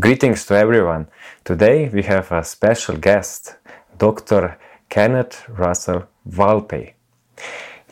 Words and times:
Greetings 0.00 0.46
to 0.46 0.54
everyone. 0.54 1.06
Today 1.44 1.86
we 1.92 2.02
have 2.04 2.32
a 2.32 2.42
special 2.44 2.96
guest, 2.96 3.56
Dr. 3.98 4.58
Kenneth 4.88 5.46
Russell 5.50 6.04
Valpey. 6.26 6.94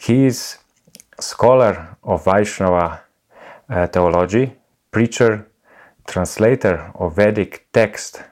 He 0.01 0.25
is 0.25 0.57
scholar 1.21 1.99
of 2.03 2.25
Vaishnava 2.25 3.03
uh, 3.69 3.87
theology, 3.89 4.55
preacher, 4.91 5.47
translator 6.09 6.91
of 6.95 7.17
Vedic 7.17 7.67
text 7.71 8.23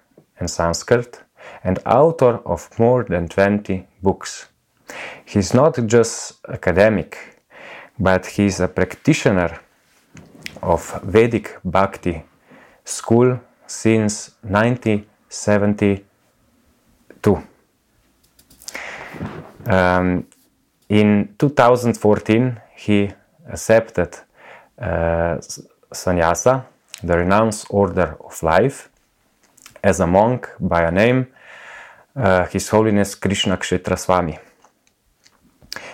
and 0.41 0.49
Sanskrit, 0.49 1.21
and 1.63 1.79
author 1.85 2.41
of 2.47 2.71
more 2.79 3.05
than 3.05 3.29
20 3.29 3.87
books. 4.03 4.49
He's 5.27 5.53
not 5.53 5.79
just 5.87 6.39
academic, 6.49 7.43
but 7.99 8.25
he's 8.25 8.61
a 8.61 8.69
practitioner 8.69 9.61
of 10.63 11.03
Vedic 11.05 11.59
Bhakti 11.63 12.25
school 12.87 13.41
since 13.69 14.33
1972. 14.43 17.43
Um, 19.67 20.27
in 20.89 21.35
2014, 21.39 22.61
he 22.77 23.11
accepted 23.47 24.17
uh, 24.81 25.37
sannyasa, 25.93 26.65
the 27.03 27.19
renounced 27.19 27.67
order 27.71 28.17
of 28.25 28.43
life, 28.43 28.89
as 29.83 30.01
a 30.01 30.07
monk 30.07 30.49
by 30.59 30.83
a 30.83 30.91
name, 30.91 31.27
uh, 32.17 32.47
His 32.47 32.71
Holiness 32.71 33.15
Krishna 33.15 33.59
Kshetra 33.59 33.99
Swami. 33.99 34.39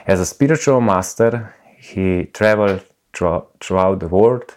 As 0.07 0.21
a 0.21 0.27
spiritual 0.27 0.81
master, 0.81 1.55
he 1.77 2.27
traveled 2.33 2.85
throughout 3.13 3.99
the 4.01 4.09
world 4.09 4.57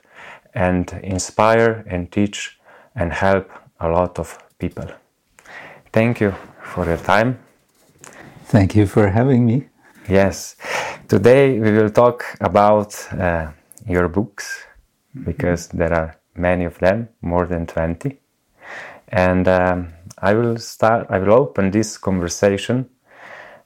and 0.53 0.91
inspire 1.03 1.83
and 1.87 2.09
teach 2.11 2.56
and 2.97 3.13
help 3.13 3.49
a 3.79 3.87
lot 3.87 4.19
of 4.19 4.37
people. 4.59 4.87
Thank 5.93 6.19
you 6.19 6.33
for 6.61 6.85
your 6.85 6.97
time. 6.97 7.39
Thank 8.45 8.75
you 8.75 8.85
for 8.87 9.07
having 9.07 9.45
me. 9.45 9.67
Yes. 10.09 10.55
Today 11.07 11.59
we 11.59 11.71
will 11.71 11.89
talk 11.89 12.23
about 12.41 12.95
uh, 13.13 13.51
your 13.87 14.07
books 14.07 14.65
because 15.23 15.67
there 15.67 15.93
are 15.93 16.17
many 16.35 16.65
of 16.65 16.77
them, 16.79 17.09
more 17.21 17.45
than 17.45 17.65
20. 17.65 18.17
And 19.09 19.47
um, 19.47 19.93
I 20.17 20.33
will 20.33 20.57
start, 20.57 21.07
I 21.09 21.19
will 21.19 21.33
open 21.33 21.71
this 21.71 21.97
conversation 21.97 22.89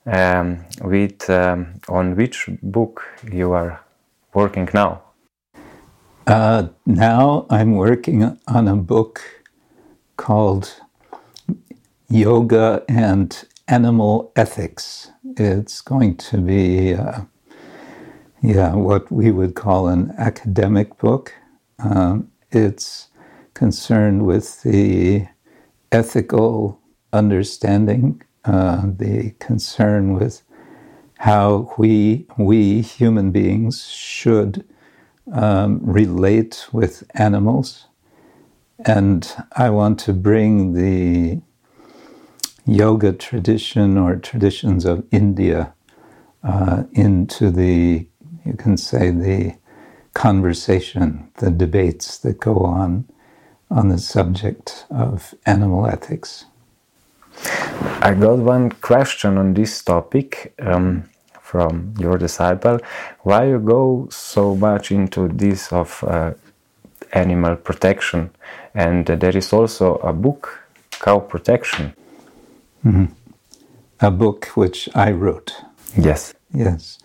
um, 0.05 0.65
with 0.81 1.29
um, 1.29 1.73
on 1.87 2.15
which 2.15 2.49
book 2.61 3.03
you 3.31 3.51
are 3.53 3.81
working 4.33 4.69
now. 4.73 5.01
Uh, 6.31 6.69
now 6.85 7.45
I'm 7.49 7.75
working 7.75 8.39
on 8.47 8.65
a 8.69 8.75
book 8.77 9.21
called 10.15 10.79
Yoga 12.07 12.85
and 12.87 13.43
Animal 13.67 14.31
Ethics. 14.37 15.11
It's 15.35 15.81
going 15.81 16.15
to 16.15 16.37
be, 16.37 16.93
uh, 16.93 17.23
yeah, 18.41 18.75
what 18.75 19.11
we 19.11 19.29
would 19.29 19.55
call 19.55 19.89
an 19.89 20.13
academic 20.17 20.97
book. 20.99 21.33
Um, 21.79 22.31
it's 22.49 23.09
concerned 23.53 24.25
with 24.25 24.63
the 24.63 25.27
ethical 25.91 26.79
understanding, 27.11 28.21
uh, 28.45 28.83
the 28.85 29.31
concern 29.39 30.13
with 30.13 30.43
how 31.17 31.75
we, 31.77 32.25
we 32.37 32.79
human 32.79 33.31
beings 33.31 33.89
should 33.89 34.63
um, 35.31 35.79
relate 35.81 36.67
with 36.71 37.03
animals. 37.13 37.85
And 38.85 39.31
I 39.55 39.69
want 39.69 39.99
to 40.01 40.13
bring 40.13 40.73
the 40.73 41.41
yoga 42.65 43.13
tradition 43.13 43.97
or 43.97 44.15
traditions 44.15 44.85
of 44.85 45.05
India 45.11 45.73
uh, 46.43 46.83
into 46.93 47.51
the, 47.51 48.07
you 48.45 48.53
can 48.53 48.77
say, 48.77 49.11
the 49.11 49.55
conversation, 50.13 51.31
the 51.37 51.51
debates 51.51 52.17
that 52.19 52.39
go 52.39 52.57
on 52.57 53.05
on 53.69 53.89
the 53.89 53.97
subject 53.97 54.85
of 54.89 55.33
animal 55.45 55.87
ethics. 55.87 56.45
I 58.01 58.13
got 58.13 58.39
one 58.39 58.71
question 58.71 59.37
on 59.37 59.53
this 59.53 59.83
topic. 59.83 60.53
Um, 60.59 61.09
from 61.51 61.93
your 61.99 62.17
disciple. 62.17 62.79
Why 63.23 63.47
you 63.47 63.59
go 63.59 64.07
so 64.09 64.55
much 64.55 64.91
into 64.91 65.27
this 65.27 65.73
of 65.73 66.03
uh, 66.07 66.31
animal 67.11 67.57
protection? 67.57 68.29
And 68.73 69.09
uh, 69.09 69.17
there 69.17 69.35
is 69.35 69.51
also 69.51 69.95
a 69.95 70.13
book 70.13 70.43
cow 70.91 71.19
protection. 71.19 71.93
Mm-hmm. 72.85 73.05
a 73.99 74.09
book 74.09 74.45
which 74.61 74.89
i 74.95 75.11
wrote. 75.11 75.51
Yes. 75.95 76.33
Yes. 76.53 76.97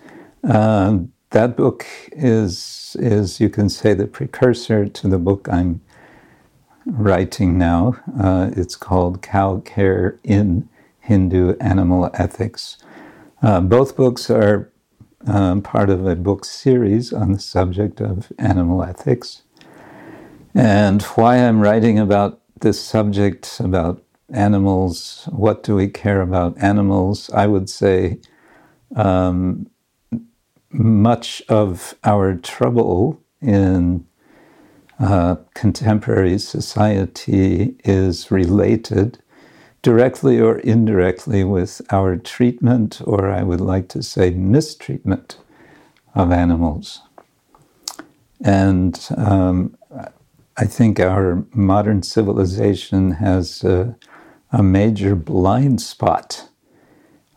Um, 0.45 1.13
that 1.31 1.57
book 1.57 1.85
is 2.13 2.97
is 2.99 3.41
you 3.41 3.51
can 3.51 3.69
say 3.69 3.93
the 3.95 4.07
precursor 4.07 4.87
to 4.99 5.09
the 5.09 5.19
book 5.19 5.49
i'm 5.51 5.81
writing 6.87 7.59
now. 7.59 7.83
Uh, 8.27 8.51
it's 8.57 8.77
called 8.77 9.21
cow 9.21 9.61
care 9.75 10.19
in 10.25 10.69
hindu 11.01 11.57
animal 11.61 12.09
ethics 12.15 12.79
uh, 13.43 13.61
both 13.61 13.97
books 13.97 14.31
are 14.31 14.73
um, 15.27 15.63
part 15.63 15.91
of 15.91 16.07
a 16.07 16.17
book 16.17 16.45
series 16.45 17.13
on 17.13 17.33
the 17.33 17.39
subject 17.39 18.01
of 18.01 18.33
animal 18.39 18.83
ethics. 18.83 19.43
And 20.55 21.03
why 21.03 21.37
I'm 21.37 21.61
writing 21.61 21.99
about 21.99 22.41
this 22.61 22.81
subject 22.81 23.61
about 23.61 24.03
animals, 24.33 25.29
what 25.31 25.63
do 25.63 25.75
we 25.75 25.89
care 25.89 26.21
about 26.21 26.57
animals? 26.59 27.31
I 27.31 27.47
would 27.47 27.69
say 27.69 28.19
um, 28.95 29.69
much 30.71 31.43
of 31.49 31.95
our 32.05 32.35
trouble 32.37 33.21
in 33.41 34.07
uh, 34.99 35.37
contemporary 35.55 36.39
society 36.39 37.77
is 37.85 38.31
related 38.31 39.19
directly 39.83 40.41
or 40.41 40.59
indirectly 40.59 41.45
with 41.45 41.81
our 41.91 42.17
treatment, 42.17 43.01
or 43.05 43.31
I 43.31 43.43
would 43.43 43.61
like 43.61 43.89
to 43.89 44.03
say 44.03 44.31
mistreatment 44.31 45.39
of 46.15 46.33
animals. 46.33 47.03
And 48.45 48.99
um, 49.17 49.77
I 50.57 50.65
think 50.65 51.01
our 51.01 51.45
modern 51.55 52.03
civilization 52.03 53.13
has 53.13 53.65
a, 53.65 53.97
a 54.53 54.63
major 54.63 55.15
blind 55.15 55.81
spot 55.81 56.49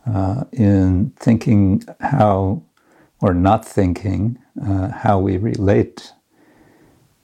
uh, 0.08 0.46
in 0.52 1.12
thinking 1.18 1.84
how, 2.00 2.64
or 3.22 3.34
not 3.34 3.66
thinking, 3.66 4.40
uh, 4.66 4.90
how 4.90 5.20
we 5.20 5.38
relate 5.38 6.14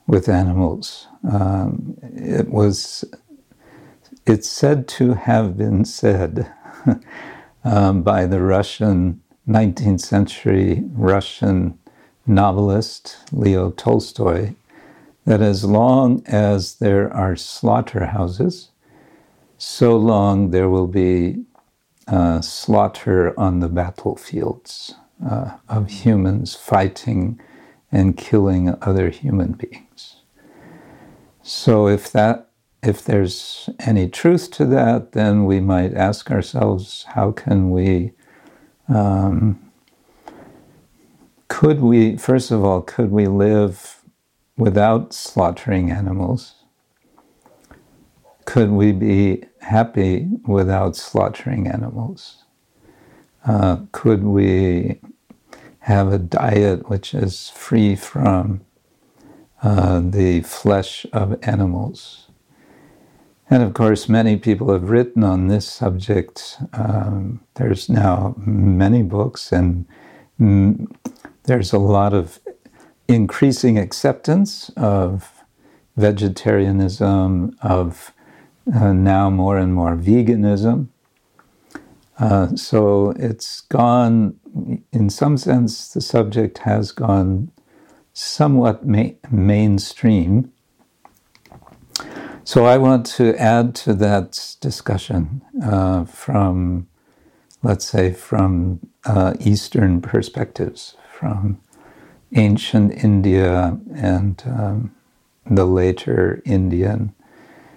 with 0.06 0.28
animals. 0.28 1.08
Um, 1.30 1.96
it 2.02 2.48
was 2.50 3.04
it's 4.26 4.48
said 4.48 4.88
to 4.88 5.14
have 5.14 5.56
been 5.56 5.84
said 5.84 6.52
um, 7.64 8.02
by 8.02 8.26
the 8.26 8.40
Russian 8.42 9.22
19th 9.48 10.00
century 10.00 10.82
Russian 10.92 11.78
novelist 12.26 13.18
Leo 13.32 13.70
Tolstoy 13.70 14.54
that 15.24 15.40
as 15.40 15.64
long 15.64 16.24
as 16.26 16.76
there 16.76 17.12
are 17.12 17.36
slaughterhouses, 17.36 18.70
so 19.58 19.96
long 19.96 20.50
there 20.50 20.68
will 20.68 20.88
be 20.88 21.44
uh, 22.08 22.40
slaughter 22.40 23.38
on 23.38 23.60
the 23.60 23.68
battlefields 23.68 24.94
uh, 25.28 25.56
of 25.68 25.88
humans 25.88 26.54
fighting 26.54 27.40
and 27.92 28.16
killing 28.16 28.74
other 28.82 29.10
human 29.10 29.52
beings. 29.52 30.16
So 31.42 31.88
if 31.88 32.10
that 32.12 32.45
if 32.82 33.04
there's 33.04 33.70
any 33.80 34.08
truth 34.08 34.50
to 34.52 34.64
that, 34.66 35.12
then 35.12 35.44
we 35.44 35.60
might 35.60 35.94
ask 35.94 36.30
ourselves 36.30 37.04
how 37.14 37.32
can 37.32 37.70
we, 37.70 38.12
um, 38.88 39.60
could 41.48 41.80
we, 41.80 42.16
first 42.16 42.50
of 42.50 42.64
all, 42.64 42.82
could 42.82 43.10
we 43.10 43.26
live 43.26 44.02
without 44.56 45.12
slaughtering 45.12 45.90
animals? 45.90 46.54
Could 48.44 48.70
we 48.70 48.92
be 48.92 49.44
happy 49.60 50.28
without 50.46 50.96
slaughtering 50.96 51.66
animals? 51.66 52.44
Uh, 53.44 53.78
could 53.92 54.22
we 54.22 55.00
have 55.80 56.12
a 56.12 56.18
diet 56.18 56.88
which 56.88 57.14
is 57.14 57.50
free 57.50 57.96
from 57.96 58.60
uh, 59.62 60.00
the 60.00 60.40
flesh 60.42 61.06
of 61.12 61.38
animals? 61.42 62.25
And 63.50 63.62
of 63.62 63.74
course, 63.74 64.08
many 64.08 64.36
people 64.36 64.72
have 64.72 64.90
written 64.90 65.24
on 65.24 65.48
this 65.48 65.66
subject. 65.66 66.58
Um, 66.72 67.40
there's 67.54 67.88
now 67.88 68.34
many 68.38 69.02
books, 69.02 69.52
and 69.52 69.86
mm, 70.40 70.86
there's 71.44 71.72
a 71.72 71.78
lot 71.78 72.14
of 72.14 72.40
increasing 73.08 73.78
acceptance 73.78 74.70
of 74.76 75.44
vegetarianism, 75.96 77.56
of 77.62 78.12
uh, 78.74 78.92
now 78.92 79.30
more 79.30 79.58
and 79.58 79.74
more 79.74 79.96
veganism. 79.96 80.88
Uh, 82.18 82.56
so 82.56 83.10
it's 83.16 83.62
gone, 83.62 84.38
in 84.92 85.10
some 85.10 85.36
sense, 85.38 85.88
the 85.92 86.00
subject 86.00 86.58
has 86.58 86.92
gone 86.92 87.50
somewhat 88.14 88.86
ma- 88.86 89.10
mainstream. 89.30 90.52
So 92.46 92.64
I 92.64 92.78
want 92.78 93.06
to 93.16 93.34
add 93.40 93.74
to 93.86 93.94
that 93.94 94.54
discussion 94.60 95.42
uh, 95.60 96.04
from, 96.04 96.86
let's 97.64 97.84
say, 97.84 98.12
from 98.12 98.78
uh, 99.04 99.34
Eastern 99.40 100.00
perspectives, 100.00 100.96
from 101.12 101.60
ancient 102.36 102.92
India 103.02 103.76
and 103.96 104.40
um, 104.46 104.94
the 105.50 105.64
later 105.64 106.40
Indian 106.44 107.12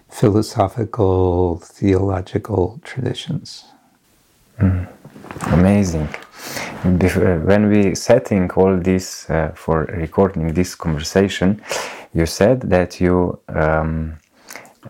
philosophical, 0.07 1.57
theological 1.57 2.79
traditions. 2.83 3.65
Mm. 4.59 4.87
Amazing. 5.47 6.09
When 6.83 7.69
we 7.69 7.95
setting 7.95 8.51
all 8.51 8.77
this 8.77 9.27
uh, 9.31 9.51
for 9.55 9.85
recording 9.85 10.53
this 10.53 10.75
conversation, 10.75 11.59
you 12.13 12.27
said 12.27 12.61
that 12.69 13.01
you 13.01 13.39
um, 13.47 14.19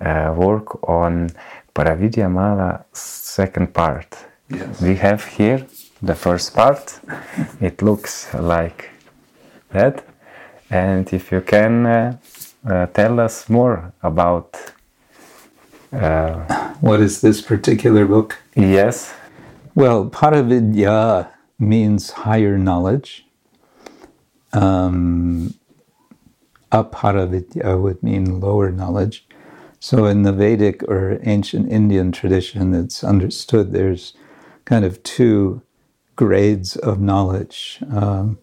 uh, 0.02 0.34
work 0.36 0.88
on 0.88 1.30
Paravidya 1.74 2.30
Mala 2.32 2.86
second 2.94 3.74
part. 3.74 4.18
Yes. 4.50 4.82
We 4.82 4.96
have 4.96 5.24
here 5.26 5.66
the 6.02 6.16
first 6.16 6.54
part. 6.56 7.00
it 7.62 7.82
looks 7.82 8.34
like 8.34 8.90
that. 9.72 10.06
And 10.70 11.12
if 11.14 11.32
you 11.32 11.42
can 11.42 11.86
uh, 11.86 12.18
uh, 12.68 12.86
tell 12.88 13.20
us 13.20 13.50
more 13.50 13.94
about 14.04 14.56
uh, 15.92 16.74
what 16.82 17.00
is 17.00 17.22
this 17.22 17.42
particular 17.42 18.06
book? 18.06 18.38
Yes. 18.56 19.14
Well, 19.76 20.10
Paravidya 20.10 21.30
means 21.58 22.12
higher 22.12 22.58
knowledge. 22.58 23.26
Um, 24.54 25.54
aparavidya 26.72 27.82
would 27.82 28.02
mean 28.04 28.40
lower 28.40 28.72
knowledge. 28.72 29.26
So 29.80 30.06
in 30.06 30.24
the 30.24 30.34
Vedic 30.34 30.84
or 30.84 31.20
ancient 31.24 31.72
Indian 31.72 32.12
tradition, 32.12 32.74
it's 32.74 33.04
understood 33.04 33.72
there's 33.72 34.14
kind 34.66 34.84
of 34.84 35.02
two 35.04 35.62
grades 36.16 36.76
of 36.76 37.00
knowledge. 37.00 37.82
Um, 37.90 38.40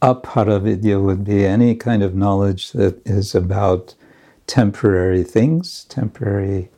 aparavidya 0.00 1.02
would 1.02 1.24
be 1.24 1.44
any 1.44 1.74
kind 1.74 2.02
of 2.02 2.14
knowledge 2.14 2.72
that 2.72 3.04
is 3.06 3.34
about 3.34 3.94
temporary 4.46 5.24
things, 5.24 5.84
temporary 5.84 6.70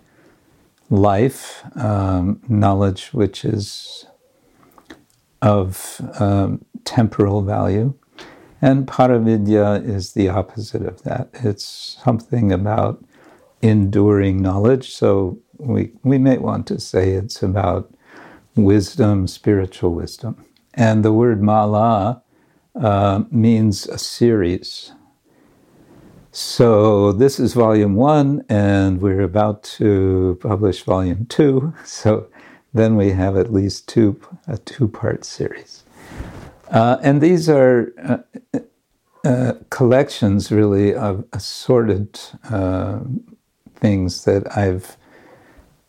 life, 0.89 1.63
um, 1.77 2.41
knowledge 2.49 3.13
which 3.13 3.45
is 3.45 4.07
of 5.43 6.01
um, 6.19 6.65
temporal 6.85 7.43
value. 7.43 7.95
And 8.63 8.87
Paravidya 8.87 9.87
is 9.87 10.15
the 10.15 10.29
opposite 10.31 10.83
of 10.83 11.03
that. 11.03 11.29
It's 11.35 11.99
something 12.03 12.51
about 12.51 13.05
enduring 13.63 14.43
knowledge. 14.43 14.91
So 14.93 15.39
we, 15.59 15.93
we 16.03 16.19
may 16.19 16.39
want 16.39 16.67
to 16.69 16.81
say 16.81 17.13
it's 17.13 17.43
about 17.43 17.93
wisdom, 18.57 19.27
spiritual 19.27 19.95
wisdom. 19.95 20.45
And 20.75 21.05
the 21.05 21.13
word 21.13 21.43
mala 21.43 22.23
uh, 22.75 23.25
means 23.31 23.87
a 23.87 23.99
series. 23.99 24.93
So 26.33 27.13
this 27.13 27.41
is 27.41 27.55
volume 27.55 27.97
one, 27.97 28.45
and 28.51 29.01
we're 29.01 29.23
about 29.23 29.63
to 29.79 30.39
publish 30.43 30.83
volume 30.83 31.27
two. 31.27 31.73
So 31.85 32.29
then 32.75 32.97
we 32.97 33.13
have 33.13 33.39
at 33.39 33.51
least 33.53 33.89
two 33.89 34.21
a 34.47 34.59
two-part 34.59 35.25
series, 35.25 35.85
uh, 36.71 36.99
and 37.03 37.23
these 37.23 37.49
are 37.49 37.95
uh, 38.05 38.19
uh, 39.25 39.55
collections 39.71 40.53
really 40.53 40.95
of 40.95 41.25
assorted 41.33 42.21
uh, 42.51 43.01
things 43.77 44.25
that 44.25 44.57
I've 44.57 44.97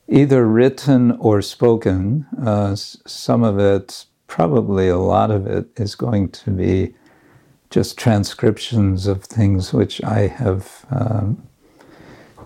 either 0.08 0.46
written 0.46 1.12
or 1.20 1.42
spoken. 1.42 2.26
Uh, 2.42 2.76
some 2.76 3.44
of 3.44 3.60
it, 3.60 4.06
probably 4.28 4.88
a 4.88 4.98
lot 4.98 5.32
of 5.32 5.48
it, 5.48 5.68
is 5.78 5.96
going 5.96 6.30
to 6.30 6.52
be 6.52 6.94
just 7.70 7.98
transcriptions 7.98 9.08
of 9.08 9.24
things 9.24 9.74
which 9.74 10.02
I 10.04 10.28
have 10.28 10.86
um, 10.90 11.48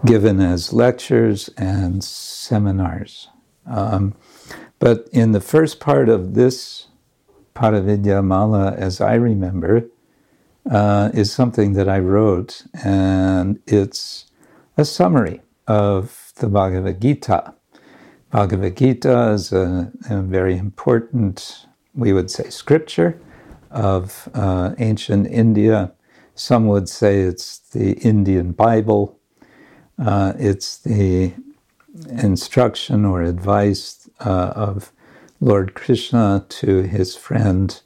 given 0.05 0.39
as 0.39 0.73
lectures 0.73 1.49
and 1.57 2.03
seminars. 2.03 3.29
Um, 3.67 4.15
but 4.79 5.07
in 5.11 5.31
the 5.31 5.41
first 5.41 5.79
part 5.79 6.09
of 6.09 6.33
this 6.33 6.87
Paravidya 7.53 8.23
Mala, 8.23 8.71
as 8.73 8.99
I 8.99 9.13
remember, 9.13 9.85
uh, 10.69 11.11
is 11.13 11.31
something 11.31 11.73
that 11.73 11.87
I 11.89 11.99
wrote, 11.99 12.63
and 12.83 13.59
it's 13.67 14.25
a 14.77 14.85
summary 14.85 15.41
of 15.67 16.31
the 16.37 16.47
Bhagavad 16.47 17.01
Gita. 17.01 17.53
Bhagavad 18.31 18.77
Gita 18.77 19.31
is 19.31 19.51
a, 19.51 19.91
a 20.09 20.21
very 20.21 20.57
important, 20.57 21.65
we 21.93 22.13
would 22.13 22.31
say, 22.31 22.49
scripture 22.49 23.19
of 23.69 24.29
uh, 24.33 24.73
ancient 24.79 25.27
India. 25.27 25.91
Some 26.35 26.67
would 26.67 26.87
say 26.87 27.19
it's 27.19 27.59
the 27.59 27.93
Indian 27.99 28.53
Bible. 28.53 29.19
Uh, 29.99 30.33
it's 30.39 30.77
the 30.77 31.33
instruction 32.09 33.05
or 33.05 33.21
advice 33.21 34.09
uh, 34.21 34.53
of 34.55 34.91
Lord 35.41 35.73
Krishna 35.73 36.45
to 36.47 36.83
his 36.83 37.15
friend 37.15 37.81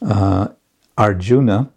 uh, 0.00 0.48
Arjuna. 0.96 1.70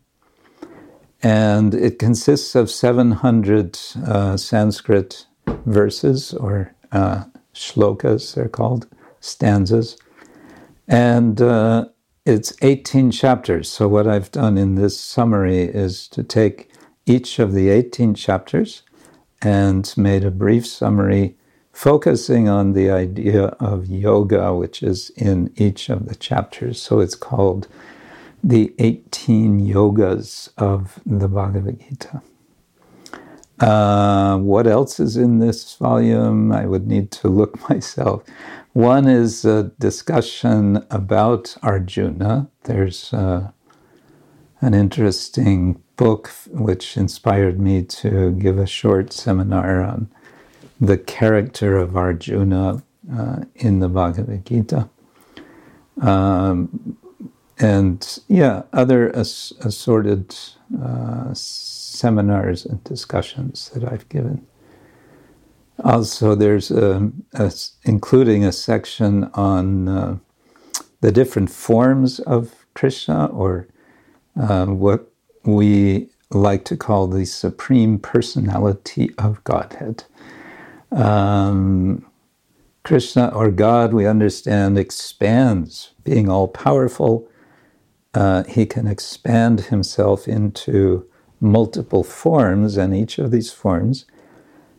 And 1.27 1.73
it 1.73 1.99
consists 1.99 2.55
of 2.55 2.71
700 2.71 3.77
uh, 4.05 4.37
Sanskrit 4.37 5.25
verses 5.65 6.33
or 6.33 6.73
uh, 6.93 7.25
shlokas, 7.53 8.33
they're 8.33 8.47
called, 8.47 8.87
stanzas. 9.19 9.97
And 10.87 11.41
it's 12.25 12.53
18 12.61 13.11
chapters. 13.11 13.67
So, 13.67 13.89
what 13.89 14.07
I've 14.07 14.31
done 14.31 14.57
in 14.57 14.75
this 14.75 14.97
summary 14.97 15.63
is 15.63 16.07
to 16.09 16.23
take 16.23 16.71
each 17.05 17.39
of 17.39 17.51
the 17.51 17.67
18 17.71 18.13
chapters 18.15 18.83
and 19.41 19.93
made 19.97 20.23
a 20.23 20.31
brief 20.31 20.65
summary 20.65 21.35
focusing 21.73 22.47
on 22.47 22.71
the 22.71 22.89
idea 22.89 23.47
of 23.59 23.87
yoga, 23.87 24.55
which 24.55 24.81
is 24.81 25.09
in 25.17 25.51
each 25.57 25.89
of 25.89 26.07
the 26.07 26.15
chapters. 26.15 26.81
So, 26.81 27.01
it's 27.01 27.15
called 27.15 27.67
the 28.47 28.73
18 28.79 29.59
yogas 29.59 30.49
of 30.57 31.01
the 31.05 31.27
Bhagavad 31.27 31.81
Gita. 31.81 32.21
Uh, 33.59 34.37
what 34.37 34.65
else 34.67 35.01
is 35.01 35.17
in 35.17 35.39
this 35.39 35.75
volume? 35.75 36.53
I 36.53 36.65
would 36.65 36.87
need 36.87 37.11
to 37.11 37.27
look 37.27 37.69
myself. 37.69 38.23
One 38.71 39.05
is 39.05 39.43
a 39.43 39.63
discussion 39.79 40.85
about 40.89 41.57
Arjuna. 41.61 42.47
There's 42.63 43.11
uh, 43.13 43.51
an 44.61 44.73
interesting 44.73 45.83
book 45.97 46.29
which 46.47 46.95
inspired 46.95 47.59
me 47.59 47.83
to 47.83 48.31
give 48.31 48.57
a 48.57 48.65
short 48.65 49.11
seminar 49.11 49.81
on 49.81 50.09
the 50.79 50.97
character 50.97 51.75
of 51.75 51.97
Arjuna 51.97 52.81
uh, 53.13 53.39
in 53.55 53.79
the 53.79 53.89
Bhagavad 53.89 54.45
Gita. 54.45 54.89
Um, 55.99 56.97
and 57.59 58.19
yeah, 58.27 58.63
other 58.73 59.15
ass- 59.15 59.53
assorted 59.61 60.35
uh, 60.81 61.33
seminars 61.33 62.65
and 62.65 62.83
discussions 62.83 63.69
that 63.71 63.83
I've 63.91 64.09
given. 64.09 64.47
Also, 65.83 66.35
there's 66.35 66.71
a, 66.71 67.11
a, 67.33 67.53
including 67.83 68.45
a 68.45 68.51
section 68.51 69.25
on 69.35 69.87
uh, 69.87 70.17
the 71.01 71.11
different 71.11 71.51
forms 71.51 72.19
of 72.21 72.65
Krishna, 72.75 73.27
or 73.27 73.67
uh, 74.39 74.67
what 74.67 75.11
we 75.45 76.09
like 76.31 76.65
to 76.65 76.77
call 76.77 77.07
the 77.07 77.25
supreme 77.25 77.99
personality 77.99 79.11
of 79.17 79.43
Godhead. 79.43 80.05
Um, 80.91 82.05
Krishna 82.83 83.29
or 83.29 83.51
God, 83.51 83.93
we 83.93 84.07
understand, 84.07 84.77
expands, 84.79 85.91
being 86.03 86.29
all 86.29 86.47
powerful. 86.47 87.29
Uh, 88.17 88.43
he 88.45 88.65
can 88.65 88.87
expand 88.87 89.57
himself 89.69 90.27
into 90.27 91.05
multiple 91.39 92.03
forms, 92.03 92.75
and 92.75 92.95
each 92.95 93.19
of 93.19 93.29
these 93.29 93.53
forms 93.53 94.05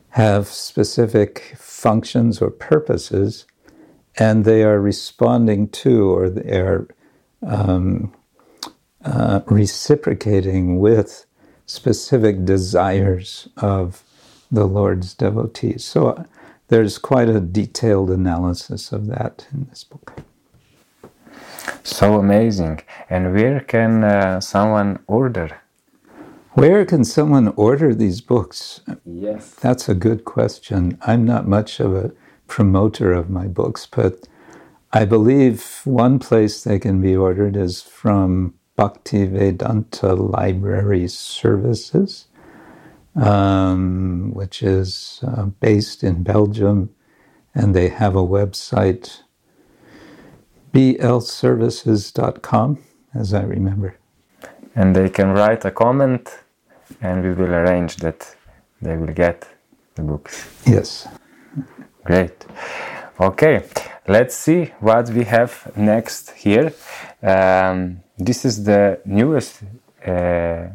have 0.08 0.48
specific 0.48 1.54
functions 1.56 2.42
or 2.42 2.50
purposes, 2.50 3.46
and 4.16 4.44
they 4.44 4.64
are 4.64 4.80
responding 4.80 5.68
to 5.68 6.10
or 6.10 6.28
they 6.28 6.58
are 6.58 6.88
um, 7.46 8.12
uh, 9.04 9.40
reciprocating 9.46 10.80
with 10.80 11.24
specific 11.64 12.44
desires 12.44 13.48
of 13.58 14.02
the 14.50 14.64
Lord's 14.64 15.14
devotees. 15.14 15.84
So 15.84 16.08
uh, 16.08 16.24
there's 16.66 16.98
quite 16.98 17.28
a 17.28 17.38
detailed 17.38 18.10
analysis 18.10 18.90
of 18.90 19.06
that 19.06 19.46
in 19.52 19.68
this 19.70 19.84
book. 19.84 20.24
So 21.82 22.18
amazing. 22.18 22.80
And 23.10 23.34
where 23.34 23.60
can 23.60 24.04
uh, 24.04 24.40
someone 24.40 24.98
order? 25.06 25.60
Where 26.54 26.84
can 26.84 27.04
someone 27.04 27.48
order 27.56 27.94
these 27.94 28.20
books? 28.20 28.80
Yes. 29.04 29.50
That's 29.54 29.88
a 29.88 29.94
good 29.94 30.24
question. 30.24 30.98
I'm 31.02 31.24
not 31.24 31.46
much 31.46 31.80
of 31.80 31.94
a 31.94 32.12
promoter 32.48 33.12
of 33.12 33.30
my 33.30 33.46
books, 33.46 33.86
but 33.86 34.26
I 34.92 35.04
believe 35.04 35.82
one 35.84 36.18
place 36.18 36.64
they 36.64 36.78
can 36.78 37.00
be 37.00 37.14
ordered 37.14 37.56
is 37.56 37.82
from 37.82 38.54
Bhaktivedanta 38.78 40.32
Library 40.32 41.08
Services, 41.08 42.26
um, 43.14 44.32
which 44.32 44.62
is 44.62 45.20
uh, 45.26 45.46
based 45.60 46.02
in 46.02 46.22
Belgium, 46.22 46.90
and 47.54 47.74
they 47.74 47.88
have 47.88 48.16
a 48.16 48.26
website, 48.26 49.22
blservices.com, 50.72 52.78
as 53.14 53.34
I 53.34 53.42
remember. 53.42 53.96
And 54.74 54.94
they 54.94 55.08
can 55.08 55.32
write 55.32 55.64
a 55.64 55.70
comment, 55.70 56.38
and 57.00 57.22
we 57.22 57.32
will 57.32 57.52
arrange 57.52 57.96
that 57.96 58.34
they 58.80 58.96
will 58.96 59.12
get 59.12 59.48
the 59.94 60.02
books. 60.02 60.48
Yes. 60.66 61.08
Great. 62.04 62.46
Okay, 63.20 63.64
let's 64.06 64.36
see 64.36 64.72
what 64.80 65.10
we 65.10 65.24
have 65.24 65.72
next 65.76 66.30
here. 66.30 66.72
Um, 67.22 68.00
this 68.16 68.44
is 68.44 68.64
the 68.64 69.00
newest. 69.04 69.62
Uh, 70.06 70.68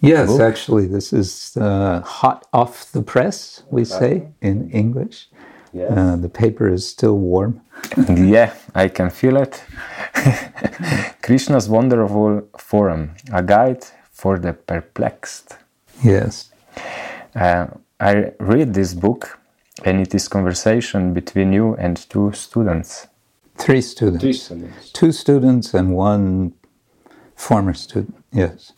yes, 0.00 0.28
book? 0.28 0.40
actually, 0.40 0.86
this 0.86 1.12
is 1.12 1.56
uh, 1.56 2.00
hot 2.00 2.46
off 2.52 2.90
the 2.90 3.02
press, 3.02 3.62
we 3.70 3.84
say 3.84 4.28
in 4.40 4.70
English. 4.70 5.28
Yes. 5.72 5.90
Uh, 5.90 6.16
the 6.16 6.28
paper 6.28 6.68
is 6.68 6.88
still 6.88 7.18
warm. 7.18 7.60
yeah, 8.08 8.54
I 8.74 8.88
can 8.88 9.10
feel 9.10 9.36
it. 9.36 9.62
Krishna's 11.22 11.68
Wonderful 11.68 12.48
Form, 12.58 13.14
a 13.32 13.42
guide 13.42 13.84
for 14.10 14.38
the 14.38 14.52
perplexed. 14.52 15.56
Yes. 16.02 16.50
Uh, 17.34 17.66
I 18.00 18.32
read 18.40 18.74
this 18.74 18.94
book, 18.94 19.38
and 19.84 20.00
it 20.00 20.14
is 20.14 20.28
conversation 20.28 21.12
between 21.12 21.52
you 21.52 21.74
and 21.76 21.96
two 22.08 22.32
students. 22.32 23.06
Three 23.56 23.80
students. 23.80 24.42
students. 24.42 24.90
Two 24.92 25.12
students 25.12 25.74
and 25.74 25.94
one 25.94 26.54
former 27.34 27.74
student. 27.74 28.14
Yes. 28.32 28.72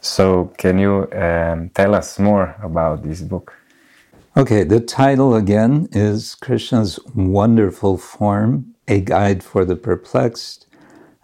So, 0.00 0.52
can 0.58 0.78
you 0.78 1.08
um, 1.12 1.70
tell 1.70 1.94
us 1.94 2.18
more 2.18 2.56
about 2.62 3.02
this 3.02 3.22
book? 3.22 3.54
Okay, 4.34 4.64
the 4.64 4.80
title 4.80 5.34
again 5.34 5.90
is 5.92 6.36
Krishna's 6.36 6.98
Wonderful 7.14 7.98
Form, 7.98 8.74
a 8.88 8.98
guide 8.98 9.44
for 9.44 9.66
the 9.66 9.76
perplexed. 9.76 10.66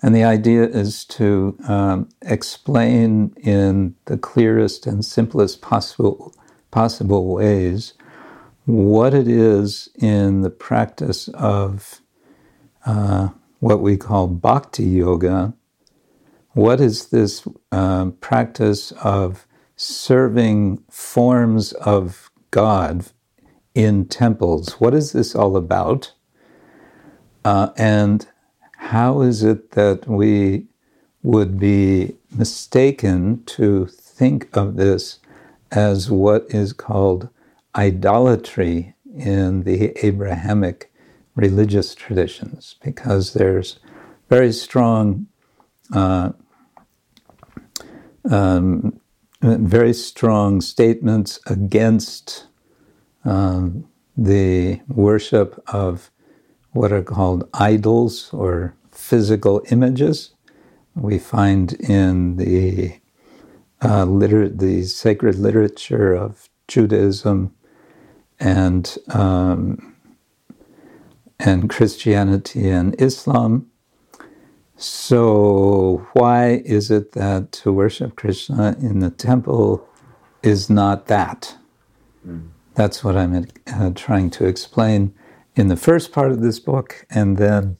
And 0.02 0.14
the 0.14 0.24
idea 0.24 0.64
is 0.64 1.06
to 1.06 1.56
um, 1.66 2.10
explain 2.20 3.34
in 3.38 3.94
the 4.04 4.18
clearest 4.18 4.86
and 4.86 5.02
simplest 5.02 5.62
possible, 5.62 6.34
possible 6.70 7.32
ways 7.32 7.94
what 8.66 9.14
it 9.14 9.26
is 9.26 9.88
in 9.98 10.42
the 10.42 10.50
practice 10.50 11.28
of 11.28 12.02
uh, 12.84 13.30
what 13.60 13.80
we 13.80 13.96
call 13.96 14.26
bhakti 14.26 14.84
yoga. 14.84 15.54
What 16.50 16.78
is 16.78 17.08
this 17.08 17.48
um, 17.72 18.12
practice 18.20 18.92
of 19.02 19.46
serving 19.76 20.82
forms 20.90 21.72
of 21.72 22.27
God 22.50 23.06
in 23.74 24.06
temples? 24.06 24.80
What 24.80 24.94
is 24.94 25.12
this 25.12 25.34
all 25.34 25.56
about? 25.56 26.12
Uh, 27.44 27.70
and 27.76 28.26
how 28.76 29.20
is 29.22 29.42
it 29.42 29.72
that 29.72 30.06
we 30.08 30.66
would 31.22 31.58
be 31.58 32.14
mistaken 32.30 33.42
to 33.44 33.86
think 33.86 34.48
of 34.56 34.76
this 34.76 35.18
as 35.70 36.10
what 36.10 36.46
is 36.48 36.72
called 36.72 37.28
idolatry 37.76 38.94
in 39.16 39.64
the 39.64 39.92
Abrahamic 40.06 40.92
religious 41.34 41.94
traditions? 41.94 42.76
Because 42.82 43.34
there's 43.34 43.78
very 44.28 44.52
strong, 44.52 45.26
uh, 45.92 46.32
um, 48.30 48.97
very 49.42 49.94
strong 49.94 50.60
statements 50.60 51.40
against 51.46 52.46
um, 53.24 53.86
the 54.16 54.80
worship 54.88 55.62
of 55.68 56.10
what 56.72 56.92
are 56.92 57.02
called 57.02 57.48
idols 57.54 58.30
or 58.32 58.74
physical 58.92 59.62
images. 59.70 60.32
We 60.96 61.18
find 61.18 61.72
in 61.74 62.36
the 62.36 63.00
uh, 63.82 64.04
liter- 64.04 64.48
the 64.50 64.84
sacred 64.84 65.36
literature 65.36 66.14
of 66.14 66.48
Judaism 66.68 67.54
and 68.40 68.96
um, 69.10 69.96
and 71.40 71.70
Christianity 71.70 72.68
and 72.70 73.00
Islam. 73.00 73.67
So 74.78 76.08
why 76.14 76.62
is 76.64 76.90
it 76.90 77.12
that 77.12 77.52
to 77.52 77.72
worship 77.72 78.16
Krishna 78.16 78.76
in 78.80 79.00
the 79.00 79.10
temple 79.10 79.86
is 80.42 80.70
not 80.70 81.08
that? 81.08 81.56
That's 82.74 83.04
what 83.04 83.16
I'm 83.16 83.46
uh, 83.66 83.90
trying 83.96 84.30
to 84.30 84.46
explain 84.46 85.14
in 85.56 85.68
the 85.68 85.76
first 85.76 86.12
part 86.12 86.30
of 86.30 86.42
this 86.42 86.60
book, 86.60 87.06
and 87.10 87.38
then 87.38 87.76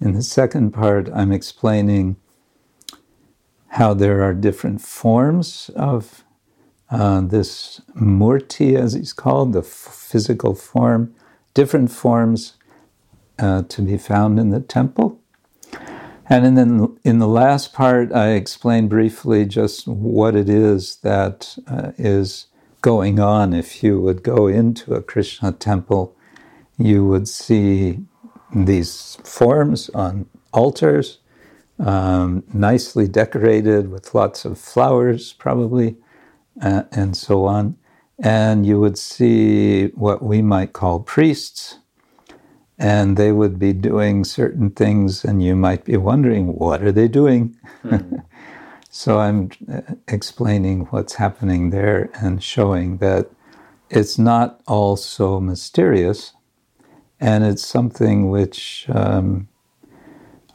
in 0.00 0.14
the 0.14 0.22
second 0.22 0.72
part, 0.72 1.08
I'm 1.14 1.30
explaining 1.32 2.16
how 3.68 3.94
there 3.94 4.22
are 4.22 4.34
different 4.34 4.80
forms 4.82 5.70
of 5.76 6.24
uh, 6.90 7.22
this 7.22 7.80
murti, 7.96 8.76
as 8.76 8.94
he's 8.94 9.12
called, 9.12 9.52
the 9.54 9.60
f- 9.60 9.66
physical 9.66 10.56
form, 10.56 11.14
different 11.54 11.92
forms 11.92 12.54
uh, 13.38 13.62
to 13.68 13.82
be 13.82 13.96
found 13.96 14.40
in 14.40 14.50
the 14.50 14.60
temple. 14.60 15.21
And 16.32 16.56
then 16.56 16.96
in 17.04 17.18
the 17.18 17.28
last 17.28 17.74
part, 17.74 18.12
I 18.12 18.30
explain 18.30 18.88
briefly 18.88 19.44
just 19.44 19.86
what 19.86 20.34
it 20.34 20.48
is 20.48 20.96
that 21.02 21.58
uh, 21.68 21.92
is 21.98 22.46
going 22.80 23.20
on 23.20 23.52
if 23.52 23.82
you 23.82 24.00
would 24.00 24.22
go 24.22 24.46
into 24.46 24.94
a 24.94 25.02
Krishna 25.02 25.52
temple 25.52 26.16
you 26.78 27.04
would 27.06 27.28
see 27.28 28.00
these 28.54 29.18
forms 29.24 29.88
on 29.90 30.26
altars, 30.52 31.18
um, 31.78 32.42
nicely 32.52 33.08
decorated 33.08 33.90
with 33.90 34.14
lots 34.14 34.44
of 34.44 34.58
flowers, 34.58 35.32
probably, 35.34 35.96
uh, 36.60 36.84
and 36.92 37.16
so 37.16 37.44
on. 37.46 37.76
And 38.18 38.66
you 38.66 38.78
would 38.80 38.98
see 38.98 39.88
what 39.88 40.22
we 40.22 40.42
might 40.42 40.72
call 40.72 41.00
priests, 41.00 41.78
and 42.82 43.16
they 43.16 43.30
would 43.30 43.58
be 43.58 43.72
doing 43.72 44.24
certain 44.24 44.70
things, 44.70 45.24
and 45.24 45.42
you 45.42 45.54
might 45.54 45.84
be 45.84 45.96
wondering, 45.96 46.48
what 46.58 46.82
are 46.82 46.92
they 46.92 47.06
doing? 47.06 47.56
Mm-hmm. 47.84 48.16
so 48.90 49.20
I'm 49.20 49.50
uh, 49.72 49.82
explaining 50.08 50.86
what's 50.86 51.14
happening 51.14 51.70
there 51.70 52.10
and 52.14 52.42
showing 52.42 52.98
that 52.98 53.30
it's 53.88 54.18
not 54.18 54.60
all 54.66 54.96
so 54.96 55.40
mysterious 55.40 56.32
and 57.20 57.44
it's 57.44 57.64
something 57.64 58.30
which 58.30 58.86
um, 58.88 59.48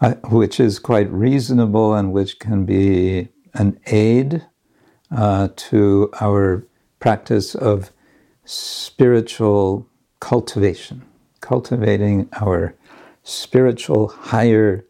I, 0.01 0.10
which 0.29 0.60
is 0.60 0.79
quite 0.79 1.10
reasonable 1.10 1.96
and 1.96 2.12
which 2.12 2.39
can 2.39 2.65
be 2.65 3.29
an 3.53 3.79
aid 3.88 4.46
uh, 5.15 5.48
to 5.55 6.12
our 6.19 6.67
practice 7.00 7.55
of 7.55 7.91
spiritual 8.43 9.88
cultivation, 10.19 11.07
cultivating 11.41 12.29
our 12.41 12.75
spiritual 13.24 14.08
higher 14.08 14.86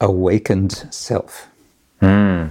awakened 0.00 0.72
self. 0.90 1.48
Mm. 2.00 2.50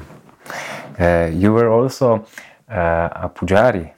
Uh, 0.99 1.31
you 1.33 1.53
were 1.53 1.69
also 1.69 2.25
uh, 2.69 3.09
a 3.11 3.29
pujari. 3.29 3.93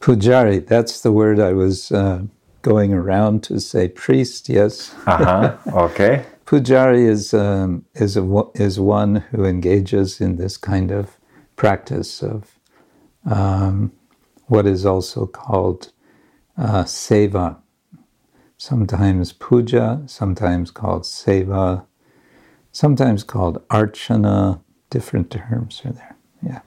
Pujari, 0.00 0.64
that's 0.64 1.00
the 1.00 1.10
word 1.10 1.40
I 1.40 1.52
was 1.52 1.90
uh, 1.90 2.22
going 2.62 2.92
around 2.92 3.42
to 3.44 3.60
say 3.60 3.88
priest, 3.88 4.48
yes. 4.48 4.94
Uh-huh. 5.06 5.56
Okay. 5.72 6.24
Pujari 6.46 7.08
is 7.08 7.34
um, 7.34 7.84
is 7.94 8.16
a, 8.16 8.42
is 8.54 8.78
one 8.78 9.16
who 9.30 9.44
engages 9.44 10.20
in 10.20 10.36
this 10.36 10.56
kind 10.56 10.92
of 10.92 11.16
practice 11.56 12.22
of 12.22 12.56
um, 13.28 13.90
what 14.46 14.64
is 14.64 14.86
also 14.86 15.26
called 15.26 15.90
uh, 16.56 16.84
seva. 16.84 17.56
Sometimes 18.58 19.32
puja, 19.32 20.02
sometimes 20.06 20.70
called 20.70 21.02
seva, 21.02 21.84
sometimes 22.72 23.22
called 23.22 23.66
archana. 23.68 24.60
Different 24.88 25.30
terms 25.30 25.82
are 25.84 25.92
there. 25.92 26.16
Yeah. 26.42 26.60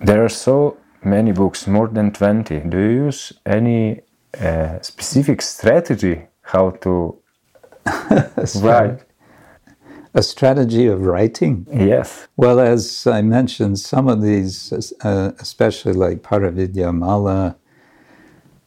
There 0.00 0.24
are 0.24 0.28
so 0.28 0.76
many 1.04 1.32
books, 1.32 1.66
more 1.66 1.88
than 1.88 2.12
20. 2.12 2.60
Do 2.60 2.78
you 2.78 3.04
use 3.06 3.32
any 3.44 4.02
uh, 4.40 4.80
specific 4.82 5.42
strategy 5.42 6.26
how 6.42 6.70
to 6.82 7.18
write? 8.56 9.04
A 10.14 10.22
strategy 10.22 10.86
of 10.86 11.00
writing? 11.06 11.66
Yes. 11.72 12.28
Well, 12.36 12.60
as 12.60 13.06
I 13.06 13.22
mentioned, 13.22 13.78
some 13.78 14.08
of 14.08 14.20
these, 14.20 14.92
uh, 15.02 15.32
especially 15.38 15.94
like 15.94 16.22
Paravidya 16.22 16.94
Mala 16.94 17.56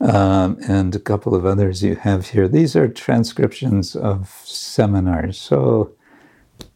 um, 0.01 0.57
and 0.67 0.95
a 0.95 0.99
couple 0.99 1.35
of 1.35 1.45
others 1.45 1.83
you 1.83 1.95
have 1.95 2.29
here, 2.29 2.47
these 2.47 2.75
are 2.75 2.87
transcriptions 2.87 3.95
of 3.95 4.29
seminars. 4.43 5.39
So 5.39 5.93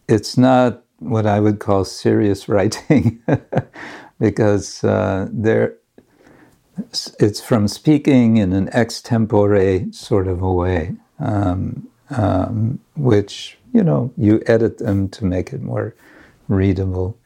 it's 0.07 0.37
not 0.37 0.83
what 0.99 1.25
I 1.25 1.39
would 1.39 1.59
call 1.59 1.85
serious 1.85 2.47
writing 2.49 3.21
because 4.19 4.83
uh, 4.83 5.27
there 5.31 5.75
it's 7.19 7.41
from 7.41 7.67
speaking 7.67 8.37
in 8.37 8.53
an 8.53 8.67
extempore 8.69 9.93
sort 9.93 10.27
of 10.27 10.41
a 10.41 10.51
way, 10.51 10.95
um, 11.19 11.87
um, 12.09 12.79
which 12.95 13.57
you 13.73 13.83
know 13.83 14.13
you 14.17 14.41
edit 14.47 14.77
them 14.77 15.09
to 15.09 15.25
make 15.25 15.51
it 15.53 15.61
more 15.61 15.95
readable. 16.47 17.17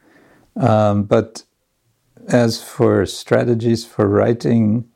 Um, 0.56 1.04
but 1.04 1.44
as 2.28 2.62
for 2.62 3.06
strategies 3.06 3.84
for 3.84 4.08
writing, 4.08 4.88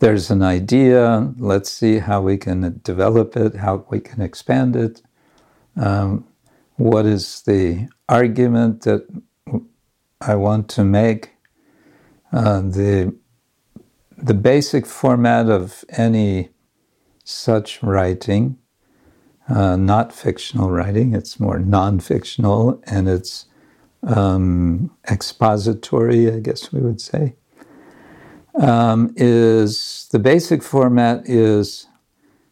there's 0.00 0.30
an 0.30 0.42
idea. 0.42 1.32
Let's 1.38 1.70
see 1.70 1.98
how 1.98 2.22
we 2.22 2.36
can 2.38 2.80
develop 2.84 3.36
it, 3.36 3.56
how 3.56 3.86
we 3.90 4.00
can 4.00 4.22
expand 4.22 4.76
it. 4.76 5.02
Um, 5.76 6.26
what 6.76 7.06
is 7.06 7.42
the 7.42 7.88
argument 8.08 8.82
that 8.82 9.06
I 10.20 10.36
want 10.36 10.68
to 10.70 10.84
make? 10.84 11.32
Uh, 12.32 12.60
the 12.62 13.14
the 14.18 14.34
basic 14.34 14.86
format 14.86 15.48
of 15.50 15.84
any 15.90 16.50
such 17.24 17.82
writing, 17.82 18.58
uh, 19.48 19.76
not 19.76 20.12
fictional 20.12 20.70
writing, 20.70 21.14
it's 21.14 21.40
more 21.40 21.58
non-fictional 21.60 22.82
and 22.86 23.08
it's 23.08 23.46
um, 24.04 24.90
expository, 25.10 26.30
I 26.32 26.40
guess 26.40 26.72
we 26.72 26.80
would 26.80 27.00
say 27.00 27.36
um, 28.58 29.12
is 29.16 30.08
the 30.12 30.18
basic 30.18 30.62
format 30.62 31.28
is 31.28 31.86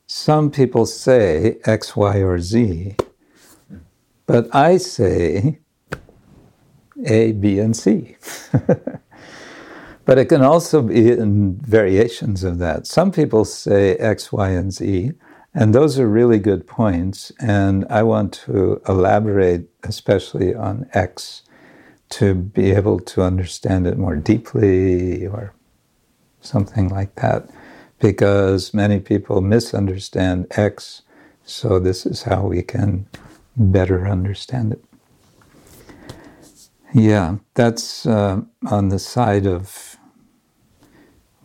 some 0.07 0.51
people 0.51 0.87
say 0.87 1.59
X, 1.65 1.97
Y, 1.97 2.23
or 2.23 2.39
Z, 2.39 2.97
but 4.27 4.55
I 4.55 4.77
say 4.77 5.61
A, 7.07 7.33
B, 7.33 7.59
and 7.59 7.77
C. 7.77 8.17
but 10.05 10.19
it 10.19 10.27
can 10.27 10.43
also 10.43 10.83
be 10.83 11.11
in 11.11 11.57
variations 11.57 12.45
of 12.45 12.59
that. 12.59 12.87
Some 12.87 13.11
people 13.11 13.45
say 13.45 13.97
X, 13.97 14.33
Y, 14.33 14.51
and 14.51 14.73
Z, 14.73 15.13
and 15.55 15.75
those 15.75 15.99
are 15.99 16.09
really 16.09 16.39
good 16.39 16.67
points. 16.67 17.33
And 17.41 17.87
I 17.89 18.03
want 18.03 18.33
to 18.45 18.83
elaborate, 18.89 19.69
especially 19.85 20.55
on 20.55 20.89
X, 20.93 21.43
to 22.11 22.35
be 22.35 22.71
able 22.73 23.01
to 23.01 23.23
understand 23.23 23.87
it 23.87 23.97
more 23.97 24.17
deeply 24.17 25.27
or 25.27 25.55
something 26.45 26.89
like 26.89 27.15
that, 27.17 27.51
because 27.99 28.75
many 28.75 29.01
people 29.01 29.41
misunderstand 29.41 30.47
X. 30.51 31.03
So, 31.45 31.79
this 31.79 32.07
is 32.07 32.23
how 32.23 32.47
we 32.47 32.63
can 32.63 33.07
better 33.57 34.07
understand 34.07 34.73
it. 34.73 34.85
Yeah, 36.93 37.39
that's 37.55 38.07
uh, 38.07 38.43
on 38.67 38.89
the 38.89 38.99
side 38.99 39.47
of 39.47 39.97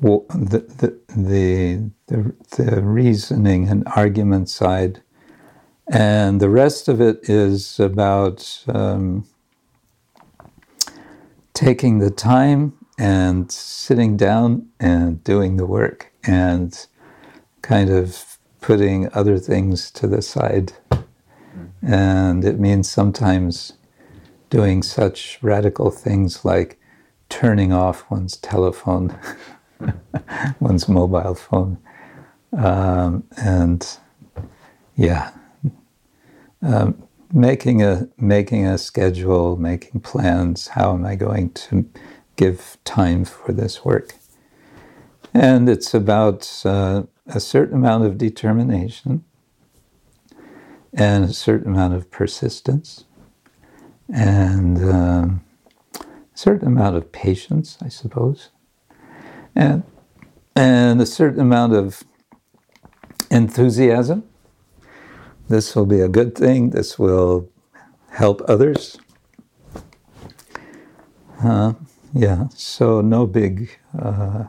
the, 0.01 0.59
the, 0.59 0.99
the, 1.15 1.89
the, 2.07 2.35
the 2.55 2.81
reasoning 2.81 3.67
and 3.67 3.83
argument 3.95 4.49
side. 4.49 5.01
And 5.91 6.39
the 6.39 6.49
rest 6.49 6.87
of 6.87 7.01
it 7.01 7.27
is 7.27 7.79
about 7.79 8.63
um, 8.67 9.25
taking 11.53 11.97
the 11.97 12.11
time 12.11 12.73
and 12.99 13.49
sitting 13.49 14.17
down 14.17 14.67
and 14.79 15.23
doing 15.23 15.55
the 15.55 15.65
work 15.65 16.11
and 16.25 16.85
kind 17.61 17.89
of 17.89 18.37
putting 18.59 19.11
other 19.13 19.37
things 19.37 19.89
to 19.91 20.05
the 20.05 20.21
side. 20.21 20.73
And 21.81 22.43
it 22.43 22.59
means 22.59 22.89
sometimes 22.89 23.73
doing 24.49 24.83
such 24.83 25.39
radical 25.41 25.91
things 25.91 26.43
like 26.43 26.77
turning 27.29 27.71
off 27.71 28.09
one's 28.11 28.35
telephone, 28.35 29.17
one's 30.59 30.89
mobile 30.89 31.35
phone. 31.35 31.77
Um, 32.51 33.23
and 33.37 33.87
yeah, 34.97 35.31
um, 36.61 37.01
making 37.31 37.81
a 37.81 38.09
making 38.17 38.65
a 38.65 38.77
schedule, 38.77 39.55
making 39.55 40.01
plans. 40.01 40.67
How 40.67 40.93
am 40.93 41.05
I 41.05 41.15
going 41.15 41.51
to 41.51 41.89
give 42.39 42.77
time 42.85 43.25
for 43.25 43.51
this 43.51 43.83
work. 43.83 44.13
And 45.33 45.67
it's 45.67 45.93
about 45.93 46.61
uh, 46.63 47.03
a 47.27 47.39
certain 47.41 47.75
amount 47.75 48.05
of 48.05 48.17
determination 48.17 49.25
and 50.93 51.25
a 51.25 51.33
certain 51.33 51.73
amount 51.73 51.95
of 51.95 52.09
persistence 52.09 53.03
and 54.07 54.77
um, 54.81 55.41
a 55.99 56.37
certain 56.37 56.67
amount 56.69 56.95
of 56.95 57.11
patience, 57.11 57.77
I 57.81 57.89
suppose, 57.89 58.51
and, 59.53 59.83
and 60.55 61.01
a 61.01 61.05
certain 61.05 61.41
amount 61.41 61.73
of 61.73 62.05
enthusiasm. 63.29 64.23
This 65.49 65.75
will 65.75 65.85
be 65.85 65.99
a 65.99 66.07
good 66.07 66.35
thing. 66.35 66.69
This 66.69 66.97
will 66.97 67.49
help 68.11 68.41
others. 68.47 68.97
Uh, 71.43 71.73
yeah, 72.13 72.47
so 72.55 73.01
no 73.01 73.25
big, 73.27 73.69
uh, 73.97 74.45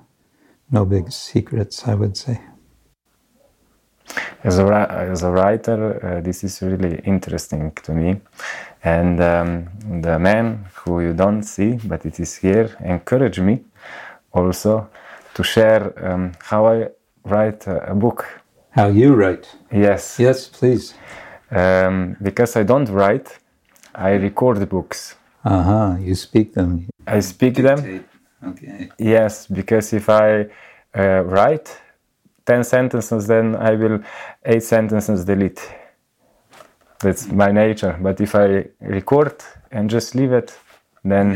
no 0.71 0.85
big 0.85 1.11
secrets, 1.13 1.87
I 1.87 1.95
would 1.95 2.17
say. 2.17 2.41
As 4.43 4.59
a, 4.59 4.65
as 4.91 5.23
a 5.23 5.31
writer, 5.31 6.05
uh, 6.05 6.21
this 6.21 6.43
is 6.43 6.63
really 6.63 7.01
interesting 7.05 7.73
to 7.83 7.93
me. 7.93 8.21
And 8.83 9.21
um, 9.21 9.69
the 10.01 10.19
man 10.19 10.67
who 10.75 11.01
you 11.01 11.13
don't 11.13 11.43
see, 11.43 11.79
but 11.85 12.07
it 12.07 12.19
is 12.19 12.37
here, 12.37 12.75
encouraged 12.83 13.43
me 13.43 13.65
also 14.33 14.89
to 15.35 15.43
share 15.43 15.93
um, 16.05 16.33
how 16.41 16.67
I 16.67 16.89
write 17.25 17.67
a, 17.67 17.93
a, 17.93 17.95
book. 17.95 18.27
How 18.71 18.89
you 18.89 19.15
write? 19.15 19.55
Yes. 19.71 20.19
Yes, 20.19 20.49
please. 20.49 20.95
Um, 21.51 22.17
because 22.23 22.57
I 22.57 22.63
don't 22.63 22.89
write, 22.89 23.39
I 23.95 24.13
record 24.13 24.67
books. 24.69 25.17
Uh 25.45 25.63
huh. 25.63 25.97
You 26.01 26.15
speak 26.15 26.55
them. 26.55 26.89
I 27.07 27.21
speak 27.21 27.55
them. 27.55 28.05
Okay. 28.47 28.89
Yes, 28.99 29.47
because 29.47 29.93
if 29.93 30.09
I 30.09 30.47
uh, 30.95 31.23
write 31.25 31.77
ten 32.47 32.65
sentences, 32.65 33.27
then 33.27 33.57
I 33.57 33.75
will 33.75 34.01
eight 34.45 34.63
sentences 34.63 35.25
delete. 35.25 35.61
That's 37.01 37.29
my 37.29 37.51
nature. 37.53 37.97
But 38.01 38.21
if 38.21 38.35
I 38.35 38.67
record 38.81 39.43
and 39.71 39.89
just 39.89 40.15
leave 40.15 40.33
it, 40.33 40.53
then 41.05 41.31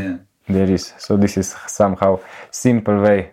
yeah. 0.47 0.55
there 0.55 0.71
is. 0.71 0.93
So 0.99 1.17
this 1.17 1.37
is 1.37 1.55
somehow 1.67 2.19
simple 2.51 3.01
way 3.01 3.31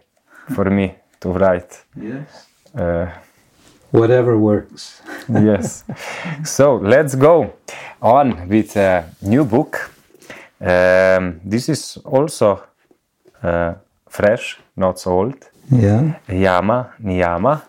for 0.55 0.71
me 0.71 0.95
to 1.21 1.29
write. 1.31 1.83
Yes. 1.97 2.47
Uh, 2.75 3.11
Whatever 3.91 4.39
works. 4.39 5.03
yes. 5.29 5.85
So 6.45 6.77
let's 6.77 7.15
go 7.15 7.53
on 8.01 8.49
with 8.49 8.77
a 8.77 9.05
new 9.21 9.45
book. 9.45 9.92
Um, 10.63 11.41
this 11.45 11.69
is 11.69 11.97
also 12.05 12.63
uh, 13.43 13.75
fresh, 14.09 14.59
not 14.77 15.01
so 15.01 15.11
old. 15.11 15.51
Yeah. 15.71 16.19
Yama, 16.29 16.95
Niyama. 17.03 17.63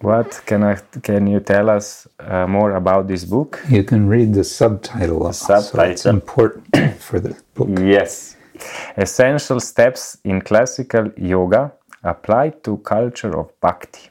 What 0.00 0.40
can 0.46 0.62
I? 0.62 0.76
Can 1.02 1.26
you 1.26 1.40
tell 1.40 1.70
us 1.70 2.06
uh, 2.18 2.46
more 2.46 2.72
about 2.76 3.08
this 3.08 3.24
book? 3.24 3.60
You 3.68 3.82
can 3.82 4.08
read 4.08 4.34
the 4.34 4.44
subtitle. 4.44 5.26
The 5.26 5.32
subtitle. 5.32 5.90
it's 5.92 6.06
important 6.06 6.76
for 7.00 7.20
the 7.20 7.36
book. 7.54 7.68
Yes. 7.80 8.36
Essential 8.96 9.58
steps 9.60 10.18
in 10.24 10.42
classical 10.42 11.10
yoga 11.16 11.72
applied 12.04 12.62
to 12.64 12.78
culture 12.78 13.36
of 13.38 13.60
bhakti. 13.60 14.10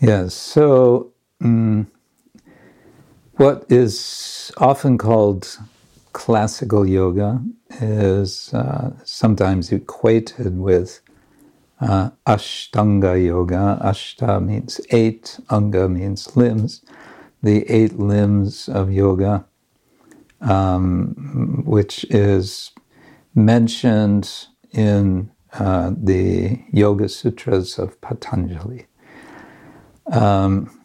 Yes. 0.00 0.34
So. 0.34 1.12
Um, 1.42 1.86
what 3.36 3.66
is 3.70 4.52
often 4.58 4.98
called 4.98 5.58
classical 6.12 6.86
yoga 6.86 7.42
is 7.80 8.54
uh, 8.54 8.92
sometimes 9.04 9.72
equated 9.72 10.58
with 10.58 11.00
uh, 11.80 12.10
Ashtanga 12.26 13.22
yoga. 13.24 13.80
Ashta 13.84 14.44
means 14.44 14.80
eight, 14.90 15.38
Anga 15.50 15.88
means 15.88 16.36
limbs. 16.36 16.82
the 17.42 17.68
eight 17.70 17.98
limbs 17.98 18.68
of 18.68 18.92
yoga, 18.92 19.46
um, 20.40 21.62
which 21.66 22.04
is 22.10 22.72
mentioned 23.34 24.46
in 24.72 25.30
uh, 25.54 25.92
the 25.96 26.60
Yoga 26.72 27.08
Sutras 27.08 27.78
of 27.78 28.00
Patanjali, 28.00 28.86
um, 30.12 30.80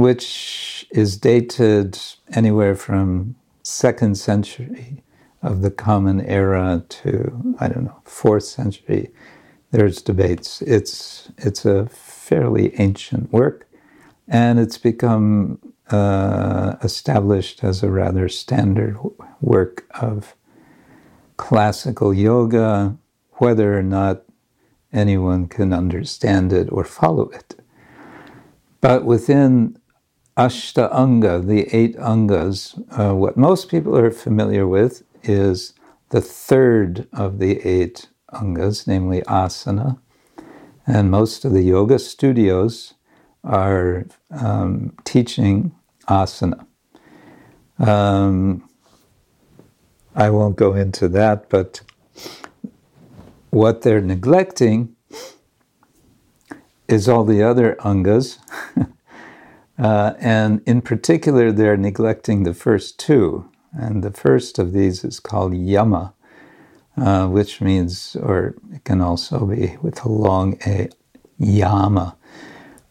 which 0.00 0.86
is 0.92 1.18
dated 1.18 1.98
anywhere 2.32 2.74
from 2.74 3.36
second 3.62 4.16
century 4.16 5.02
of 5.42 5.60
the 5.62 5.70
Common 5.70 6.22
Era 6.22 6.82
to 6.88 7.56
I 7.60 7.68
don't 7.68 7.84
know 7.84 8.00
fourth 8.04 8.44
century. 8.44 9.10
There's 9.72 10.02
debates. 10.02 10.62
It's 10.62 11.30
it's 11.38 11.66
a 11.66 11.86
fairly 11.88 12.74
ancient 12.80 13.30
work, 13.32 13.68
and 14.26 14.58
it's 14.58 14.78
become 14.78 15.58
uh, 15.90 16.76
established 16.82 17.62
as 17.62 17.82
a 17.82 17.90
rather 17.90 18.28
standard 18.30 18.98
work 19.42 19.86
of 20.00 20.34
classical 21.36 22.14
yoga, 22.14 22.96
whether 23.34 23.78
or 23.78 23.82
not 23.82 24.24
anyone 24.94 25.48
can 25.48 25.74
understand 25.74 26.52
it 26.54 26.70
or 26.72 26.84
follow 26.84 27.28
it. 27.30 27.56
But 28.80 29.04
within 29.04 29.79
Ashta 30.36 30.92
Anga, 30.94 31.40
the 31.40 31.68
eight 31.76 31.96
Angas, 31.96 32.78
uh, 32.98 33.14
what 33.14 33.36
most 33.36 33.68
people 33.68 33.96
are 33.96 34.10
familiar 34.10 34.66
with 34.66 35.02
is 35.22 35.74
the 36.10 36.20
third 36.20 37.08
of 37.12 37.38
the 37.38 37.60
eight 37.66 38.08
Angas, 38.32 38.86
namely 38.86 39.22
asana. 39.22 39.98
And 40.86 41.10
most 41.10 41.44
of 41.44 41.52
the 41.52 41.62
yoga 41.62 41.98
studios 41.98 42.94
are 43.44 44.06
um, 44.30 44.94
teaching 45.04 45.72
asana. 46.08 46.66
Um, 47.78 48.68
I 50.14 50.30
won't 50.30 50.56
go 50.56 50.74
into 50.74 51.08
that, 51.08 51.48
but 51.48 51.82
what 53.50 53.82
they're 53.82 54.00
neglecting 54.00 54.96
is 56.88 57.08
all 57.08 57.24
the 57.24 57.42
other 57.42 57.76
angas. 57.84 58.38
uh, 59.80 60.14
and 60.20 60.60
in 60.66 60.82
particular, 60.82 61.50
they're 61.50 61.76
neglecting 61.76 62.42
the 62.42 62.54
first 62.54 62.98
two. 62.98 63.48
And 63.72 64.02
the 64.02 64.10
first 64.10 64.58
of 64.58 64.72
these 64.72 65.04
is 65.04 65.20
called 65.20 65.54
yama, 65.54 66.12
uh, 66.96 67.28
which 67.28 67.60
means, 67.60 68.16
or 68.20 68.56
it 68.72 68.84
can 68.84 69.00
also 69.00 69.46
be 69.46 69.78
with 69.80 70.04
a 70.04 70.08
long 70.08 70.58
A, 70.66 70.88
yama. 71.38 72.16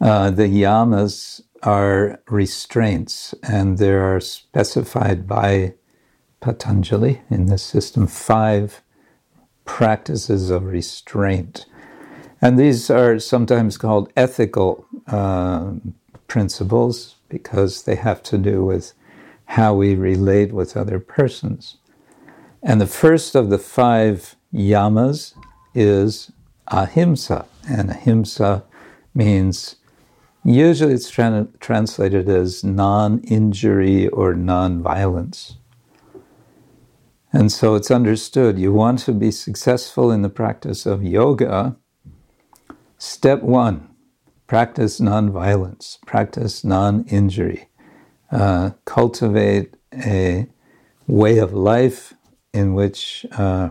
Uh, 0.02 0.32
the 0.32 0.47
yamas 0.47 1.41
are 1.62 2.19
restraints, 2.28 3.36
and 3.43 3.78
there 3.78 4.02
are 4.02 4.19
specified 4.19 5.28
by 5.28 5.75
Patanjali 6.39 7.21
in 7.30 7.47
this 7.47 7.62
system 7.63 8.08
five 8.08 8.82
practices 9.65 10.49
of 10.49 10.63
restraint. 10.63 11.65
And 12.41 12.58
these 12.58 12.89
are 12.89 13.19
sometimes 13.19 13.78
called 13.78 14.12
ethical 14.15 14.88
uh, 15.08 15.73
principles 16.30 17.15
because 17.28 17.84
they 17.84 17.96
have 17.96 18.24
to 18.24 18.38
do 18.38 18.63
with 18.63 18.94
how 19.46 19.74
we 19.74 19.96
relate 19.96 20.54
with 20.54 20.78
other 20.78 21.00
persons. 21.00 21.78
And 22.63 22.80
the 22.80 22.88
first 22.88 23.36
of 23.36 23.50
the 23.50 23.58
five 23.58 24.36
yamas 24.54 25.34
is 25.76 26.32
ahimsa. 26.68 27.46
And 27.68 27.89
ahimsa 27.89 28.63
means 29.13 29.76
Usually 30.44 30.94
it's 30.94 31.10
tra- 31.10 31.48
translated 31.60 32.30
as 32.30 32.63
non 32.63 33.20
injury 33.20 34.08
or 34.08 34.34
non 34.34 34.82
violence. 34.82 35.58
And 37.32 37.52
so 37.52 37.76
it's 37.76 37.92
understood 37.92 38.58
you 38.58 38.74
want 38.74 39.00
to 39.00 39.12
be 39.12 39.32
successful 39.32 40.12
in 40.12 40.22
the 40.22 40.30
practice 40.30 40.86
of 40.86 41.04
yoga. 41.04 41.76
Step 42.98 43.44
one 43.44 43.88
practice 44.50 45.00
non 45.00 45.32
violence, 45.32 46.00
practice 46.08 46.64
non 46.64 47.04
injury, 47.04 47.70
uh, 48.32 48.72
cultivate 48.84 49.76
a 49.94 50.48
way 51.06 51.38
of 51.38 51.54
life 51.54 52.16
in 52.52 52.74
which 52.74 53.28
uh, 53.38 53.70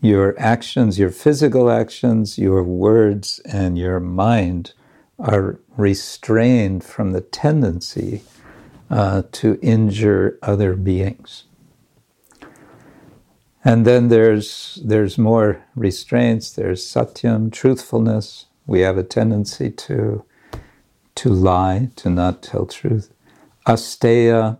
your 0.00 0.34
actions, 0.36 0.98
your 0.98 1.10
physical 1.10 1.70
actions, 1.70 2.36
your 2.38 2.64
words, 2.64 3.38
and 3.44 3.78
your 3.78 4.00
mind 4.00 4.72
are 5.20 5.60
restrained 5.76 6.82
from 6.82 7.12
the 7.12 7.20
tendency 7.20 8.22
uh, 8.90 9.22
to 9.30 9.60
injure 9.62 10.36
other 10.42 10.74
beings. 10.74 11.44
And 13.64 13.86
then 13.86 14.08
there's 14.08 14.80
there's 14.84 15.16
more 15.16 15.64
restraints. 15.76 16.50
There's 16.50 16.84
satyam, 16.84 17.52
truthfulness. 17.52 18.46
We 18.66 18.80
have 18.80 18.98
a 18.98 19.02
tendency 19.04 19.70
to 19.70 20.24
to 21.16 21.28
lie, 21.28 21.90
to 21.96 22.10
not 22.10 22.42
tell 22.42 22.66
truth. 22.66 23.12
Asteya, 23.66 24.58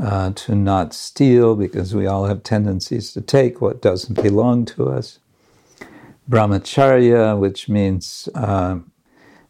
uh, 0.00 0.30
to 0.32 0.54
not 0.54 0.94
steal, 0.94 1.56
because 1.56 1.94
we 1.94 2.06
all 2.06 2.26
have 2.26 2.42
tendencies 2.42 3.12
to 3.12 3.20
take 3.20 3.60
what 3.60 3.82
doesn't 3.82 4.22
belong 4.22 4.64
to 4.66 4.88
us. 4.88 5.18
Brahmacharya, 6.28 7.38
which 7.38 7.68
means 7.68 8.28
uh, 8.34 8.78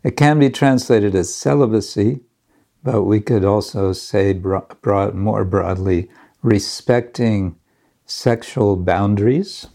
it 0.02 0.16
can 0.16 0.38
be 0.38 0.50
translated 0.50 1.14
as 1.14 1.34
celibacy, 1.34 2.20
but 2.82 3.02
we 3.02 3.20
could 3.20 3.44
also 3.44 3.92
say 3.92 4.32
broad, 4.32 5.14
more 5.14 5.44
broadly, 5.44 6.10
respecting 6.42 7.56
sexual 8.06 8.76
boundaries. 8.76 9.68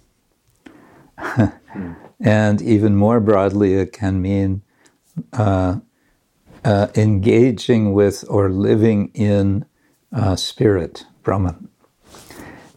and 2.19 2.61
even 2.61 2.95
more 2.95 3.19
broadly, 3.19 3.75
it 3.75 3.93
can 3.93 4.21
mean 4.21 4.61
uh, 5.33 5.79
uh, 6.65 6.87
engaging 6.95 7.93
with 7.93 8.25
or 8.29 8.49
living 8.49 9.11
in 9.13 9.65
uh, 10.11 10.35
spirit, 10.35 11.05
Brahman. 11.23 11.69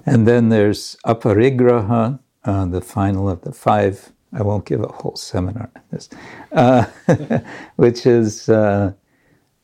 And 0.04 0.26
then 0.26 0.48
there's 0.48 0.96
aparigraha, 1.06 2.18
uh, 2.44 2.66
the 2.66 2.80
final 2.80 3.28
of 3.28 3.42
the 3.42 3.52
five 3.52 4.12
I 4.32 4.42
won't 4.42 4.64
give 4.64 4.82
a 4.82 4.88
whole 4.88 5.16
seminar 5.16 5.70
on 5.76 5.82
this, 5.90 6.08
uh, 6.52 6.86
which 7.76 8.06
is 8.06 8.48
uh, 8.48 8.92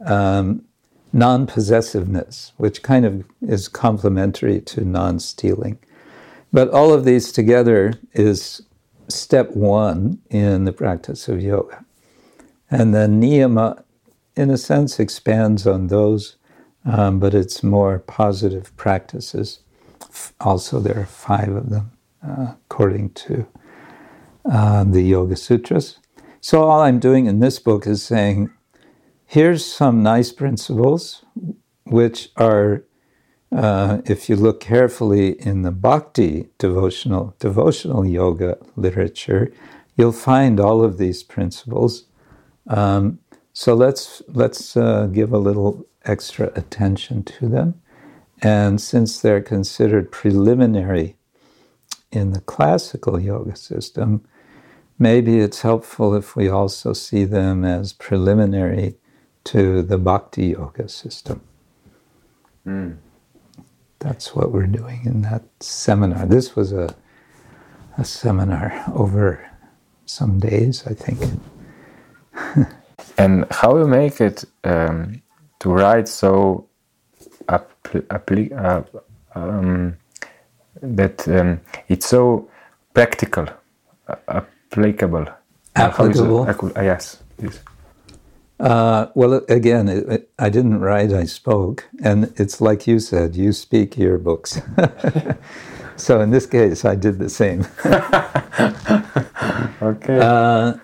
um, 0.04 0.64
non 1.12 1.46
possessiveness, 1.46 2.52
which 2.58 2.82
kind 2.82 3.06
of 3.06 3.24
is 3.40 3.68
complementary 3.68 4.60
to 4.62 4.84
non 4.84 5.20
stealing. 5.20 5.78
But 6.52 6.70
all 6.70 6.92
of 6.92 7.04
these 7.04 7.32
together 7.32 7.94
is 8.12 8.62
step 9.08 9.50
one 9.52 10.20
in 10.30 10.64
the 10.64 10.72
practice 10.72 11.28
of 11.28 11.42
yoga. 11.42 11.84
And 12.70 12.94
then 12.94 13.20
niyama, 13.20 13.82
in 14.36 14.50
a 14.50 14.58
sense, 14.58 15.00
expands 15.00 15.66
on 15.66 15.88
those, 15.88 16.36
um, 16.84 17.18
but 17.18 17.34
it's 17.34 17.62
more 17.62 17.98
positive 17.98 18.76
practices. 18.76 19.60
Also, 20.40 20.80
there 20.80 20.98
are 20.98 21.06
five 21.06 21.48
of 21.48 21.70
them, 21.70 21.92
uh, 22.26 22.54
according 22.70 23.10
to 23.10 23.46
uh, 24.50 24.84
the 24.84 25.02
Yoga 25.02 25.36
Sutras. 25.36 25.98
So, 26.40 26.62
all 26.62 26.80
I'm 26.80 26.98
doing 26.98 27.26
in 27.26 27.40
this 27.40 27.58
book 27.58 27.86
is 27.86 28.02
saying, 28.02 28.50
here's 29.26 29.64
some 29.64 30.02
nice 30.02 30.32
principles 30.32 31.24
which 31.84 32.30
are, 32.36 32.84
uh, 33.50 34.02
if 34.04 34.28
you 34.28 34.36
look 34.36 34.60
carefully 34.60 35.40
in 35.40 35.62
the 35.62 35.70
bhakti 35.70 36.48
devotional, 36.58 37.34
devotional 37.38 38.04
yoga 38.06 38.58
literature, 38.76 39.52
you'll 39.96 40.12
find 40.12 40.60
all 40.60 40.84
of 40.84 40.98
these 40.98 41.22
principles. 41.22 42.04
Um, 42.66 43.18
so 43.52 43.74
let's 43.74 44.22
let's 44.28 44.76
uh, 44.76 45.06
give 45.06 45.32
a 45.32 45.38
little 45.38 45.86
extra 46.04 46.52
attention 46.54 47.24
to 47.24 47.48
them, 47.48 47.80
and 48.42 48.80
since 48.80 49.20
they're 49.20 49.40
considered 49.40 50.12
preliminary 50.12 51.16
in 52.12 52.32
the 52.32 52.40
classical 52.40 53.18
yoga 53.18 53.56
system, 53.56 54.24
maybe 54.98 55.40
it's 55.40 55.62
helpful 55.62 56.14
if 56.14 56.36
we 56.36 56.48
also 56.48 56.92
see 56.92 57.24
them 57.24 57.64
as 57.64 57.92
preliminary 57.92 58.94
to 59.44 59.82
the 59.82 59.98
bhakti 59.98 60.48
yoga 60.48 60.88
system. 60.88 61.40
Mm. 62.66 62.98
That's 64.00 64.34
what 64.34 64.52
we're 64.52 64.66
doing 64.66 65.00
in 65.04 65.22
that 65.22 65.42
seminar. 65.60 66.26
This 66.26 66.54
was 66.54 66.72
a, 66.72 66.94
a 67.96 68.04
seminar 68.04 68.84
over 68.94 69.44
some 70.06 70.38
days, 70.38 70.86
I 70.86 70.94
think. 70.94 71.18
and 73.18 73.44
how 73.50 73.76
you 73.76 73.86
make 73.86 74.20
it 74.20 74.44
um, 74.64 75.20
to 75.60 75.70
write 75.70 76.08
so 76.08 76.68
uh, 77.48 77.58
um, 79.34 79.96
that 80.82 81.28
um, 81.28 81.60
it's 81.88 82.06
so 82.06 82.48
practical, 82.94 83.46
uh, 84.08 84.16
applicable. 84.28 85.26
Applicable. 85.74 86.72
Uh, 86.76 86.82
yes. 86.82 87.22
Yes. 87.42 87.58
Uh, 88.60 89.06
well, 89.14 89.34
again, 89.48 89.88
it, 89.88 90.08
it, 90.08 90.30
I 90.38 90.48
didn't 90.48 90.80
write, 90.80 91.12
I 91.12 91.24
spoke. 91.24 91.88
And 92.02 92.32
it's 92.36 92.60
like 92.60 92.86
you 92.86 92.98
said, 92.98 93.36
you 93.36 93.52
speak 93.52 93.96
your 93.96 94.18
books. 94.18 94.60
so 95.96 96.20
in 96.20 96.30
this 96.30 96.46
case, 96.46 96.84
I 96.84 96.96
did 96.96 97.18
the 97.18 97.28
same. 97.28 97.66
okay. 99.82 100.18
Uh, 100.18 100.78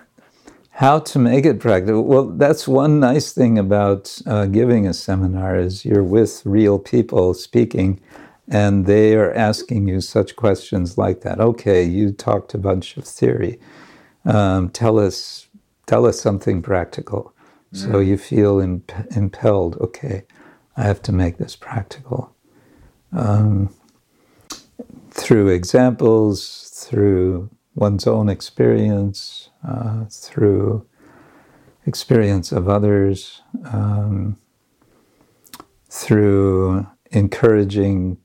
how 0.71 0.99
to 0.99 1.19
make 1.19 1.45
it 1.45 1.59
practical? 1.59 2.03
Well, 2.03 2.25
that's 2.25 2.67
one 2.67 2.99
nice 2.99 3.31
thing 3.31 3.57
about 3.57 4.21
uh, 4.25 4.45
giving 4.45 4.85
a 4.85 4.93
seminar 4.93 5.57
is 5.57 5.85
you're 5.85 6.03
with 6.03 6.41
real 6.45 6.79
people 6.79 7.33
speaking, 7.33 8.01
and 8.49 8.85
they 8.85 9.15
are 9.15 9.33
asking 9.33 9.87
you 9.87 10.01
such 10.01 10.35
questions 10.35 10.97
like 10.97 11.21
that. 11.21 11.39
Okay, 11.39 11.83
you 11.83 12.11
talked 12.11 12.53
a 12.53 12.57
bunch 12.57 12.97
of 12.97 13.05
theory. 13.05 13.57
Um, 14.25 14.69
tell 14.69 14.99
us, 14.99 15.47
tell 15.85 16.05
us 16.05 16.19
something 16.19 16.61
practical. 16.61 17.33
Mm. 17.75 17.91
So 17.91 17.99
you 17.99 18.17
feel 18.17 18.59
imp- 18.59 19.15
impelled. 19.15 19.77
Okay, 19.77 20.23
I 20.77 20.83
have 20.83 21.01
to 21.03 21.11
make 21.11 21.37
this 21.37 21.55
practical. 21.55 22.33
Um, 23.11 23.73
through 25.11 25.49
examples, 25.49 26.69
through 26.73 27.49
one's 27.73 28.07
own 28.07 28.29
experience, 28.29 29.49
uh, 29.67 30.05
through 30.09 30.85
experience 31.85 32.51
of 32.51 32.69
others, 32.69 33.41
um, 33.65 34.37
through 35.89 36.87
encouraging 37.11 38.17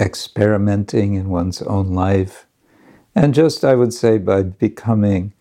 experimenting 0.00 1.14
in 1.14 1.28
one's 1.28 1.60
own 1.62 1.92
life, 1.92 2.46
and 3.14 3.34
just, 3.34 3.64
I 3.64 3.74
would 3.74 3.92
say, 3.92 4.16
by 4.18 4.42
becoming 4.42 5.34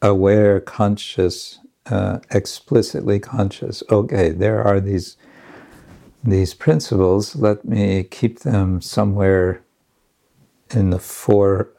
aware, 0.00 0.60
conscious, 0.60 1.58
uh, 1.90 2.20
explicitly 2.30 3.18
conscious. 3.20 3.82
Okay, 3.90 4.30
there 4.30 4.62
are 4.62 4.80
these 4.80 5.16
these 6.24 6.54
principles. 6.54 7.36
Let 7.36 7.64
me 7.64 8.04
keep 8.04 8.40
them 8.40 8.80
somewhere 8.80 9.62
in 10.70 10.90
the 10.90 10.98
fore 10.98 11.70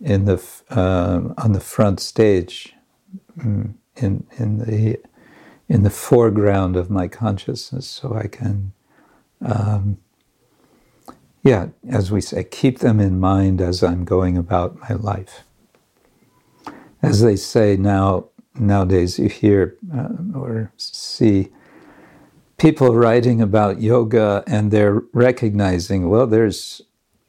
in 0.00 0.24
the 0.24 0.42
um, 0.70 1.34
on 1.38 1.52
the 1.52 1.60
front 1.60 2.00
stage, 2.00 2.74
mm, 3.38 3.74
in 3.96 4.26
in 4.38 4.58
the 4.58 4.98
in 5.68 5.84
the 5.84 5.90
foreground 5.90 6.76
of 6.76 6.90
my 6.90 7.08
consciousness, 7.08 7.86
so 7.86 8.14
I 8.14 8.26
can, 8.26 8.72
um, 9.40 9.98
yeah, 11.44 11.68
as 11.88 12.10
we 12.10 12.20
say, 12.20 12.44
keep 12.44 12.80
them 12.80 13.00
in 13.00 13.20
mind 13.20 13.60
as 13.60 13.82
I'm 13.82 14.04
going 14.04 14.36
about 14.36 14.78
my 14.80 14.96
life. 14.96 15.44
As 17.02 17.22
they 17.22 17.36
say 17.36 17.76
now 17.76 18.29
nowadays, 18.58 19.18
you 19.18 19.28
hear 19.28 19.76
uh, 19.94 20.08
or 20.34 20.72
see 20.76 21.48
people 22.58 22.94
writing 22.94 23.40
about 23.40 23.80
yoga, 23.80 24.44
and 24.46 24.70
they're 24.70 25.02
recognizing, 25.12 26.08
well, 26.08 26.26
there's 26.26 26.82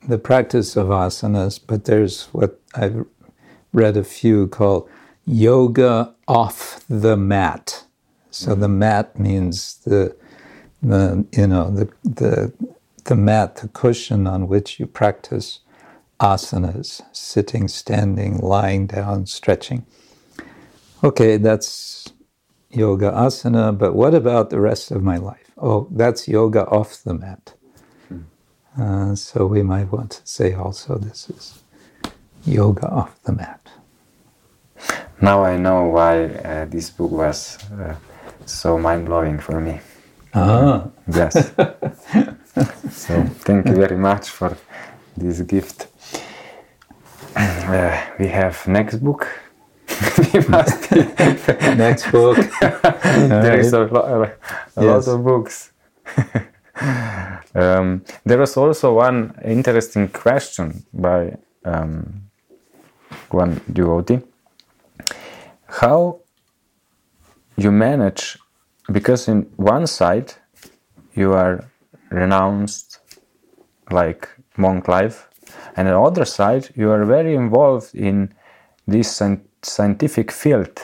the 0.07 0.17
practice 0.17 0.75
of 0.75 0.87
asanas, 0.87 1.59
but 1.65 1.85
there's 1.85 2.25
what 2.33 2.59
I've 2.75 3.05
read 3.71 3.95
a 3.97 4.03
few 4.03 4.47
called 4.47 4.89
yoga 5.25 6.13
off 6.27 6.83
the 6.89 7.15
mat. 7.15 7.85
So 8.31 8.55
the 8.55 8.67
mat 8.67 9.19
means 9.19 9.75
the 9.85 10.15
the 10.81 11.25
you 11.31 11.47
know 11.47 11.69
the 11.69 11.89
the 12.03 12.53
the 13.05 13.15
mat, 13.15 13.57
the 13.57 13.67
cushion 13.67 14.27
on 14.27 14.47
which 14.47 14.79
you 14.79 14.85
practice 14.87 15.59
asanas, 16.19 17.01
sitting, 17.11 17.67
standing, 17.67 18.37
lying 18.37 18.87
down, 18.87 19.25
stretching. 19.25 19.85
Okay, 21.03 21.37
that's 21.37 22.13
yoga 22.71 23.11
asana, 23.11 23.77
but 23.77 23.95
what 23.95 24.13
about 24.13 24.51
the 24.51 24.59
rest 24.59 24.91
of 24.91 25.03
my 25.03 25.17
life? 25.17 25.51
Oh, 25.57 25.87
that's 25.91 26.27
yoga 26.27 26.65
off 26.67 27.03
the 27.03 27.15
mat. 27.15 27.55
Uh, 28.79 29.15
so 29.15 29.47
we 29.47 29.63
might 29.63 29.91
want 29.91 30.11
to 30.11 30.21
say 30.25 30.53
also 30.53 30.97
this 30.97 31.29
is 31.29 31.63
yoga 32.45 32.87
off 32.87 33.21
the 33.23 33.33
mat. 33.33 33.61
Now 35.21 35.43
I 35.43 35.57
know 35.57 35.85
why 35.85 36.25
uh, 36.25 36.65
this 36.65 36.91
book 36.91 37.11
was 37.11 37.57
uh, 37.73 37.95
so 38.45 38.77
mind 38.77 39.05
blowing 39.07 39.39
for 39.39 39.59
me. 39.59 39.79
Ah. 40.33 40.87
Yes. 41.07 41.33
so 42.91 43.23
thank 43.45 43.67
you 43.67 43.75
very 43.75 43.97
much 43.97 44.29
for 44.29 44.57
this 45.17 45.41
gift. 45.41 45.87
Uh, 47.35 48.01
we 48.19 48.27
have 48.27 48.67
next 48.67 48.97
book. 48.97 49.40
next 51.77 52.11
book. 52.11 52.37
there 52.61 53.59
is 53.59 53.73
a, 53.73 53.79
lo- 53.81 54.23
a 54.23 54.83
yes. 54.83 55.07
lot 55.07 55.13
of 55.13 55.23
books. 55.23 55.71
Um, 57.53 58.03
there 58.23 58.37
was 58.37 58.55
also 58.55 58.93
one 58.93 59.35
interesting 59.43 60.07
question 60.07 60.85
by 60.93 61.35
um, 61.65 62.23
one 63.29 63.59
devotee. 63.71 64.21
How 65.67 66.19
you 67.57 67.71
manage, 67.71 68.37
because 68.91 69.27
in 69.27 69.43
one 69.57 69.85
side 69.85 70.33
you 71.13 71.33
are 71.33 71.69
renounced 72.09 72.99
like 73.89 74.29
monk 74.57 74.87
life, 74.87 75.27
and 75.75 75.87
on 75.89 75.93
the 75.93 76.01
other 76.01 76.25
side 76.25 76.69
you 76.75 76.89
are 76.89 77.03
very 77.03 77.35
involved 77.35 77.93
in 77.93 78.33
this 78.87 79.11
scientific 79.63 80.31
field. 80.31 80.81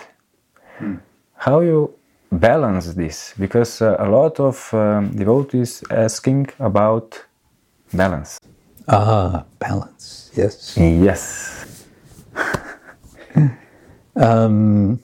Hmm. 0.77 0.95
How 1.35 1.61
you 1.61 1.93
balance 2.31 2.93
this 2.93 3.33
because 3.39 3.81
uh, 3.81 3.95
a 3.99 4.09
lot 4.09 4.39
of 4.39 4.73
um, 4.73 5.15
devotees 5.15 5.83
asking 5.89 6.47
about 6.59 7.23
balance. 7.93 8.39
Ah, 8.87 9.45
balance. 9.59 10.31
Yes. 10.35 10.77
Yes. 10.77 11.85
um, 14.15 14.99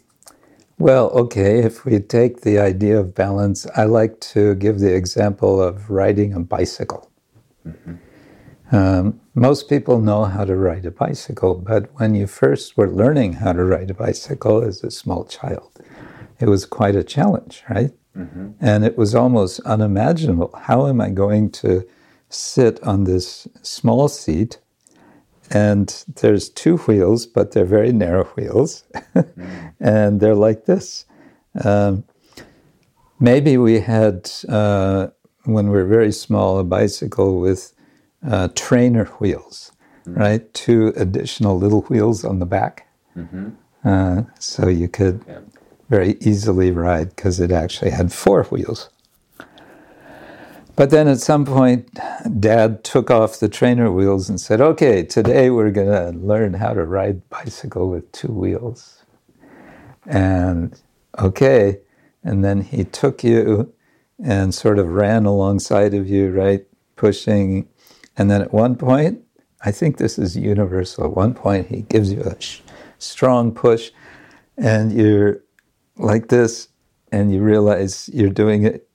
well, 0.80 1.10
okay. 1.10 1.60
If 1.60 1.86
we 1.86 2.00
take 2.00 2.42
the 2.42 2.60
idea 2.60 3.00
of 3.00 3.14
balance, 3.16 3.68
I 3.76 3.86
like 3.86 4.20
to 4.34 4.56
give 4.56 4.80
the 4.80 4.94
example 4.94 5.62
of 5.62 5.90
riding 5.90 6.34
a 6.34 6.40
bicycle. 6.40 7.10
Mm-hmm. 7.68 7.96
Um, 8.72 9.20
most 9.36 9.70
people 9.70 10.00
know 10.00 10.26
how 10.26 10.46
to 10.46 10.56
ride 10.56 10.86
a 10.86 10.92
bicycle, 10.92 11.56
but 11.56 11.90
when 12.00 12.16
you 12.16 12.28
first 12.28 12.78
were 12.78 12.90
learning 12.90 13.34
how 13.34 13.54
to 13.54 13.64
ride 13.64 13.92
a 13.92 13.94
bicycle 13.94 14.64
as 14.64 14.84
a 14.84 14.92
small 14.92 15.26
child, 15.26 15.72
it 16.40 16.48
was 16.48 16.66
quite 16.66 16.96
a 16.96 17.04
challenge, 17.04 17.64
right? 17.70 17.92
Mm-hmm. 18.18 18.52
And 18.60 18.86
it 18.86 18.98
was 18.98 19.16
almost 19.16 19.60
unimaginable. 19.62 20.52
How 20.58 20.88
am 20.88 21.02
I 21.02 21.10
going 21.10 21.52
to 21.52 21.88
sit 22.30 22.82
on 22.84 23.04
this 23.04 23.48
small 23.62 24.08
seat? 24.08 24.60
And 25.52 26.04
there's 26.22 26.50
two 26.50 26.78
wheels, 26.78 27.26
but 27.26 27.52
they're 27.52 27.66
very 27.66 27.92
narrow 27.92 28.26
wheels. 28.36 28.84
mm-hmm. 29.16 29.68
And 29.80 30.20
they're 30.22 30.36
like 30.36 30.66
this. 30.66 31.06
Um, 31.64 32.06
maybe 33.20 33.58
we 33.58 33.80
had, 33.80 34.32
uh, 34.48 35.08
when 35.44 35.68
we 35.68 35.78
were 35.78 35.86
very 35.86 36.12
small, 36.12 36.60
a 36.60 36.64
bicycle 36.64 37.40
with 37.40 37.74
uh, 38.28 38.50
trainer 38.56 39.06
wheels, 39.20 39.72
mm-hmm. 40.06 40.20
right? 40.20 40.54
Two 40.54 40.94
additional 40.96 41.58
little 41.58 41.82
wheels 41.84 42.24
on 42.24 42.40
the 42.40 42.46
back. 42.46 42.88
Mm-hmm. 43.18 43.50
Uh, 43.84 44.24
so 44.40 44.68
you 44.68 44.88
could 44.88 45.24
yeah 45.28 45.40
very 45.94 46.18
easily 46.22 46.72
ride 46.72 47.16
because 47.16 47.40
it 47.40 47.52
actually 47.52 47.92
had 47.92 48.12
four 48.12 48.44
wheels. 48.46 48.90
But 50.76 50.90
then 50.90 51.08
at 51.08 51.20
some 51.20 51.46
point, 51.46 52.00
dad 52.40 52.84
took 52.84 53.12
off 53.12 53.40
the 53.40 53.48
trainer 53.48 53.92
wheels 53.92 54.28
and 54.28 54.42
said, 54.42 54.60
Okay, 54.60 55.04
today 55.04 55.52
we're 55.52 55.70
going 55.70 55.92
to 55.92 56.20
learn 56.20 56.56
how 56.56 56.74
to 56.74 56.84
ride 56.84 57.30
bicycle 57.30 57.90
with 57.90 58.12
two 58.12 58.32
wheels. 58.32 59.04
And 60.08 60.82
okay. 61.20 61.80
And 62.24 62.44
then 62.44 62.62
he 62.62 62.86
took 62.86 63.24
you 63.24 63.72
and 64.24 64.52
sort 64.52 64.80
of 64.80 64.88
ran 64.88 65.28
alongside 65.28 65.94
of 65.94 66.10
you, 66.10 66.32
right? 66.32 66.66
Pushing. 66.96 67.68
And 68.18 68.30
then 68.30 68.42
at 68.42 68.54
one 68.54 68.76
point, 68.76 69.22
I 69.62 69.72
think 69.72 69.98
this 69.98 70.20
is 70.20 70.36
universal. 70.36 71.06
At 71.06 71.16
one 71.16 71.34
point, 71.34 71.68
he 71.68 71.82
gives 71.84 72.12
you 72.12 72.22
a 72.22 72.40
sh- 72.40 72.62
strong 73.00 73.52
push, 73.52 73.92
and 74.58 74.92
you're 74.92 75.42
like 75.98 76.28
this 76.30 76.68
and 77.14 77.32
you 77.32 77.44
realize 77.44 78.10
you're 78.12 78.30
doing 78.30 78.64
it, 78.64 78.90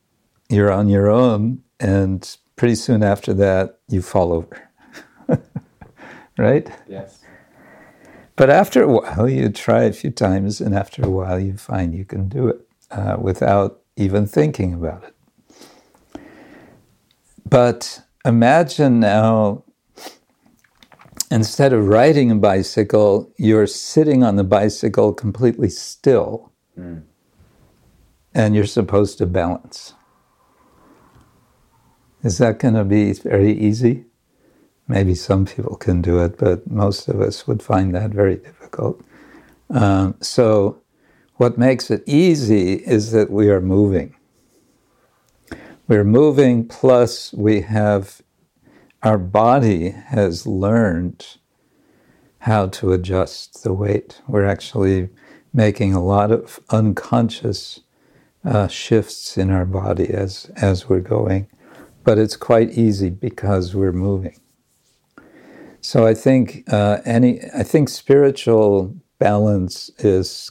you're 0.49 0.73
on 0.73 0.89
your 0.89 1.09
own, 1.09 1.63
and 1.79 2.37
pretty 2.57 2.75
soon 2.75 3.05
after 3.05 3.33
that, 3.33 3.79
you 3.89 4.03
fall 4.03 4.33
over. 4.33 4.69
right? 6.37 6.69
Yes. 6.89 7.21
But 8.35 8.51
after 8.51 8.83
a 8.83 8.89
while, 8.89 9.29
you 9.29 9.51
try 9.51 9.85
a 9.85 9.93
few 9.93 10.11
times, 10.11 10.61
and 10.61 10.75
after 10.75 11.05
a 11.05 11.09
while, 11.09 11.39
you 11.39 11.57
find 11.57 11.95
you 11.95 12.05
can 12.05 12.29
do 12.29 12.49
it 12.49 12.61
uh, 12.91 13.17
without 13.21 13.83
even 13.97 14.27
thinking 14.27 14.75
about 14.75 15.05
it. 15.05 15.15
But 17.49 18.03
imagine 18.29 19.01
now, 19.01 19.65
instead 21.31 21.73
of 21.73 21.89
riding 21.89 22.31
a 22.31 22.37
bicycle, 22.37 23.33
you're 23.39 23.67
sitting 23.67 24.23
on 24.23 24.37
the 24.37 24.45
bicycle 24.45 25.15
completely 25.15 25.71
still 25.71 26.53
and 28.35 28.55
you're 28.55 28.67
supposed 28.67 29.19
to 29.19 29.27
balance. 29.27 29.95
Is 32.23 32.39
that 32.39 32.59
going 32.59 32.75
to 32.75 32.85
be 32.85 33.13
very 33.15 33.53
easy? 33.53 34.05
Maybe 34.87 35.15
some 35.15 35.47
people 35.47 35.77
can 35.77 36.03
do 36.03 36.23
it, 36.23 36.39
but 36.39 36.71
most 36.71 37.09
of 37.09 37.21
us 37.21 37.47
would 37.47 37.63
find 37.63 37.95
that 37.95 38.11
very 38.11 38.37
difficult. 38.37 39.01
Um, 39.71 40.17
so, 40.21 40.81
what 41.37 41.57
makes 41.57 41.91
it 41.91 42.03
easy 42.07 42.75
is 42.75 43.13
that 43.13 43.31
we 43.31 43.49
are 43.49 43.61
moving. 43.61 44.18
We're 45.89 46.05
moving, 46.05 46.69
plus, 46.69 47.33
we 47.33 47.63
have 47.63 48.21
our 49.03 49.17
body 49.17 49.89
has 49.89 50.47
learned 50.47 51.39
how 52.41 52.67
to 52.67 52.93
adjust 52.93 53.63
the 53.65 53.73
weight. 53.73 54.21
We're 54.29 54.45
actually 54.45 55.09
making 55.55 55.95
a 55.95 56.05
lot 56.05 56.31
of 56.31 56.61
unconscious 56.69 57.81
uh, 58.45 58.69
shifts 58.69 59.39
in 59.39 59.51
our 59.51 59.65
body 59.65 60.11
as, 60.11 60.51
as 60.57 60.91
we're 60.91 61.01
going. 61.01 61.49
But 62.05 62.19
it's 62.19 62.37
quite 62.37 62.73
easy 62.73 63.09
because 63.09 63.75
we're 63.75 63.91
moving. 63.91 64.39
So 65.81 66.07
I 66.07 66.13
think 66.13 66.65
uh, 66.71 66.99
any 67.07 67.41
I 67.57 67.63
think 67.63 67.89
spiritual 67.89 68.95
balance 69.19 69.91
is 70.01 70.51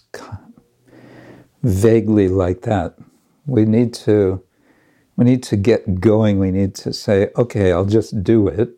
vaguely 1.61 2.27
like 2.27 2.61
that. 2.63 2.97
We 3.45 3.65
need 3.65 3.93
to 4.05 4.41
we 5.17 5.25
need 5.25 5.43
to 5.43 5.57
get 5.57 5.99
going. 5.99 6.39
We 6.39 6.51
need 6.51 6.75
to 6.75 6.93
say, 6.93 7.29
okay, 7.35 7.73
I'll 7.73 7.85
just 7.85 8.23
do 8.23 8.47
it, 8.47 8.69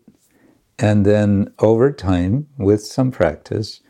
and 0.80 1.06
then 1.06 1.54
over 1.60 1.92
time, 1.92 2.48
with 2.58 2.84
some 2.84 3.12
practice, 3.12 3.82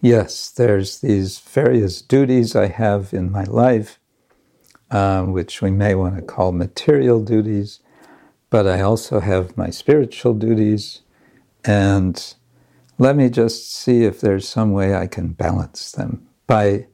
yes, 0.00 0.50
there's 0.50 1.00
these 1.00 1.38
various 1.38 2.02
duties 2.02 2.54
I 2.54 2.66
have 2.66 3.14
in 3.14 3.30
my 3.30 3.44
life, 3.44 4.00
um, 4.90 5.32
which 5.32 5.62
we 5.62 5.70
may 5.70 5.94
want 5.94 6.16
to 6.16 6.22
call 6.22 6.52
material 6.52 7.22
duties, 7.22 7.80
but 8.50 8.66
I 8.66 8.80
also 8.80 9.20
have 9.20 9.56
my 9.56 9.70
spiritual 9.70 10.34
duties 10.34 11.02
and 11.64 12.34
let 12.98 13.16
me 13.16 13.28
just 13.28 13.72
see 13.72 14.04
if 14.04 14.20
there's 14.20 14.48
some 14.48 14.72
way 14.72 14.94
I 14.94 15.06
can 15.06 15.28
balance 15.28 15.92
them 15.92 16.26
by 16.46 16.86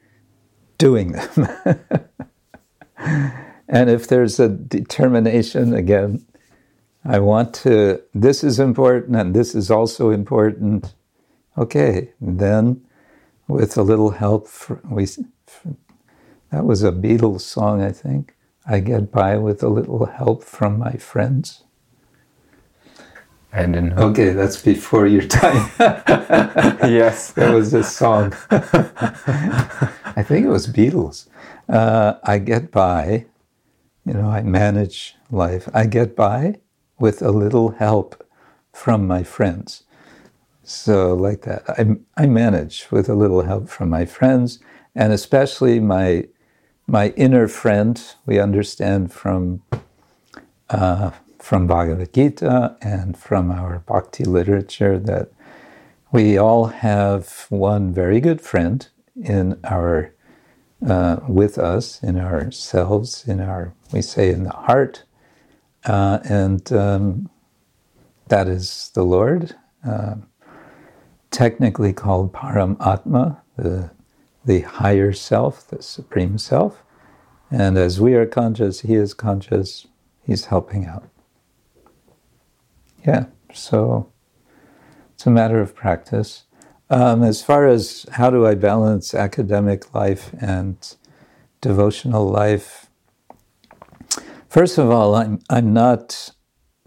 doing 0.78 1.12
them. 1.12 1.78
and 3.72 3.88
if 3.88 4.06
there's 4.06 4.38
a 4.38 4.50
determination, 4.50 5.72
again, 5.74 6.26
I 7.04 7.18
want 7.20 7.54
to, 7.64 8.02
this 8.14 8.44
is 8.44 8.60
important 8.60 9.16
and 9.16 9.34
this 9.34 9.54
is 9.54 9.70
also 9.70 10.10
important. 10.10 10.94
Okay, 11.56 12.12
then 12.20 12.84
with 13.48 13.78
a 13.78 13.82
little 13.82 14.10
help, 14.10 14.48
we, 14.84 15.06
that 16.50 16.64
was 16.64 16.84
a 16.84 16.92
Beatles 16.92 17.40
song, 17.40 17.82
I 17.82 17.92
think. 17.92 18.36
I 18.66 18.80
get 18.80 19.10
by 19.10 19.38
with 19.38 19.62
a 19.62 19.68
little 19.68 20.04
help 20.04 20.44
from 20.44 20.78
my 20.78 20.92
friends. 20.92 21.64
I 23.54 23.62
didn't. 23.62 23.94
Okay, 23.98 24.30
that's 24.30 24.60
before 24.62 25.06
your 25.06 25.26
time. 25.26 25.70
yes. 25.78 27.32
That 27.36 27.54
was 27.54 27.72
a 27.72 27.82
song. 27.82 28.34
I 28.50 30.22
think 30.22 30.44
it 30.44 30.50
was 30.50 30.66
Beatles. 30.66 31.28
Uh, 31.68 32.14
I 32.22 32.38
get 32.38 32.70
by, 32.70 33.26
you 34.04 34.14
know, 34.14 34.28
I 34.28 34.42
manage 34.42 35.16
life. 35.30 35.68
I 35.72 35.86
get 35.86 36.16
by 36.16 36.60
with 36.98 37.22
a 37.22 37.30
little 37.30 37.70
help 37.70 38.26
from 38.72 39.06
my 39.06 39.22
friends. 39.22 39.84
So, 40.64 41.14
like 41.14 41.42
that, 41.42 41.64
I, 41.68 41.96
I 42.22 42.26
manage 42.26 42.86
with 42.90 43.08
a 43.08 43.14
little 43.14 43.42
help 43.42 43.68
from 43.68 43.90
my 43.90 44.04
friends, 44.04 44.60
and 44.94 45.12
especially 45.12 45.80
my 45.80 46.28
my 46.86 47.08
inner 47.10 47.48
friend. 47.48 48.00
We 48.26 48.38
understand 48.38 49.12
from 49.12 49.62
uh, 50.70 51.10
from 51.38 51.66
Bhagavad 51.66 52.12
Gita 52.12 52.76
and 52.80 53.16
from 53.16 53.50
our 53.50 53.80
bhakti 53.80 54.24
literature 54.24 54.98
that 54.98 55.32
we 56.12 56.38
all 56.38 56.66
have 56.66 57.46
one 57.48 57.92
very 57.92 58.20
good 58.20 58.40
friend 58.40 58.88
in 59.16 59.58
our 59.64 60.14
uh, 60.86 61.18
with 61.28 61.58
us 61.58 62.02
in 62.02 62.18
ourselves 62.18 63.24
in 63.26 63.40
our 63.40 63.74
we 63.92 64.02
say 64.02 64.30
in 64.30 64.44
the 64.44 64.50
heart. 64.50 65.04
Uh, 65.84 66.20
and 66.24 66.72
um, 66.72 67.30
that 68.28 68.48
is 68.48 68.90
the 68.94 69.04
Lord 69.04 69.54
uh, 69.86 70.16
technically 71.30 71.92
called 71.92 72.32
Param 72.32 72.76
Atma 72.84 73.42
the 73.56 73.90
the 74.44 74.60
higher 74.62 75.12
self 75.12 75.68
the 75.68 75.82
supreme 75.82 76.38
self. 76.38 76.82
And 77.50 77.78
as 77.78 78.00
we 78.00 78.14
are 78.14 78.26
conscious 78.26 78.80
he 78.80 78.94
is 78.94 79.14
conscious 79.14 79.86
he's 80.22 80.46
helping 80.46 80.86
out. 80.86 81.08
Yeah, 83.06 83.26
so 83.52 84.12
it's 85.14 85.26
a 85.26 85.30
matter 85.30 85.60
of 85.60 85.74
practice. 85.74 86.44
Um, 86.92 87.22
as 87.22 87.42
far 87.42 87.66
as 87.66 88.04
how 88.12 88.28
do 88.28 88.46
I 88.46 88.54
balance 88.54 89.14
academic 89.14 89.94
life 89.94 90.34
and 90.42 90.76
devotional 91.62 92.28
life, 92.28 92.90
first 94.50 94.76
of 94.76 94.90
all, 94.90 95.14
I'm 95.14 95.40
I'm 95.48 95.72
not 95.72 96.34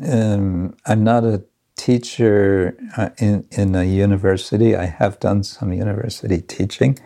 um, 0.07 0.77
I'm 0.85 1.03
not 1.03 1.23
a 1.23 1.43
teacher 1.75 2.77
uh, 2.95 3.09
in 3.17 3.47
in 3.49 3.73
a 3.73 3.83
university. 3.83 4.75
I 4.75 4.85
have 4.85 5.19
done 5.19 5.43
some 5.43 5.73
university 5.73 6.39
teaching, 6.39 6.99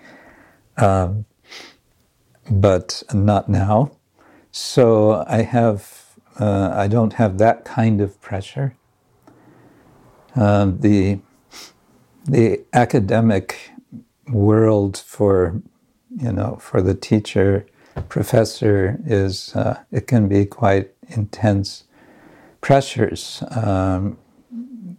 um, 0.75 1.23
but 2.51 3.01
not 3.13 3.47
now. 3.47 3.91
So 4.51 5.23
I 5.25 5.43
have 5.43 6.17
uh, 6.37 6.71
I 6.73 6.89
don't 6.89 7.13
have 7.13 7.37
that 7.37 7.63
kind 7.63 8.01
of 8.01 8.19
pressure. 8.19 8.75
Um, 10.35 10.81
the 10.81 11.19
the 12.25 12.61
academic 12.73 13.71
world 14.29 14.97
for 14.97 15.61
you 16.17 16.31
know 16.31 16.57
for 16.61 16.81
the 16.81 16.93
teacher 16.93 17.65
professor 18.07 18.99
is 19.05 19.55
uh, 19.55 19.79
it 19.91 20.07
can 20.07 20.27
be 20.27 20.45
quite 20.45 20.91
intense 21.09 21.83
pressures 22.61 23.43
um, 23.51 24.17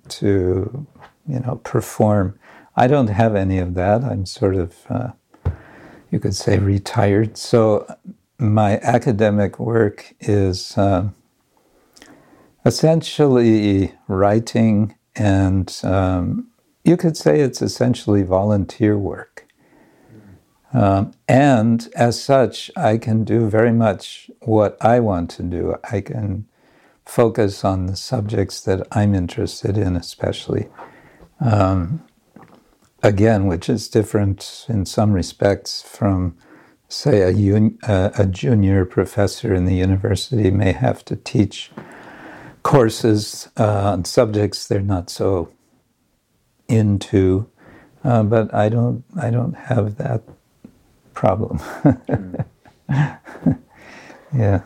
to 0.08 0.86
you 1.26 1.40
know 1.40 1.60
perform. 1.62 2.38
I 2.76 2.86
don't 2.86 3.08
have 3.08 3.34
any 3.34 3.58
of 3.58 3.74
that. 3.74 4.02
I'm 4.04 4.26
sort 4.26 4.56
of 4.56 4.74
uh, 4.88 5.10
you 6.10 6.18
could 6.18 6.34
say 6.34 6.58
retired. 6.58 7.36
So 7.36 7.86
my 8.38 8.78
academic 8.80 9.58
work 9.58 10.14
is 10.20 10.76
uh, 10.76 11.08
essentially 12.64 13.94
writing 14.08 14.94
and 15.14 15.78
um, 15.84 16.49
you 16.84 16.96
could 16.96 17.16
say 17.16 17.40
it's 17.40 17.62
essentially 17.62 18.22
volunteer 18.22 18.96
work. 18.98 19.46
Um, 20.72 21.12
and 21.28 21.88
as 21.96 22.22
such, 22.22 22.70
I 22.76 22.96
can 22.98 23.24
do 23.24 23.48
very 23.48 23.72
much 23.72 24.30
what 24.40 24.76
I 24.80 25.00
want 25.00 25.30
to 25.32 25.42
do. 25.42 25.76
I 25.90 26.00
can 26.00 26.46
focus 27.04 27.64
on 27.64 27.86
the 27.86 27.96
subjects 27.96 28.60
that 28.62 28.86
I'm 28.92 29.14
interested 29.14 29.76
in, 29.76 29.96
especially. 29.96 30.68
Um, 31.40 32.04
again, 33.02 33.46
which 33.46 33.68
is 33.68 33.88
different 33.88 34.66
in 34.68 34.86
some 34.86 35.12
respects 35.12 35.82
from, 35.82 36.36
say, 36.88 37.22
a, 37.22 37.32
un- 37.32 37.78
a 37.82 38.26
junior 38.26 38.84
professor 38.84 39.52
in 39.54 39.64
the 39.64 39.74
university 39.74 40.50
may 40.50 40.72
have 40.72 41.04
to 41.06 41.16
teach 41.16 41.72
courses 42.62 43.48
uh, 43.56 43.92
on 43.92 44.04
subjects 44.04 44.68
they're 44.68 44.80
not 44.82 45.08
so 45.08 45.50
into, 46.70 47.46
uh, 48.04 48.22
but 48.22 48.52
I 48.54 48.68
don't 48.68 49.04
I 49.20 49.30
don't 49.30 49.54
have 49.54 49.96
that 49.96 50.22
problem. 51.14 51.60
yeah. 54.34 54.60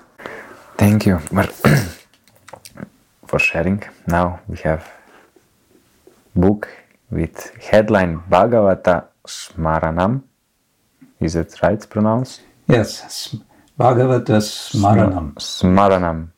Thank 0.77 1.07
you 1.07 1.19
for 3.27 3.39
sharing. 3.39 3.83
Now 4.07 4.41
we 4.49 4.57
have 4.59 4.91
book 6.35 6.69
with 7.11 7.55
headline 7.61 8.21
Bhagavata 8.31 9.07
Smaranam. 9.27 10.23
Is 11.21 11.37
it 11.37 11.55
right 11.63 11.89
pronounced? 11.89 12.43
Yes, 12.69 13.37
Bhagavata 13.79 14.41
Smaranam. 14.43 15.35
Smaranam. 15.35 16.29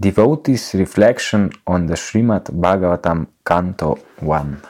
Devotees 0.00 0.74
reflection 0.74 1.50
on 1.66 1.86
the 1.86 1.94
Srimad 1.94 2.44
Bhagavatam 2.50 3.26
Canto 3.44 3.98
1. 4.20 4.62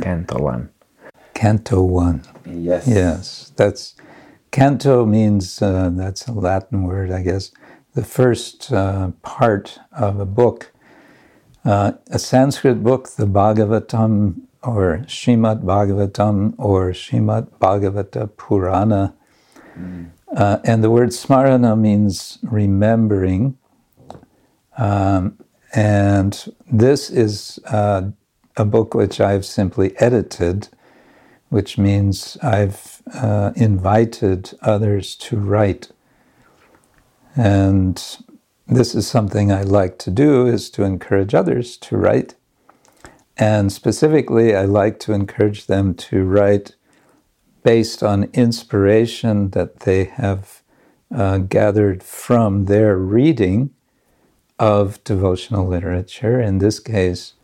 Canto 0.00 0.38
1. 0.38 0.70
Canto 1.34 1.82
1. 1.82 2.22
Yes. 2.46 2.86
Yes, 2.86 3.52
that's 3.56 3.94
canto 4.50 5.06
means 5.06 5.62
uh, 5.62 5.90
that's 5.92 6.26
a 6.26 6.32
Latin 6.32 6.82
word, 6.84 7.10
I 7.10 7.22
guess. 7.22 7.50
The 7.94 8.04
first 8.04 8.72
uh, 8.72 9.10
part 9.22 9.78
of 9.92 10.20
a 10.20 10.26
book, 10.26 10.72
uh, 11.64 11.92
a 12.08 12.18
Sanskrit 12.18 12.82
book, 12.82 13.08
the 13.10 13.26
Bhagavatam, 13.26 14.42
or 14.62 14.98
Srimad 15.06 15.62
Bhagavatam 15.62 16.54
or 16.58 16.90
Srimad 16.90 17.48
Bhagavata 17.60 18.28
Purana. 18.36 19.14
Mm. 19.78 20.10
Uh, 20.36 20.58
and 20.64 20.84
the 20.84 20.90
word 20.90 21.10
smarana 21.10 21.78
means 21.78 22.38
remembering. 22.42 23.56
Um, 24.76 25.38
and 25.74 26.52
this 26.70 27.10
is 27.10 27.58
uh, 27.66 28.10
a 28.56 28.64
book 28.64 28.94
which 28.94 29.20
I've 29.20 29.44
simply 29.44 29.96
edited, 29.98 30.68
which 31.48 31.78
means 31.78 32.36
I've 32.42 33.02
uh, 33.14 33.52
invited 33.56 34.52
others 34.62 35.16
to 35.16 35.36
write. 35.36 35.90
And 37.36 38.02
this 38.66 38.94
is 38.94 39.06
something 39.06 39.50
I 39.50 39.62
like 39.62 39.98
to 39.98 40.10
do 40.10 40.46
is 40.46 40.70
to 40.70 40.84
encourage 40.84 41.34
others 41.34 41.76
to 41.78 41.96
write. 41.96 42.34
And 43.36 43.72
specifically, 43.72 44.54
I 44.54 44.64
like 44.64 45.00
to 45.00 45.12
encourage 45.12 45.66
them 45.66 45.94
to 45.94 46.24
write 46.24 46.74
based 47.62 48.02
on 48.02 48.24
inspiration 48.32 49.50
that 49.50 49.80
they 49.80 50.04
have 50.04 50.62
uh, 51.14 51.38
gathered 51.38 52.02
from 52.02 52.66
their 52.66 52.96
reading 52.96 53.70
of 54.58 55.02
devotional 55.04 55.66
literature. 55.66 56.40
In 56.40 56.58
this 56.58 56.78
case, 56.78 57.34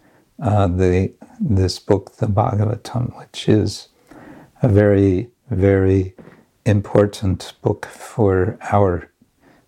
uh, 0.41 0.66
the 0.66 1.12
this 1.41 1.78
book, 1.78 2.16
the 2.16 2.26
Bhagavatam, 2.26 3.16
which 3.18 3.49
is 3.49 3.89
a 4.62 4.68
very, 4.68 5.30
very 5.51 6.14
important 6.64 7.53
book 7.62 7.87
for 7.87 8.59
our 8.72 9.11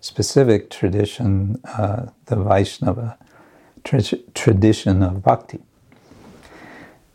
specific 0.00 0.70
tradition, 0.70 1.60
uh, 1.64 2.06
the 2.26 2.36
Vaishnava 2.36 3.18
tra- 3.84 4.02
tradition 4.34 5.02
of 5.02 5.22
bhakti. 5.22 5.60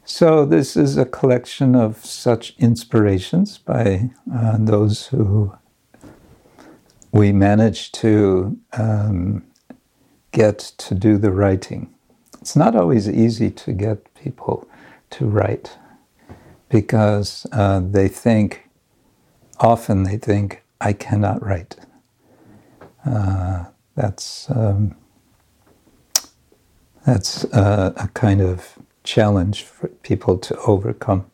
So, 0.05 0.45
this 0.45 0.75
is 0.75 0.97
a 0.97 1.05
collection 1.05 1.75
of 1.75 2.05
such 2.05 2.55
inspirations 2.57 3.57
by 3.57 4.09
uh, 4.33 4.57
those 4.59 5.07
who 5.07 5.53
we 7.11 7.31
managed 7.31 7.93
to 7.95 8.57
um, 8.73 9.43
get 10.31 10.59
to 10.59 10.95
do 10.95 11.17
the 11.17 11.31
writing. 11.31 11.92
It's 12.43 12.57
not 12.57 12.75
always 12.75 13.07
easy 13.07 13.49
to 13.51 13.71
get 13.71 14.13
people 14.15 14.67
to 15.11 15.25
write 15.25 15.77
because 16.67 17.47
uh, 17.53 17.79
they 17.79 18.09
think, 18.09 18.69
often 19.61 20.03
they 20.03 20.17
think, 20.17 20.61
I 20.81 20.91
cannot 20.91 21.41
write. 21.41 21.77
Uh, 23.05 23.67
that's 23.95 24.49
um, 24.49 24.97
that's 27.05 27.45
uh, 27.45 27.93
a 27.95 28.09
kind 28.09 28.41
of 28.41 28.77
challenge 29.05 29.63
for 29.63 29.87
people 29.87 30.37
to 30.39 30.57
overcome. 30.67 31.25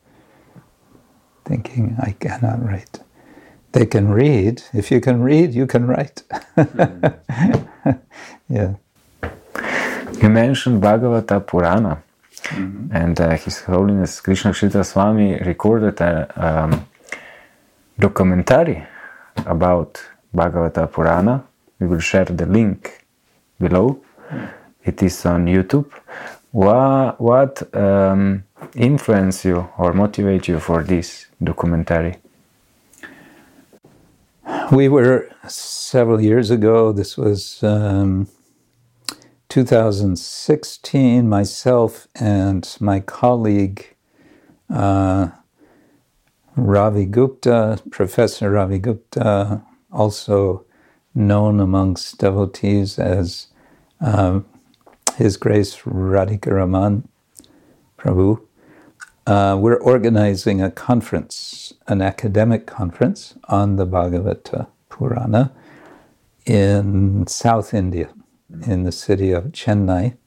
Thinking, 1.43 1.95
I 1.99 2.11
cannot 2.11 2.63
write. 2.63 2.99
They 3.71 3.87
can 3.87 4.09
read. 4.09 4.61
If 4.73 4.91
you 4.91 5.01
can 5.01 5.23
read, 5.23 5.55
you 5.55 5.65
can 5.65 5.87
write. 5.87 6.21
yeah. 8.47 8.75
You 10.17 10.29
mentioned 10.29 10.81
Bhagavata 10.81 11.45
Purana, 11.45 12.03
mm-hmm. 12.43 12.95
and 12.95 13.19
uh, 13.21 13.37
His 13.37 13.61
Holiness 13.61 14.19
Krishna 14.19 14.51
Kshetra 14.51 14.85
Swami 14.85 15.37
recorded 15.39 16.01
a 16.01 16.27
um, 16.35 16.85
documentary 17.97 18.85
about 19.45 20.01
Bhagavata 20.35 20.91
Purana. 20.91 21.43
We 21.79 21.87
will 21.87 21.99
share 21.99 22.25
the 22.25 22.45
link 22.45 23.05
below. 23.59 24.01
It 24.83 25.01
is 25.03 25.25
on 25.25 25.45
YouTube. 25.45 25.91
What, 26.51 27.21
what 27.21 27.75
um, 27.75 28.43
influenced 28.75 29.45
you 29.45 29.69
or 29.77 29.93
motivate 29.93 30.47
you 30.47 30.59
for 30.59 30.83
this 30.83 31.27
documentary? 31.41 32.17
We 34.71 34.89
were 34.89 35.29
several 35.47 36.19
years 36.19 36.51
ago, 36.51 36.91
this 36.91 37.17
was 37.17 37.63
um, 37.63 38.27
2016, 39.49 41.27
myself 41.27 42.07
and 42.15 42.77
my 42.79 42.99
colleague 42.99 43.95
uh, 44.69 45.29
Ravi 46.55 47.05
Gupta, 47.05 47.81
Professor 47.89 48.51
Ravi 48.51 48.79
Gupta, 48.79 49.63
also 49.91 50.65
known 51.15 51.59
amongst 51.59 52.19
devotees 52.19 52.99
as 52.99 53.47
um, 54.01 54.45
his 55.17 55.37
Grace 55.37 55.77
Radhika 55.79 56.51
Raman 56.51 57.07
Prabhu, 57.97 58.41
uh, 59.27 59.57
we're 59.59 59.75
organizing 59.81 60.61
a 60.61 60.71
conference, 60.71 61.73
an 61.87 62.01
academic 62.01 62.65
conference 62.67 63.35
on 63.45 63.75
the 63.75 63.85
Bhagavata 63.85 64.67
Purana 64.89 65.51
in 66.45 67.27
South 67.27 67.73
India, 67.73 68.09
in 68.65 68.83
the 68.83 68.91
city 68.91 69.31
of 69.31 69.45
Chennai. 69.45 70.17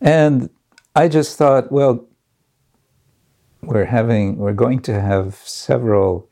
And 0.00 0.50
I 0.94 1.08
just 1.08 1.36
thought, 1.36 1.70
well, 1.70 2.06
we're 3.62 3.86
having, 3.86 4.36
we're 4.36 4.52
going 4.52 4.80
to 4.82 5.00
have 5.00 5.36
several 5.36 6.28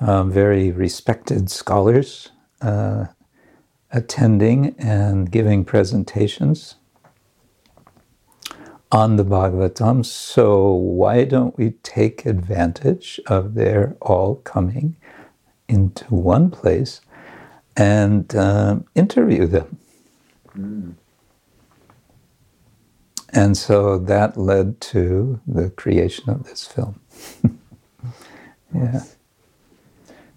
um, 0.00 0.30
very 0.30 0.70
respected 0.70 1.50
scholars 1.50 2.30
uh, 2.60 3.06
attending 3.90 4.74
and 4.78 5.30
giving 5.30 5.64
presentations 5.64 6.76
on 8.90 9.16
the 9.16 9.24
Bhagavatam. 9.24 10.04
So, 10.04 10.72
why 10.72 11.24
don't 11.24 11.56
we 11.56 11.70
take 11.82 12.26
advantage 12.26 13.20
of 13.26 13.54
their 13.54 13.96
all 14.02 14.36
coming 14.36 14.96
into 15.68 16.04
one 16.14 16.50
place 16.50 17.00
and 17.76 18.34
uh, 18.34 18.78
interview 18.94 19.46
them? 19.46 19.78
Mm. 20.56 20.94
And 23.32 23.56
so 23.56 23.98
that 23.98 24.36
led 24.36 24.80
to 24.82 25.40
the 25.46 25.70
creation 25.70 26.28
of 26.28 26.44
this 26.44 26.66
film. 26.66 27.00
yeah. 28.74 29.02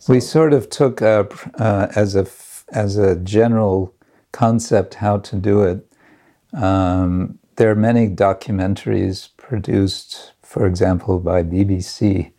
We 0.07 0.19
sort 0.19 0.53
of 0.53 0.69
took 0.69 1.01
uh, 1.01 1.87
as 1.95 2.15
a 2.15 2.27
as 2.71 2.97
a 2.97 3.15
general 3.15 3.93
concept 4.31 4.95
how 4.95 5.17
to 5.17 5.35
do 5.35 5.63
it. 5.63 5.91
Um, 6.53 7.39
there 7.55 7.71
are 7.71 7.75
many 7.75 8.07
documentaries 8.09 9.29
produced, 9.37 10.33
for 10.43 10.67
example, 10.67 11.19
by 11.19 11.43
BBC, 11.43 12.31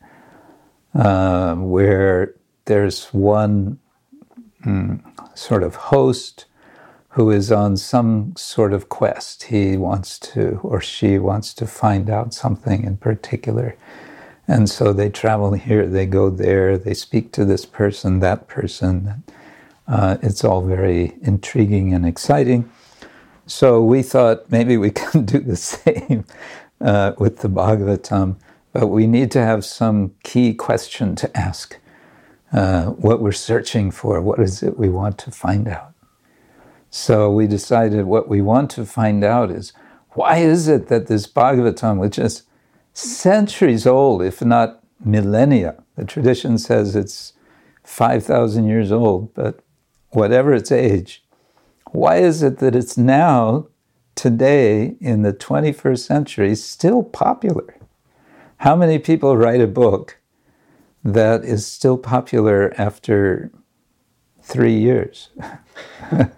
uh, 0.94 1.54
where 1.56 2.34
there's 2.66 3.06
one 3.08 3.78
mm, 4.66 5.00
sort 5.38 5.62
of 5.62 5.76
host 5.76 6.46
who 7.10 7.30
is 7.30 7.50
on 7.50 7.78
some 7.78 8.34
sort 8.36 8.74
of 8.74 8.90
quest. 8.90 9.44
He 9.44 9.76
wants 9.78 10.18
to, 10.18 10.60
or 10.62 10.82
she 10.82 11.18
wants 11.18 11.54
to 11.54 11.66
find 11.66 12.10
out 12.10 12.34
something 12.34 12.84
in 12.84 12.98
particular. 12.98 13.74
And 14.46 14.68
so 14.68 14.92
they 14.92 15.08
travel 15.08 15.54
here, 15.54 15.86
they 15.86 16.04
go 16.04 16.28
there, 16.28 16.76
they 16.76 16.92
speak 16.92 17.32
to 17.32 17.44
this 17.46 17.64
person, 17.64 18.20
that 18.20 18.48
person. 18.48 19.24
Uh, 19.88 20.18
it's 20.20 20.44
all 20.44 20.62
very 20.62 21.16
intriguing 21.22 21.94
and 21.94 22.04
exciting. 22.04 22.70
So 23.46 23.82
we 23.82 24.02
thought 24.02 24.50
maybe 24.50 24.76
we 24.76 24.90
can 25.02 25.24
do 25.24 25.38
the 25.38 25.56
same 25.56 26.24
uh, 26.82 27.12
with 27.18 27.38
the 27.38 27.48
Bhagavatam, 27.48 28.36
but 28.72 28.88
we 28.88 29.06
need 29.06 29.30
to 29.30 29.40
have 29.40 29.64
some 29.64 30.14
key 30.22 30.52
question 30.52 31.16
to 31.16 31.34
ask. 31.36 31.78
Uh, 32.52 32.86
what 32.90 33.20
we're 33.20 33.32
searching 33.32 33.90
for, 33.90 34.20
what 34.20 34.38
is 34.38 34.62
it 34.62 34.78
we 34.78 34.88
want 34.88 35.18
to 35.18 35.30
find 35.30 35.66
out? 35.66 35.92
So 36.90 37.30
we 37.30 37.46
decided 37.46 38.06
what 38.06 38.28
we 38.28 38.40
want 38.40 38.70
to 38.72 38.86
find 38.86 39.24
out 39.24 39.50
is 39.50 39.72
why 40.10 40.38
is 40.38 40.68
it 40.68 40.88
that 40.88 41.08
this 41.08 41.26
Bhagavatam, 41.26 41.98
which 41.98 42.18
is 42.18 42.44
centuries 42.94 43.86
old, 43.86 44.22
if 44.22 44.40
not 44.40 44.82
millennia, 45.04 45.82
the 45.96 46.04
tradition 46.04 46.56
says 46.56 46.96
it's 46.96 47.34
5,000 47.82 48.66
years 48.66 48.90
old, 48.90 49.34
but 49.34 49.60
whatever 50.10 50.54
its 50.54 50.72
age, 50.72 51.22
why 51.92 52.16
is 52.16 52.42
it 52.42 52.58
that 52.58 52.74
it's 52.74 52.96
now, 52.96 53.66
today, 54.14 54.96
in 55.00 55.22
the 55.22 55.32
21st 55.32 55.98
century, 55.98 56.54
still 56.54 57.02
popular? 57.02 57.76
How 58.58 58.74
many 58.74 58.98
people 58.98 59.36
write 59.36 59.60
a 59.60 59.66
book 59.66 60.18
that 61.06 61.44
is 61.44 61.66
still 61.66 61.96
popular 61.96 62.74
after 62.76 63.50
three 64.42 64.76
years? 64.76 65.30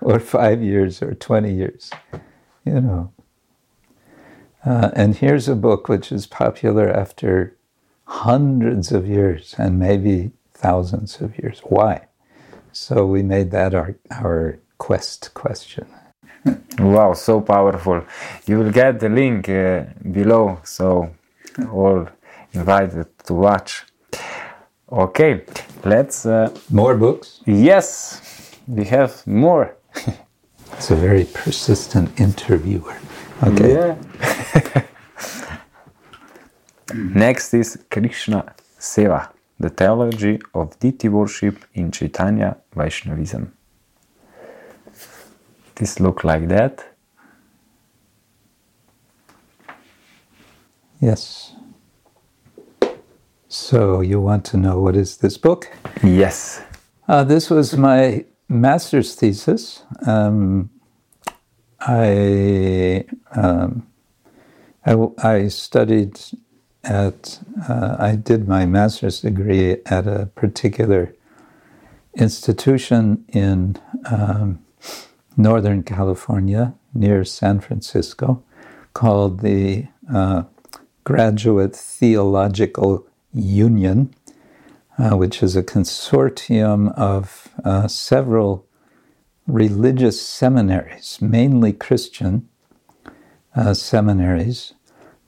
or 0.00 0.20
five 0.20 0.62
years 0.62 1.02
or 1.02 1.14
20 1.14 1.52
years, 1.52 1.90
you 2.64 2.80
know. 2.80 3.12
Uh, 4.64 4.90
and 4.94 5.16
here's 5.16 5.48
a 5.48 5.56
book 5.56 5.88
which 5.88 6.12
is 6.12 6.26
popular 6.26 6.88
after 6.90 7.56
hundreds 8.04 8.92
of 8.92 9.06
years 9.06 9.54
and 9.58 9.78
maybe 9.78 10.30
thousands 10.54 11.20
of 11.20 11.38
years. 11.38 11.60
Why? 11.64 12.06
So 12.72 13.06
we 13.06 13.22
made 13.22 13.50
that 13.50 13.74
our, 13.74 13.96
our 14.10 14.58
quest 14.78 15.34
question. 15.34 15.86
Wow, 16.78 17.12
so 17.14 17.40
powerful. 17.40 18.04
You 18.46 18.60
will 18.60 18.70
get 18.70 19.00
the 19.00 19.08
link 19.08 19.48
uh, 19.48 19.82
below, 20.12 20.60
so 20.62 21.12
all 21.72 22.08
invited 22.58 23.06
to 23.26 23.34
watch. 23.34 23.84
Okay, 24.90 25.42
let's. 25.84 26.26
Uh, 26.26 26.50
More 26.70 26.96
books? 26.96 27.40
yes, 27.46 28.20
we 28.66 28.84
have 28.84 29.12
more. 29.26 29.74
It's 30.76 30.90
a 30.90 30.96
very 30.96 31.24
persistent 31.24 32.08
interviewer. 32.20 32.96
Okay. 33.42 33.72
Yeah. 33.74 33.96
Next 36.94 37.54
is 37.54 37.78
Krishna 37.90 38.54
Seva, 38.78 39.28
the 39.60 39.68
theology 39.70 40.38
of 40.54 40.78
deity 40.78 41.08
worship 41.08 41.56
in 41.74 41.90
Chaitanya 41.90 42.56
Vaishnavism. 42.74 43.52
This 45.74 46.00
look 46.00 46.24
like 46.24 46.48
that. 46.48 46.84
Yes. 51.00 51.52
So 53.50 54.02
you 54.02 54.20
want 54.20 54.44
to 54.46 54.58
know 54.58 54.78
what 54.78 54.94
is 54.94 55.16
this 55.16 55.38
book? 55.38 55.70
Yes. 56.02 56.62
Uh, 57.08 57.24
this 57.24 57.48
was 57.48 57.74
my 57.78 58.26
master's 58.46 59.14
thesis. 59.14 59.84
Um, 60.06 60.68
I, 61.80 63.06
um, 63.34 63.86
I 64.84 64.96
I 65.16 65.48
studied 65.48 66.20
at 66.84 67.40
uh, 67.66 67.96
I 67.98 68.16
did 68.16 68.46
my 68.46 68.66
master's 68.66 69.22
degree 69.22 69.78
at 69.86 70.06
a 70.06 70.26
particular 70.34 71.14
institution 72.16 73.24
in 73.28 73.76
um, 74.10 74.58
Northern 75.38 75.82
California 75.82 76.74
near 76.92 77.24
San 77.24 77.60
Francisco 77.60 78.42
called 78.92 79.40
the 79.40 79.86
uh, 80.12 80.42
Graduate 81.04 81.74
Theological 81.74 83.06
Union, 83.32 84.14
uh, 84.98 85.16
which 85.16 85.42
is 85.42 85.56
a 85.56 85.62
consortium 85.62 86.92
of 86.96 87.48
uh, 87.64 87.86
several 87.88 88.66
religious 89.46 90.20
seminaries, 90.20 91.18
mainly 91.20 91.72
Christian 91.72 92.48
uh, 93.54 93.74
seminaries, 93.74 94.74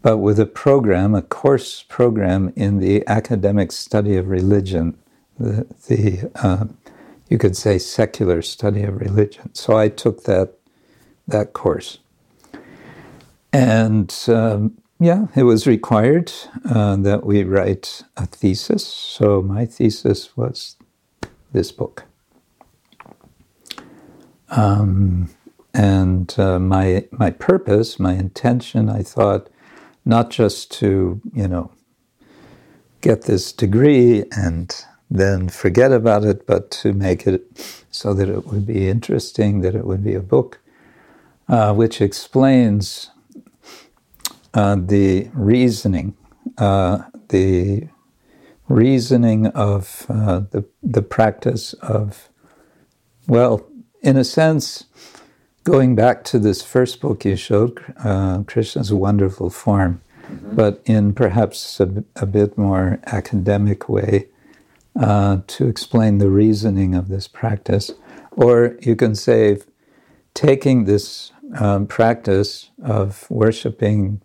but 0.03 0.19
with 0.19 0.39
a 0.39 0.47
program, 0.47 1.15
a 1.15 1.23
course 1.23 1.83
program 1.83 2.53
in 2.57 2.79
the 2.79 3.07
academic 3.07 3.73
study 3.73 4.17
of 4.17 4.29
religion, 4.29 4.97
the, 5.39 5.67
the 5.89 6.31
uh, 6.37 6.67
you 7.29 7.39
could 7.39 7.57
say 7.57 7.79
secular 7.79 8.43
study 8.43 8.83
of 8.83 9.01
religion. 9.01 9.55
So 9.55 9.77
I 9.77 9.89
took 9.89 10.25
that 10.25 10.55
that 11.29 11.53
course, 11.53 11.99
and 13.53 14.13
um, 14.29 14.79
yeah, 15.01 15.29
it 15.37 15.45
was 15.45 15.67
required 15.67 16.33
uh, 16.69 16.97
that 16.97 17.27
we 17.27 17.45
write 17.45 18.05
a 18.19 18.27
thesis. 18.27 18.87
So 18.87 19.43
my 19.43 19.67
thesis 19.67 20.37
was 20.37 20.77
this 21.53 21.73
book. 21.73 22.05
Um, 24.51 25.31
and 25.75 26.35
uh, 26.39 26.59
my 26.61 27.07
my 27.13 27.31
purpose, 27.31 28.01
my 28.01 28.15
intention, 28.15 28.91
I 28.91 29.03
thought, 29.03 29.49
not 30.05 30.31
just 30.31 30.73
to 30.81 31.21
you 31.35 31.49
know 31.49 31.73
get 33.01 33.23
this 33.23 33.53
degree 33.53 34.25
and 34.33 34.85
then 35.11 35.49
forget 35.49 35.93
about 35.93 36.25
it, 36.25 36.47
but 36.47 36.71
to 36.71 36.93
make 36.93 37.27
it 37.27 37.43
so 37.91 38.15
that 38.15 38.29
it 38.29 38.47
would 38.47 38.67
be 38.67 38.89
interesting, 38.89 39.63
that 39.63 39.75
it 39.75 39.87
would 39.87 40.05
be 40.05 40.15
a 40.15 40.21
book 40.21 40.61
uh, 41.49 41.75
which 41.75 42.01
explains 42.03 43.11
uh, 44.55 44.77
the 44.79 45.31
reasoning, 45.35 46.17
uh, 46.59 47.03
the 47.29 47.89
reasoning 48.69 49.47
of 49.49 50.07
uh, 50.09 50.41
the 50.51 50.65
the 50.83 51.03
practice 51.03 51.73
of, 51.75 52.29
well, 53.27 53.67
in 54.03 54.17
a 54.17 54.25
sense, 54.25 54.85
going 55.65 55.95
back 55.95 56.25
to 56.25 56.39
this 56.39 56.63
first 56.63 57.01
book 57.01 57.25
you 57.25 57.37
showed, 57.37 57.83
uh, 58.03 58.43
Krishna's 58.47 58.93
Wonderful 58.93 59.51
Form, 59.51 60.01
but 60.53 60.81
in 60.85 61.13
perhaps 61.15 61.81
a, 61.81 62.05
a 62.17 62.27
bit 62.27 62.57
more 62.57 62.99
academic 63.07 63.89
way 63.89 64.27
uh, 64.99 65.39
to 65.47 65.69
explain 65.69 66.19
the 66.19 66.31
reasoning 66.31 66.95
of 66.95 67.09
this 67.09 67.29
practice. 67.29 67.93
Or 68.33 68.77
you 68.81 68.97
can 68.97 69.15
say, 69.15 69.59
taking 70.35 70.85
this 70.85 71.33
um, 71.59 71.87
practice 71.87 72.71
of 72.83 73.29
worshiping 73.31 74.23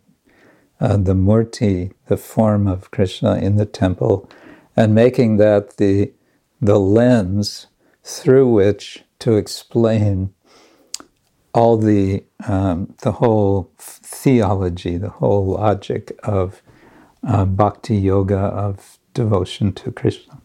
uh, 0.82 0.98
the 0.98 1.16
Murti, 1.16 1.94
the 2.08 2.18
form 2.18 2.68
of 2.68 2.92
Krishna 2.92 3.36
in 3.36 3.58
the 3.58 3.66
temple, 3.66 4.30
and 4.76 4.96
making 4.96 5.38
that 5.38 5.78
the, 5.78 6.14
the 6.62 6.80
lens 6.80 7.68
through 8.04 8.50
which 8.52 9.04
to 9.20 9.36
explain 9.36 10.34
all 11.54 11.78
the 11.78 12.24
um, 12.48 12.94
the 13.02 13.14
whole 13.14 13.72
theology, 13.78 14.98
the 14.98 15.10
whole 15.10 15.46
logic 15.48 16.18
of 16.24 16.62
uh, 17.28 17.46
bhakti 17.46 17.98
yoga 17.98 18.38
of 18.38 19.00
devotion 19.14 19.74
to 19.74 19.92
Krishna. 19.92 20.42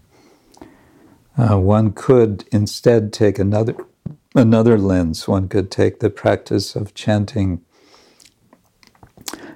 Uh, 1.39 1.59
one 1.59 1.93
could 1.93 2.45
instead 2.53 3.13
take 3.13 3.39
another 3.39 3.77
another 4.35 4.79
lens. 4.79 5.29
One 5.29 5.49
could 5.49 5.71
take 5.71 6.01
the 6.01 6.11
practice 6.11 6.77
of 6.77 6.95
chanting, 6.95 7.63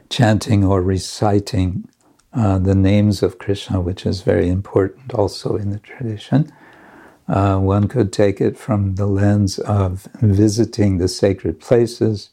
chanting 0.09 0.65
or 0.65 0.83
reciting 0.83 1.89
uh, 2.33 2.59
the 2.59 2.75
names 2.75 3.23
of 3.23 3.39
Krishna, 3.39 3.81
which 3.81 4.05
is 4.05 4.23
very 4.23 4.49
important 4.49 5.15
also 5.15 5.57
in 5.57 5.71
the 5.71 5.79
tradition. 5.79 6.53
Uh, 7.29 7.59
one 7.59 7.89
could 7.89 8.13
take 8.13 8.41
it 8.41 8.59
from 8.59 8.97
the 8.97 9.07
lens 9.07 9.59
of 9.61 10.09
visiting 10.21 10.99
the 10.99 11.09
sacred 11.09 11.61
places. 11.61 12.31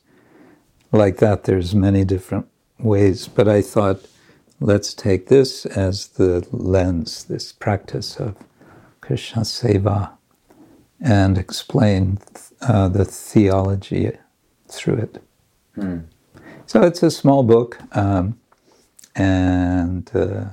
Like 0.92 1.18
that, 1.18 1.44
there's 1.44 1.74
many 1.74 2.04
different 2.04 2.48
ways, 2.80 3.28
but 3.28 3.48
I 3.48 3.62
thought 3.62 4.06
let's 4.60 4.94
take 4.94 5.28
this 5.28 5.66
as 5.66 6.08
the 6.08 6.46
lens, 6.52 7.24
this 7.26 7.54
practice 7.54 8.18
of 8.18 8.36
Krishna 9.00 9.44
Seva, 9.44 10.12
and 11.00 11.38
explain 11.38 12.20
uh, 12.62 12.90
the 12.90 13.06
theology 13.06 14.12
through 14.68 14.96
it. 14.96 15.24
So 16.72 16.84
it's 16.84 17.04
a 17.04 17.12
small 17.12 17.44
book, 17.44 17.80
um, 17.92 18.40
and 19.14 20.10
uh, 20.16 20.52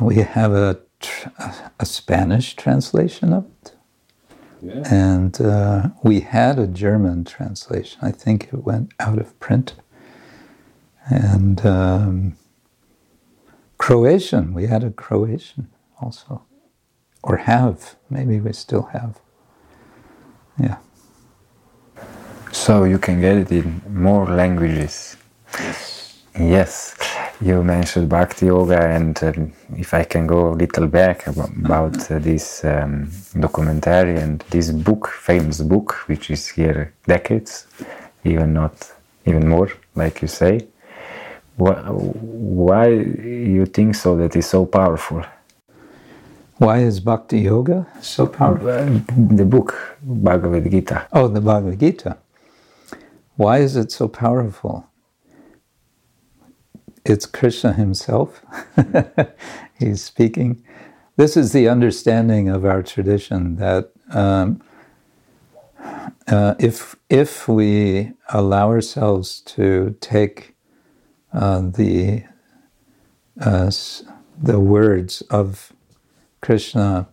we 0.00 0.18
have 0.18 0.52
a, 0.52 0.78
tr- 1.00 1.28
a 1.80 1.84
Spanish 1.84 2.54
translation 2.54 3.32
of 3.32 3.46
it. 3.46 3.74
Yeah. 4.62 4.82
And 4.88 5.40
uh, 5.40 5.88
we 6.04 6.20
had 6.20 6.60
a 6.60 6.68
German 6.68 7.24
translation. 7.24 7.98
I 8.00 8.12
think 8.12 8.44
it 8.52 8.62
went 8.62 8.92
out 9.00 9.18
of 9.18 9.36
print. 9.40 9.74
And 11.06 11.66
um, 11.66 12.36
Croatian, 13.76 14.54
we 14.54 14.68
had 14.68 14.84
a 14.84 14.92
Croatian 14.92 15.66
also. 16.00 16.44
Or 17.24 17.38
have. 17.38 17.96
Maybe 18.08 18.38
we 18.38 18.52
still 18.52 18.84
have. 18.92 19.18
Yeah. 20.60 20.76
So 22.52 22.84
you 22.84 22.98
can 22.98 23.20
get 23.20 23.36
it 23.36 23.52
in 23.52 23.80
more 23.88 24.26
languages. 24.26 25.16
Yes, 26.38 26.96
you 27.40 27.62
mentioned 27.62 28.08
Bhakti 28.08 28.46
Yoga, 28.46 28.80
and 28.80 29.22
um, 29.24 29.52
if 29.76 29.92
I 29.94 30.04
can 30.04 30.26
go 30.26 30.50
a 30.50 30.54
little 30.54 30.86
back 30.86 31.26
ab- 31.28 31.38
about 31.64 32.10
uh, 32.10 32.18
this 32.18 32.64
um, 32.64 33.10
documentary 33.38 34.16
and 34.16 34.40
this 34.50 34.70
book, 34.70 35.08
famous 35.08 35.60
book, 35.60 35.92
which 36.08 36.30
is 36.30 36.48
here 36.48 36.92
decades, 37.06 37.66
even 38.24 38.52
not 38.54 38.92
even 39.26 39.48
more, 39.48 39.70
like 39.96 40.22
you 40.22 40.28
say. 40.28 40.66
Why, 41.56 41.74
why 41.74 42.88
you 42.88 43.66
think 43.66 43.94
so? 43.96 44.16
That 44.16 44.36
is 44.36 44.46
so 44.46 44.64
powerful. 44.66 45.22
Why 46.58 46.78
is 46.78 47.00
Bhakti 47.00 47.40
Yoga 47.40 47.86
so 48.00 48.26
powerful? 48.26 48.68
Uh, 48.68 49.00
The 49.36 49.44
book 49.44 49.98
Bhagavad 50.02 50.70
Gita. 50.70 51.06
Oh, 51.12 51.28
the 51.28 51.40
Bhagavad 51.40 51.78
Gita. 51.80 52.16
Why 53.40 53.60
is 53.60 53.74
it 53.74 53.90
so 53.90 54.06
powerful? 54.06 54.86
It's 57.06 57.24
Krishna 57.24 57.72
himself. 57.72 58.44
He's 59.78 60.02
speaking. 60.02 60.62
This 61.16 61.38
is 61.38 61.52
the 61.52 61.66
understanding 61.66 62.50
of 62.50 62.66
our 62.66 62.82
tradition 62.82 63.56
that 63.56 63.92
um, 64.10 64.60
uh, 66.28 66.56
if 66.58 66.96
if 67.08 67.48
we 67.48 68.12
allow 68.28 68.68
ourselves 68.68 69.40
to 69.56 69.96
take 70.02 70.54
uh, 71.32 71.62
the 71.62 72.24
uh, 73.40 73.70
the 74.38 74.60
words 74.60 75.22
of 75.30 75.72
Krishna 76.42 77.08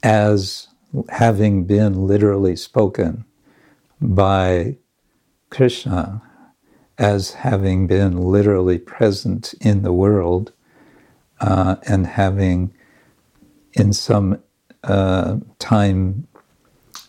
as 0.00 0.68
having 1.08 1.64
been 1.64 2.06
literally 2.06 2.54
spoken 2.54 3.24
by 4.00 4.76
Krishna 5.54 6.20
as 6.98 7.34
having 7.34 7.86
been 7.86 8.20
literally 8.20 8.78
present 8.78 9.54
in 9.60 9.82
the 9.82 9.92
world 9.92 10.52
uh, 11.40 11.76
and 11.86 12.06
having, 12.06 12.74
in 13.72 13.92
some 13.92 14.40
uh, 14.82 15.36
time 15.58 16.26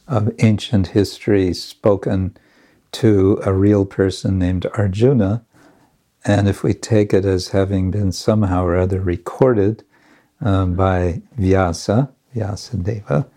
of 0.07 0.31
ancient 0.39 0.87
history, 0.87 1.53
spoken 1.53 2.37
to 2.91 3.39
a 3.43 3.51
real 3.53 3.83
person 3.83 4.37
named 4.37 4.67
Arjuna. 4.77 5.43
And 6.23 6.47
if 6.47 6.63
we 6.63 6.73
take 6.73 7.13
it 7.13 7.25
as 7.25 7.49
having 7.49 7.91
been 7.91 8.11
somehow 8.11 8.63
or 8.63 8.77
other 8.77 9.01
recorded 9.01 9.83
uh, 10.43 10.65
by 10.65 11.21
Vyasa, 11.37 12.11
Vyasadeva, 12.35 13.27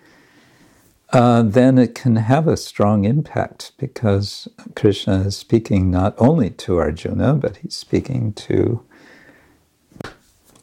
uh, 1.13 1.43
then 1.43 1.79
it 1.79 1.95
can 1.95 2.17
have 2.17 2.49
a 2.49 2.57
strong 2.57 3.05
impact 3.05 3.73
because 3.79 4.49
Krishna 4.77 5.21
is 5.23 5.37
speaking 5.37 5.91
not 5.91 6.15
only 6.19 6.51
to 6.51 6.79
Arjuna, 6.79 7.35
but 7.35 7.59
he's 7.59 7.77
speaking 7.77 8.33
to 8.35 8.85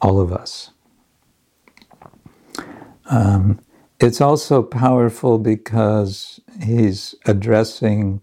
all 0.02 0.20
of 0.20 0.32
us. 0.32 0.70
Um, 3.10 3.60
it's 4.00 4.20
also 4.20 4.62
powerful 4.62 5.38
because 5.38 6.40
he's 6.62 7.14
addressing 7.26 8.20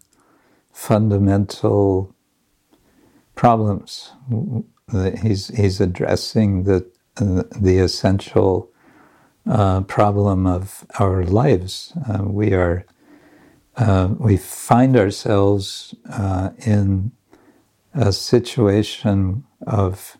fundamental 0.72 2.16
problems. 3.36 4.12
He's, 5.22 5.50
he's 5.50 5.82
addressing 5.82 6.66
the, 6.66 6.90
uh, 7.18 7.44
the 7.60 7.80
essential 7.80 8.73
uh, 9.50 9.82
problem 9.82 10.48
of 10.48 10.86
our 11.00 11.24
lives. 11.24 11.94
Uh, 12.08 12.24
we 12.24 12.54
are 12.54 12.86
uh, 13.76 14.10
we 14.20 14.38
find 14.38 14.96
ourselves 14.96 15.96
uh, 16.10 16.52
in 16.66 17.12
a 17.94 18.12
situation 18.12 19.44
of, 19.66 20.18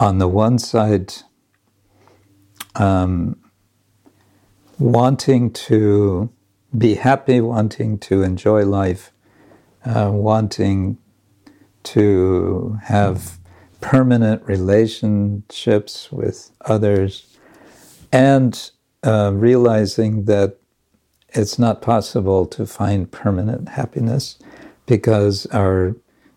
on 0.00 0.18
the 0.18 0.28
one 0.28 0.58
side, 0.58 1.12
um, 2.74 3.36
wanting 4.78 5.50
to 5.50 6.30
be 6.76 6.94
happy, 6.94 7.40
wanting 7.40 7.98
to 7.98 8.22
enjoy 8.22 8.64
life, 8.64 9.12
uh, 9.84 10.10
wanting 10.12 10.98
to 11.82 12.78
have 12.84 13.38
permanent 13.80 14.42
relationships 14.44 16.10
with 16.10 16.50
others 16.62 17.37
and 18.12 18.70
uh, 19.02 19.32
realizing 19.34 20.24
that 20.24 20.56
it's 21.30 21.58
not 21.58 21.82
possible 21.82 22.46
to 22.46 22.66
find 22.66 23.10
permanent 23.10 23.70
happiness 23.70 24.38
because 24.86 25.46
our 25.46 25.94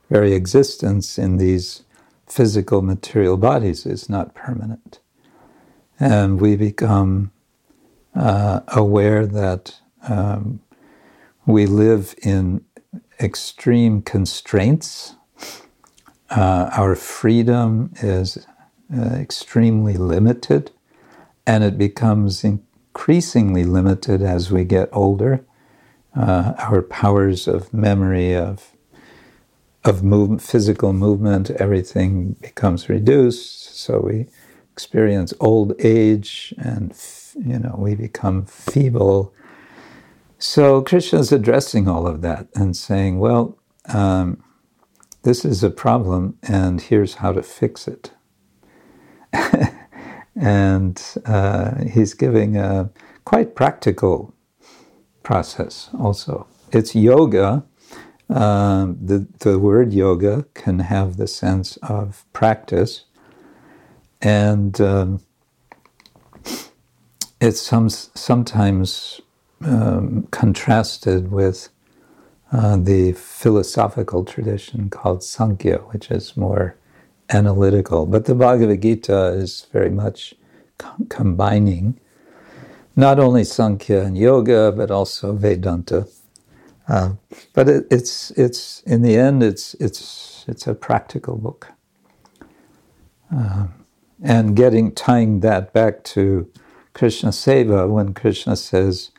very 0.09 0.34
existence 0.34 1.17
in 1.17 1.38
these 1.38 1.84
physical 2.28 2.82
material 2.82 3.38
bodies 3.38 3.86
is 3.86 4.09
not 4.09 4.36
permanent. 4.36 4.99
And 5.99 6.41
we 6.41 6.55
become 6.55 7.32
uh, 8.15 8.61
aware 8.67 9.26
that 9.26 9.80
um, 10.07 10.59
we 11.45 11.65
live 11.65 12.15
in 12.24 12.65
extreme 13.19 14.01
constraints. 14.01 15.15
Uh, 16.30 16.69
our 16.74 16.95
freedom 16.95 17.93
is 18.01 18.45
uh, 18.93 19.15
extremely 19.15 19.95
limited 19.95 20.72
and 21.46 21.64
it 21.64 21.78
becomes 21.78 22.44
increasingly 22.44 23.64
limited 23.64 24.22
as 24.22 24.52
we 24.52 24.64
get 24.64 24.89
older. 24.92 25.46
Uh, 26.16 26.54
our 26.60 26.82
powers 26.82 27.48
of 27.48 27.74
memory, 27.74 28.36
of 28.36 28.72
of 29.84 30.04
move, 30.04 30.42
physical 30.44 30.94
movement, 30.94 31.50
everything 31.52 32.34
becomes 32.42 32.89
reduced. 32.89 33.76
So 33.78 34.00
we 34.02 34.28
experience 34.72 35.34
old 35.39 35.74
age, 35.80 36.54
and 36.58 36.94
you 37.36 37.60
know 37.60 37.76
we 37.78 37.96
become 37.96 38.46
feeble. 38.46 39.34
So 40.39 40.82
Krishna 40.84 41.20
is 41.20 41.32
addressing 41.32 41.88
all 41.88 42.08
of 42.08 42.22
that 42.22 42.48
and 42.56 42.76
saying, 42.78 43.20
well. 43.20 43.58
Um, 43.88 44.44
this 45.24 45.46
is 45.46 45.64
a 45.64 45.70
problem, 45.70 46.39
and 46.44 46.82
here's 46.82 47.16
how 47.16 47.34
to 47.34 47.44
fix 47.44 47.88
it. 47.88 48.12
And 50.42 51.02
uh, 51.28 51.86
he's 51.86 52.16
giving 52.16 52.58
a 52.58 52.89
quite 53.26 53.56
practical 53.56 54.34
process 55.24 55.89
also. 56.00 56.48
It's 56.72 56.96
yoga. 56.96 57.64
Um, 58.30 58.98
the, 59.02 59.28
the 59.39 59.60
word 59.60 59.94
yoga 59.94 60.48
can 60.56 60.80
have 60.80 61.18
the 61.18 61.28
sense 61.28 61.78
of 61.78 62.26
practice. 62.34 63.06
And 64.22 64.82
um, 64.82 65.22
it's 67.42 67.62
some, 67.62 67.89
sometimes 67.89 69.22
um, 69.64 70.28
contrasted 70.32 71.32
with 71.32 71.70
uh, 72.52 72.78
the 72.78 73.14
philosophical 73.14 74.26
tradition 74.26 74.89
called 74.89 75.24
Sankhya, 75.24 75.80
which 75.92 76.12
is 76.12 76.38
more 76.38 76.76
analytical. 77.34 78.05
But 78.05 78.25
the 78.25 78.36
Bhagavad 78.36 78.82
Gita 78.82 79.27
is 79.29 79.67
very 79.71 79.89
much 79.91 80.36
com- 80.77 81.07
combining 81.09 81.99
not 82.95 83.19
only 83.19 83.43
Sankhya 83.43 84.01
and 84.03 84.17
Yoga, 84.17 84.71
but 84.71 84.91
also 84.91 85.34
Vedanta. 85.34 86.07
Uh, 86.88 87.13
but 87.53 87.69
it, 87.69 87.88
it's 87.91 88.32
it's 88.32 88.82
in 88.84 89.01
the 89.01 89.17
end, 89.17 89.43
it's 89.43 89.75
it's 89.75 90.45
it's 90.47 90.67
a 90.67 90.75
practical 90.75 91.38
book. 91.38 91.69
Uh, 93.36 93.67
and 94.23 94.55
getting 94.55 94.93
tying 94.93 95.41
that 95.41 95.73
back 95.73 96.03
to 96.03 96.51
Krishna 96.93 97.29
Seva, 97.29 97.89
when 97.89 98.13
Krishna 98.13 98.55
says, 98.55 99.11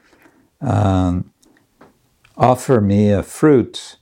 um, 0.60 1.32
"Offer 2.36 2.80
me 2.80 3.10
a 3.10 3.22
fruit." 3.22 3.96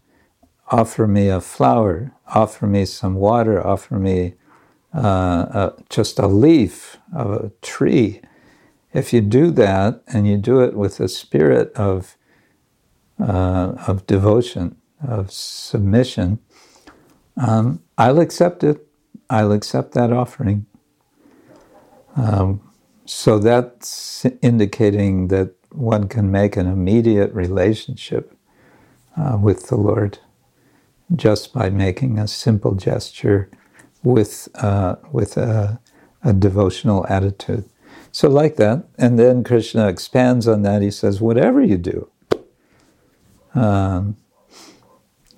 Offer 0.71 1.07
me 1.07 1.29
a 1.29 1.41
flower, 1.41 2.13
offer 2.29 2.67
me 2.67 2.85
some 2.85 3.15
water, 3.15 3.65
offer 3.67 3.99
me 3.99 4.35
uh, 4.95 5.71
just 5.89 6.19
a 6.19 6.27
leaf 6.27 6.99
of 7.15 7.33
a 7.33 7.53
tree. 7.63 8.21
If 8.93 9.13
you 9.13 9.21
do 9.21 9.51
that 9.53 10.03
and 10.09 10.27
you 10.29 10.37
do 10.37 10.61
it 10.61 10.75
with 10.75 11.01
a 11.01 11.09
spirit 11.09 11.73
of, 11.75 12.17
uh, 13.21 13.75
of 13.87 14.07
devotion, 14.07 14.77
of 15.07 15.33
submission, 15.33 16.39
um, 17.37 17.83
I'll 17.99 18.21
accept 18.21 18.65
it. 18.65 18.87
I'll 19.29 19.53
accept 19.53 19.93
that 19.93 20.13
offering. 20.13 20.67
Um, 22.17 22.61
so 23.07 23.39
that's 23.39 24.27
indicating 24.43 25.29
that 25.29 25.55
one 25.73 26.09
can 26.09 26.31
make 26.31 26.57
an 26.57 26.67
immediate 26.67 27.33
relationship 27.33 28.37
uh, 29.17 29.39
with 29.41 29.69
the 29.69 29.77
Lord 29.77 30.19
just 31.17 31.53
by 31.53 31.71
making 31.71 32.19
a 32.19 32.29
simple 32.29 32.75
gesture 32.75 33.51
with, 34.03 34.49
uh, 34.57 34.97
with 35.13 35.37
a, 35.37 35.81
a 36.23 36.33
devotional 36.33 37.07
attitude. 37.09 37.65
So, 38.13 38.29
like 38.29 38.57
that. 38.57 38.85
And 38.99 39.19
then 39.19 39.45
Krishna 39.45 39.89
expands 39.89 40.49
on 40.49 40.63
that. 40.63 40.83
He 40.83 40.91
says, 40.91 41.21
whatever 41.21 41.63
you 41.63 41.79
do, 41.79 42.11
um, 43.55 44.17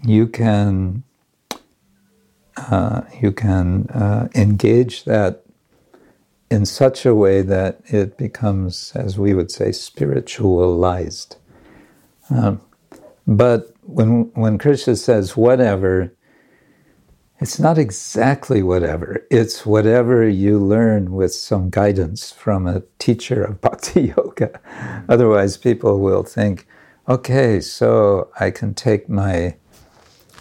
you 0.03 0.27
can 0.27 1.05
uh, 2.57 3.03
you 3.21 3.33
can 3.33 3.87
uh, 3.89 4.29
engage 4.35 5.05
that 5.05 5.45
in 6.51 6.67
such 6.67 7.07
a 7.07 7.15
way 7.15 7.41
that 7.43 7.81
it 7.87 8.19
becomes, 8.19 8.93
as 8.95 9.19
we 9.19 9.33
would 9.33 9.51
say, 9.51 9.73
spiritualized. 9.73 11.37
Um, 12.29 12.61
but 13.27 13.75
when 13.83 14.31
when 14.35 14.59
Krishna 14.59 14.97
says 14.97 15.37
whatever, 15.37 16.13
it's 17.41 17.59
not 17.59 17.79
exactly 17.79 18.63
whatever. 18.63 19.27
It's 19.31 19.67
whatever 19.67 20.29
you 20.29 20.59
learn 20.59 21.13
with 21.13 21.35
some 21.35 21.71
guidance 21.71 22.31
from 22.31 22.67
a 22.67 22.83
teacher 22.99 23.43
of 23.43 23.61
bhakti 23.61 24.03
yoga. 24.17 24.61
Otherwise, 25.09 25.57
people 25.57 25.99
will 25.99 26.23
think, 26.23 26.67
okay, 27.09 27.61
so 27.61 28.31
I 28.39 28.51
can 28.51 28.75
take 28.75 29.09
my 29.09 29.57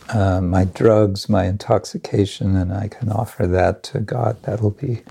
uh, 0.10 0.42
my 0.42 0.66
drugs, 0.66 1.30
my 1.30 1.46
intoxication, 1.46 2.56
and 2.56 2.74
I 2.74 2.88
can 2.88 3.10
offer 3.10 3.48
that 3.48 3.82
to 3.84 4.00
God. 4.00 4.38
That'll 4.44 4.72
be 4.72 5.02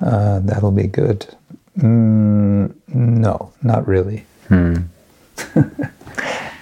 uh, 0.00 0.40
that'll 0.40 0.72
be 0.72 0.86
good. 0.86 1.34
Mm, 1.78 2.74
no, 2.88 3.52
not 3.62 3.86
really. 3.86 4.26
Hmm. 4.48 4.76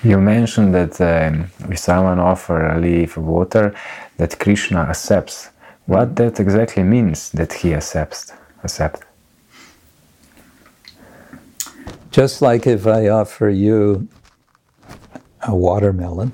You 0.04 0.20
mentioned 0.20 0.74
that 0.74 1.00
um, 1.00 1.50
if 1.70 1.78
someone 1.78 2.18
offers 2.18 2.76
a 2.76 2.78
leaf 2.78 3.16
of 3.16 3.24
water, 3.24 3.74
that 4.18 4.38
Krishna 4.38 4.80
accepts. 4.80 5.48
What 5.86 6.16
that 6.16 6.38
exactly 6.38 6.82
means 6.82 7.30
that 7.30 7.54
he 7.54 7.72
accepts? 7.72 8.30
Accept. 8.62 9.02
Just 12.10 12.42
like 12.42 12.66
if 12.66 12.86
I 12.86 13.08
offer 13.08 13.48
you 13.48 14.06
a 15.42 15.56
watermelon. 15.56 16.32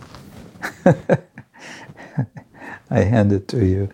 I 2.91 3.01
hand 3.05 3.33
it 3.33 3.47
to 3.49 3.64
you. 3.64 3.89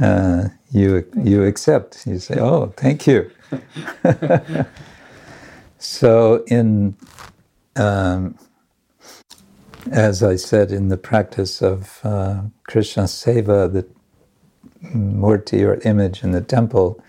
Uh, 0.00 0.50
you 0.70 1.04
you 1.16 1.42
accept. 1.42 2.06
You 2.06 2.20
say, 2.20 2.38
"Oh, 2.38 2.72
thank 2.76 3.06
you." 3.08 3.30
so, 5.78 6.44
in 6.46 6.94
um, 7.74 8.38
as 9.90 10.22
I 10.22 10.36
said, 10.36 10.72
in 10.72 10.88
the 10.88 10.96
practice 10.96 11.62
of 11.62 12.00
uh, 12.04 12.42
Krishna 12.64 13.04
Seva, 13.04 13.72
the 13.72 13.86
murti 14.94 15.66
or 15.66 15.80
image 15.88 16.22
in 16.22 16.32
the 16.32 16.40
temple, 16.40 17.02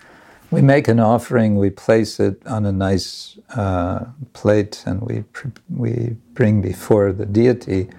we 0.50 0.62
make 0.62 0.88
an 0.88 0.98
offering, 1.00 1.56
we 1.56 1.70
place 1.70 2.18
it 2.18 2.44
on 2.46 2.64
a 2.64 2.72
nice 2.72 3.38
uh, 3.54 4.06
plate, 4.32 4.82
and 4.86 5.02
we 5.02 5.24
we 5.68 6.16
bring 6.32 6.62
before 6.62 7.12
the 7.12 7.26
deity, 7.26 7.90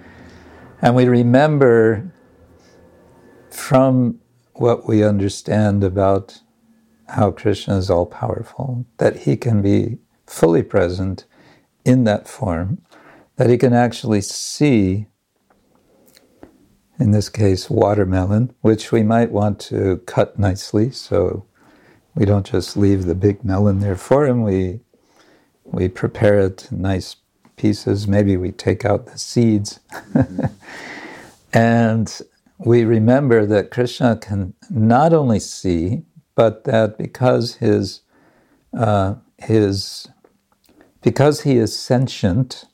and 0.82 0.96
we 0.96 1.06
remember 1.06 2.12
from 3.50 4.18
what 4.54 4.88
we 4.88 5.04
understand 5.04 5.84
about 5.84 6.40
how 7.08 7.30
Krishna 7.30 7.76
is 7.76 7.90
all 7.90 8.06
powerful, 8.06 8.84
that 8.98 9.18
he 9.18 9.36
can 9.36 9.62
be 9.62 9.98
fully 10.26 10.62
present 10.62 11.24
in 11.84 12.04
that 12.04 12.28
form, 12.28 12.80
that 13.40 13.48
he 13.48 13.56
can 13.56 13.72
actually 13.72 14.20
see, 14.20 15.06
in 16.98 17.10
this 17.10 17.30
case, 17.30 17.70
watermelon, 17.70 18.52
which 18.60 18.92
we 18.92 19.02
might 19.02 19.30
want 19.30 19.58
to 19.58 19.96
cut 20.04 20.38
nicely 20.38 20.90
so 20.90 21.46
we 22.14 22.26
don't 22.26 22.44
just 22.44 22.76
leave 22.76 23.06
the 23.06 23.14
big 23.14 23.42
melon 23.42 23.80
there 23.80 23.96
for 23.96 24.26
him. 24.26 24.42
We 24.42 24.80
we 25.64 25.88
prepare 25.88 26.38
it 26.38 26.70
in 26.70 26.82
nice 26.82 27.16
pieces. 27.56 28.06
Maybe 28.06 28.36
we 28.36 28.52
take 28.52 28.84
out 28.84 29.06
the 29.06 29.16
seeds, 29.18 29.80
and 31.54 32.20
we 32.58 32.84
remember 32.84 33.46
that 33.46 33.70
Krishna 33.70 34.18
can 34.18 34.52
not 34.68 35.14
only 35.14 35.40
see, 35.40 36.02
but 36.34 36.64
that 36.64 36.98
because 36.98 37.54
his 37.54 38.02
uh, 38.74 39.14
his 39.38 40.08
because 41.00 41.40
he 41.40 41.56
is 41.56 41.74
sentient, 41.74 42.66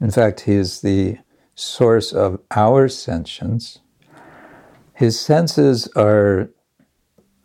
in 0.00 0.10
fact, 0.10 0.40
he 0.40 0.54
is 0.54 0.80
the 0.80 1.18
source 1.54 2.12
of 2.12 2.40
our 2.50 2.88
sentience. 2.88 3.80
His 4.94 5.18
senses 5.18 5.88
are 5.96 6.50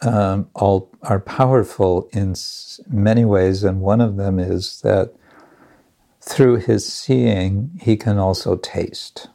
um, 0.01 0.49
all 0.53 0.91
are 1.03 1.19
powerful 1.19 2.09
in 2.11 2.35
many 2.87 3.25
ways, 3.25 3.63
and 3.63 3.81
one 3.81 4.01
of 4.01 4.17
them 4.17 4.39
is 4.39 4.81
that 4.81 5.13
through 6.21 6.57
his 6.57 6.91
seeing, 6.91 7.71
he 7.81 7.95
can 7.95 8.17
also 8.17 8.55
taste. 8.57 9.29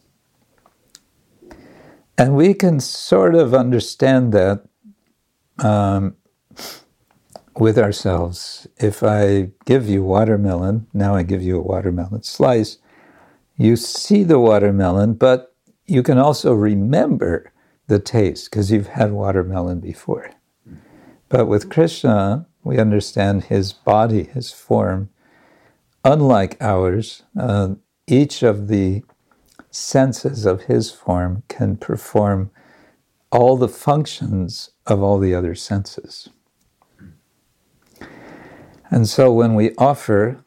And 2.19 2.37
we 2.37 2.53
can 2.53 2.81
sort 2.81 3.35
of 3.35 3.55
understand 3.55 4.33
that 4.33 4.65
um, 5.59 6.17
with 7.57 7.79
ourselves. 7.79 8.67
If 8.77 9.03
I 9.03 9.51
give 9.65 9.89
you 9.89 10.03
watermelon, 10.03 10.87
now 10.93 11.15
I 11.15 11.23
give 11.23 11.43
you 11.43 11.59
a 11.59 11.63
watermelon 11.63 12.23
slice, 12.23 12.79
you 13.61 13.77
see 13.77 14.23
the 14.23 14.39
watermelon, 14.39 15.13
but 15.13 15.55
you 15.85 16.03
can 16.03 16.17
also 16.17 16.55
remember 16.55 17.53
the 17.89 17.99
taste 17.99 18.51
because 18.51 18.73
you've 18.73 18.87
had 18.87 19.13
watermelon 19.13 19.81
before. 19.81 20.31
But 21.29 21.47
with 21.47 21.69
Krishna, 21.69 22.47
we 22.65 22.79
understand 22.79 23.45
his 23.45 23.75
body, 23.75 24.25
his 24.25 24.51
form. 24.51 25.11
Unlike 26.05 26.57
ours, 26.63 27.25
uh, 27.39 27.75
each 28.07 28.43
of 28.43 28.69
the 28.69 29.03
senses 29.71 30.47
of 30.47 30.63
his 30.63 30.91
form 30.91 31.43
can 31.49 31.77
perform 31.77 32.51
all 33.31 33.59
the 33.59 33.69
functions 33.69 34.71
of 34.87 35.03
all 35.03 35.19
the 35.19 35.35
other 35.35 35.55
senses. 35.55 36.31
And 38.91 39.07
so 39.07 39.31
when 39.31 39.55
we 39.55 39.75
offer, 39.77 40.43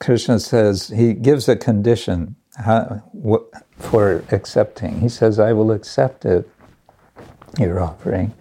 Krishna 0.00 0.38
says, 0.38 0.88
he 0.88 1.12
gives 1.14 1.48
a 1.48 1.56
condition 1.56 2.36
for 3.78 4.24
accepting. 4.30 5.00
He 5.00 5.08
says, 5.08 5.38
I 5.38 5.52
will 5.52 5.72
accept 5.72 6.24
it, 6.24 6.48
your 7.58 7.80
offering, 7.80 8.34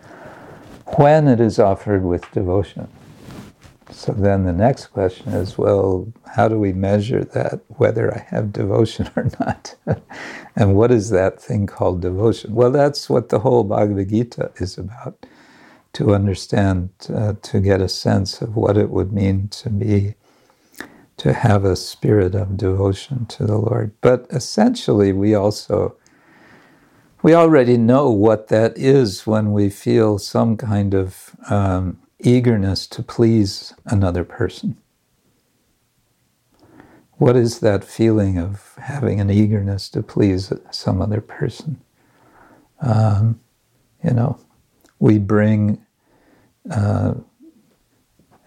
when 0.97 1.27
it 1.27 1.39
is 1.39 1.59
offered 1.59 2.03
with 2.03 2.29
devotion. 2.31 2.87
So 3.91 4.11
then 4.11 4.43
the 4.43 4.53
next 4.53 4.87
question 4.87 5.33
is 5.33 5.57
well, 5.57 6.11
how 6.35 6.47
do 6.47 6.59
we 6.59 6.73
measure 6.73 7.23
that, 7.23 7.61
whether 7.69 8.13
I 8.13 8.19
have 8.29 8.53
devotion 8.53 9.09
or 9.15 9.29
not? 9.39 9.75
and 10.55 10.75
what 10.75 10.91
is 10.91 11.09
that 11.11 11.41
thing 11.41 11.67
called 11.67 12.01
devotion? 12.01 12.53
Well, 12.53 12.71
that's 12.71 13.09
what 13.09 13.29
the 13.29 13.39
whole 13.39 13.63
Bhagavad 13.63 14.09
Gita 14.09 14.51
is 14.57 14.77
about 14.77 15.25
to 15.93 16.13
understand, 16.13 16.89
uh, 17.13 17.33
to 17.41 17.59
get 17.59 17.81
a 17.81 17.89
sense 17.89 18.41
of 18.41 18.55
what 18.55 18.77
it 18.77 18.89
would 18.89 19.13
mean 19.13 19.47
to 19.49 19.69
be, 19.69 20.15
to 21.17 21.33
have 21.33 21.65
a 21.65 21.75
spirit 21.75 22.35
of 22.35 22.57
devotion 22.57 23.25
to 23.27 23.45
the 23.45 23.57
Lord. 23.57 23.93
But 24.01 24.27
essentially, 24.29 25.13
we 25.13 25.35
also 25.35 25.95
we 27.23 27.33
already 27.33 27.77
know 27.77 28.09
what 28.11 28.47
that 28.49 28.77
is 28.77 29.27
when 29.27 29.51
we 29.51 29.69
feel 29.69 30.19
some 30.19 30.55
kind 30.55 30.93
of 30.93 31.35
um, 31.49 31.99
eagerness 32.19 32.87
to 32.87 33.03
please 33.03 33.73
another 33.85 34.23
person. 34.23 34.77
What 37.13 37.35
is 37.35 37.59
that 37.59 37.83
feeling 37.83 38.37
of 38.37 38.75
having 38.79 39.19
an 39.19 39.31
eagerness 39.31 39.89
to 39.89 40.03
please 40.03 40.53
some 40.71 41.01
other 41.01 41.21
person? 41.21 41.81
Um, 42.79 43.39
you 44.03 44.11
know, 44.11 44.39
we 44.99 45.17
bring, 45.17 45.83
uh, 46.69 47.15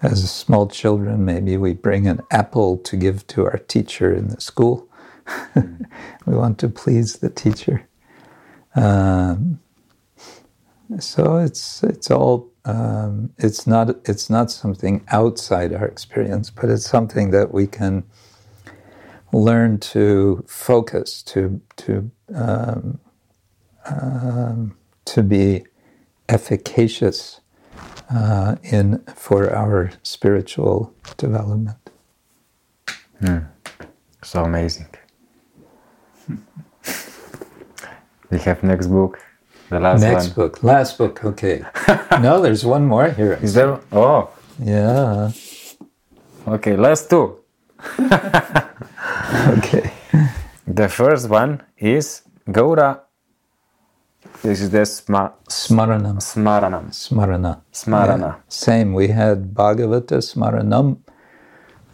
as 0.02 0.30
small 0.32 0.68
children, 0.68 1.24
maybe 1.24 1.56
we 1.56 1.74
bring 1.74 2.06
an 2.08 2.20
apple 2.30 2.78
to 2.78 2.96
give 2.96 3.26
to 3.28 3.44
our 3.46 3.58
teacher 3.58 4.14
in 4.14 4.28
the 4.28 4.40
school. 4.40 4.88
we 5.56 6.36
want 6.36 6.58
to 6.60 6.68
please 6.68 7.18
the 7.18 7.30
teacher. 7.30 7.88
Um, 8.76 9.60
so 11.00 11.38
it's 11.38 11.82
it's 11.84 12.10
all 12.10 12.50
um, 12.64 13.32
it's 13.38 13.66
not 13.66 13.90
it's 14.08 14.30
not 14.30 14.50
something 14.50 15.04
outside 15.10 15.74
our 15.74 15.86
experience, 15.86 16.50
but 16.50 16.70
it's 16.70 16.88
something 16.88 17.30
that 17.32 17.52
we 17.54 17.66
can 17.66 18.04
learn 19.32 19.78
to 19.78 20.44
focus 20.48 21.22
to 21.24 21.60
to 21.78 22.10
um, 22.34 23.00
um, 23.90 24.76
to 25.06 25.22
be 25.22 25.64
efficacious 26.28 27.39
uh, 28.12 28.56
in 28.62 29.02
for 29.14 29.52
our 29.54 29.90
spiritual 30.02 30.92
development. 31.16 31.76
Mm. 33.22 33.46
So 34.22 34.44
amazing. 34.44 34.88
we 38.30 38.38
have 38.38 38.62
next 38.62 38.86
book, 38.86 39.18
the 39.68 39.80
last 39.80 40.00
next 40.02 40.26
one. 40.28 40.34
book, 40.34 40.62
last 40.62 40.98
book. 40.98 41.24
Okay. 41.24 41.64
no, 42.20 42.40
there's 42.40 42.64
one 42.64 42.86
more 42.86 43.10
here. 43.10 43.38
Is 43.42 43.54
there? 43.54 43.80
Oh. 43.92 44.30
Yeah. 44.62 45.32
Okay, 46.46 46.76
last 46.76 47.08
two. 47.08 47.38
okay. 49.58 49.92
The 50.66 50.88
first 50.88 51.28
one 51.28 51.62
is 51.78 52.22
Gaura. 52.48 53.00
This 54.42 54.62
is 54.62 54.70
the 54.70 54.86
sma- 54.86 55.32
Smaranam. 55.50 56.16
Smaranam. 56.16 56.88
Smarana. 56.92 57.60
Smarana. 57.74 58.20
Yeah. 58.20 58.34
Same. 58.48 58.94
We 58.94 59.08
had 59.08 59.52
Bhagavata 59.52 60.22
Smaranam, 60.22 60.96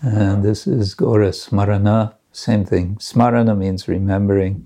and 0.00 0.44
this 0.44 0.68
is 0.68 0.94
Gaura 0.94 1.30
Smarana. 1.30 2.14
Same 2.30 2.64
thing. 2.64 2.96
Smarana 2.96 3.58
means 3.58 3.88
remembering. 3.88 4.64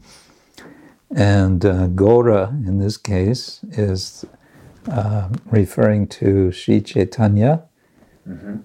And 1.17 1.65
uh, 1.65 1.87
Gaura, 1.89 2.51
in 2.69 2.81
this 2.81 2.99
case, 2.99 3.61
is 3.73 4.27
uh, 4.91 5.31
referring 5.47 6.07
to 6.09 6.53
Sri 6.53 6.83
Chaitanya. 6.83 7.63
Mm-hmm. 8.29 8.57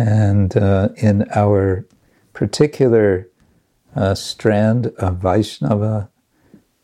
And 0.00 0.56
uh, 0.56 0.88
in 0.96 1.28
our 1.34 1.86
particular 2.32 3.28
uh, 3.94 4.14
strand 4.14 4.86
of 4.98 5.18
Vaishnava 5.18 6.08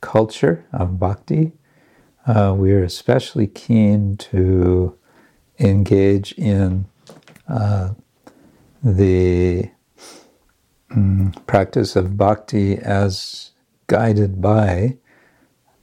culture, 0.01 0.67
of 0.73 0.99
bhakti, 0.99 1.53
uh, 2.27 2.55
we're 2.57 2.85
especially 2.85 3.47
keen 3.47 4.17
to 4.17 4.97
engage 5.59 6.33
in 6.33 6.87
uh, 7.49 7.91
the 8.83 9.71
um, 10.91 11.33
practice 11.47 11.97
of 11.97 12.17
bhakti 12.17 12.77
as 12.79 13.51
guided 13.87 14.41
by 14.41 14.97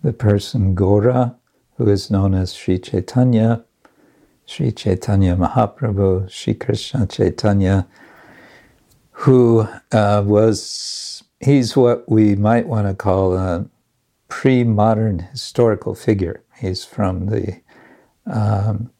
the 0.04 0.14
person 0.14 0.76
Gaura, 0.76 1.36
who 1.78 1.90
is 1.90 2.10
known 2.10 2.34
as 2.34 2.54
Sri 2.54 2.80
Chaitanya, 2.80 3.64
Sri 4.46 4.72
Chaitanya 4.72 5.36
Mahaprabhu, 5.36 6.30
Sri 6.30 6.54
Krishna 6.54 7.06
Chaitanya, 7.08 7.88
who 9.12 9.68
uh, 9.92 10.24
was 10.26 11.24
he's 11.40 11.76
what 11.76 12.10
we 12.10 12.36
might 12.36 12.68
want 12.68 12.88
to 12.88 12.94
call 12.94 13.36
a 13.36 13.68
pre 14.28 14.64
modern 14.64 15.20
historical 15.20 15.96
figure. 15.96 16.44
He's 16.60 16.84
from 16.84 17.28
the 17.28 17.62
um, 18.26 18.92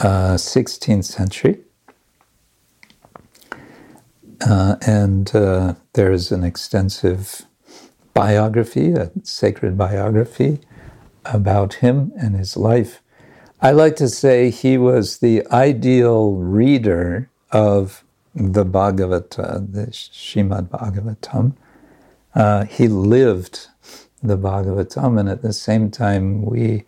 uh, 0.00 0.34
16th 0.34 1.04
century. 1.04 1.60
Uh, 4.46 4.76
and 4.86 5.34
uh, 5.34 5.74
there's 5.94 6.30
an 6.32 6.44
extensive 6.44 7.46
biography, 8.12 8.92
a 8.92 9.10
sacred 9.22 9.78
biography 9.78 10.60
about 11.24 11.74
him 11.74 12.12
and 12.20 12.36
his 12.36 12.56
life. 12.56 13.00
I 13.60 13.70
like 13.70 13.96
to 13.96 14.08
say 14.08 14.50
he 14.50 14.76
was 14.76 15.18
the 15.18 15.46
ideal 15.50 16.32
reader 16.34 17.30
of 17.50 18.04
the 18.34 18.64
Bhagavata, 18.64 19.72
the 19.72 19.86
Srimad 19.86 20.68
Bhagavatam. 20.68 21.54
Uh, 22.34 22.64
he 22.64 22.88
lived 22.88 23.68
the 24.24 24.38
Bhagavatam, 24.38 25.20
and 25.20 25.28
at 25.28 25.42
the 25.42 25.52
same 25.52 25.90
time, 25.90 26.42
we 26.42 26.84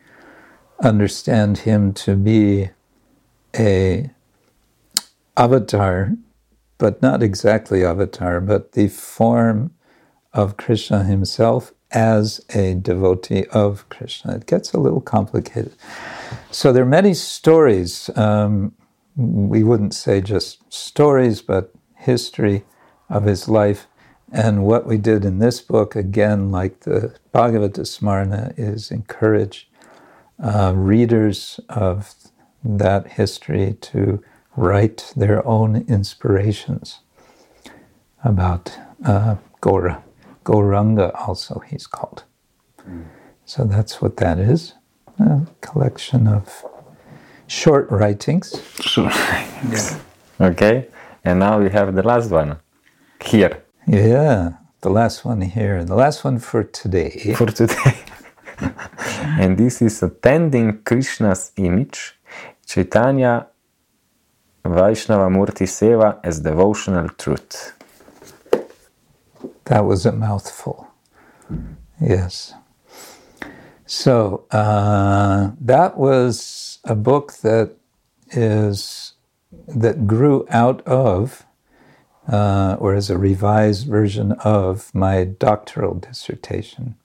understand 0.82 1.59
him 1.59 1.93
to 1.93 2.16
be 2.16 2.70
a 3.57 4.11
avatar, 5.37 6.12
but 6.78 7.01
not 7.03 7.22
exactly 7.22 7.84
avatar, 7.84 8.41
but 8.41 8.72
the 8.72 8.89
form 8.89 9.72
of 10.32 10.57
Krishna 10.57 11.05
himself 11.05 11.72
as 11.93 12.45
a 12.55 12.74
devotee 12.74 13.47
of 13.53 13.89
Krishna. 13.89 14.37
It 14.37 14.47
gets 14.47 14.72
a 14.72 14.80
little 14.80 15.01
complicated. 15.01 15.74
So 16.51 16.72
there 16.72 16.82
are 16.82 16.87
many 16.87 17.14
stories. 17.14 18.11
Um, 18.16 18.74
we 19.16 19.62
wouldn't 19.62 19.95
say 19.95 20.20
just 20.20 20.61
stories, 20.72 21.41
but 21.41 21.72
history 21.95 22.64
of 23.09 23.24
his 23.24 23.49
life. 23.49 23.87
And 24.33 24.64
what 24.64 24.87
we 24.87 24.99
did 24.99 25.24
in 25.24 25.39
this 25.39 25.61
book, 25.61 25.95
again, 25.95 26.51
like 26.51 26.81
the 26.81 27.14
Bhagavata 27.33 27.83
Smarana, 27.83 28.53
is 28.59 28.91
encourage 28.91 29.70
uh, 30.43 30.72
readers 30.74 31.61
of 31.68 32.12
that 32.64 33.12
history 33.12 33.77
to 33.81 34.22
write 34.57 35.12
their 35.16 35.47
own 35.47 35.85
inspirations 35.89 37.01
about 38.24 38.77
uh, 39.05 39.37
Gaura. 39.61 40.03
Gauranga, 40.45 41.14
also, 41.27 41.61
he's 41.61 41.87
called. 41.87 42.24
Mm. 42.89 43.05
So 43.45 43.64
that's 43.64 44.03
what 44.03 44.16
that 44.16 44.39
is 44.39 44.74
a 45.18 45.47
collection 45.61 46.27
of 46.27 46.64
short 47.47 47.91
writings. 47.91 48.61
Sure. 48.81 49.11
yeah. 49.70 49.99
Okay, 50.41 50.89
and 51.24 51.39
now 51.39 51.59
we 51.59 51.70
have 51.70 51.95
the 51.95 52.03
last 52.03 52.31
one 52.31 52.59
here. 53.20 53.62
Yeah, 53.87 54.55
the 54.82 54.91
last 54.91 55.24
one 55.24 55.43
here. 55.43 55.84
The 55.84 55.95
last 55.95 56.24
one 56.24 56.39
for 56.41 56.64
today. 56.64 57.34
For 57.37 57.47
today. 57.47 57.99
and 59.41 59.59
this 59.59 59.82
is 59.82 60.03
attending 60.03 60.82
Krishna's 60.82 61.53
image, 61.57 62.18
Chaitanya 62.66 63.49
Vaishnava 64.64 65.28
Murti 65.30 65.66
Seva 65.66 66.20
as 66.24 66.41
devotional 66.41 67.09
truth. 67.11 67.74
That 69.66 69.84
was 69.84 70.07
a 70.07 70.12
mouthful. 70.12 70.89
Yes. 72.01 72.55
So 73.87 74.47
uh, 74.51 75.53
that 75.61 75.97
was 75.97 76.80
a 76.84 76.97
book 76.97 77.34
that 77.43 77.76
is 78.32 79.14
that 79.68 80.07
grew 80.07 80.47
out 80.51 80.82
of, 80.87 81.45
uh, 82.29 82.77
or 82.79 82.95
as 82.95 83.11
a 83.11 83.18
revised 83.18 83.87
version 83.87 84.33
of, 84.45 84.95
my 84.95 85.24
doctoral 85.24 85.95
dissertation. 85.95 86.97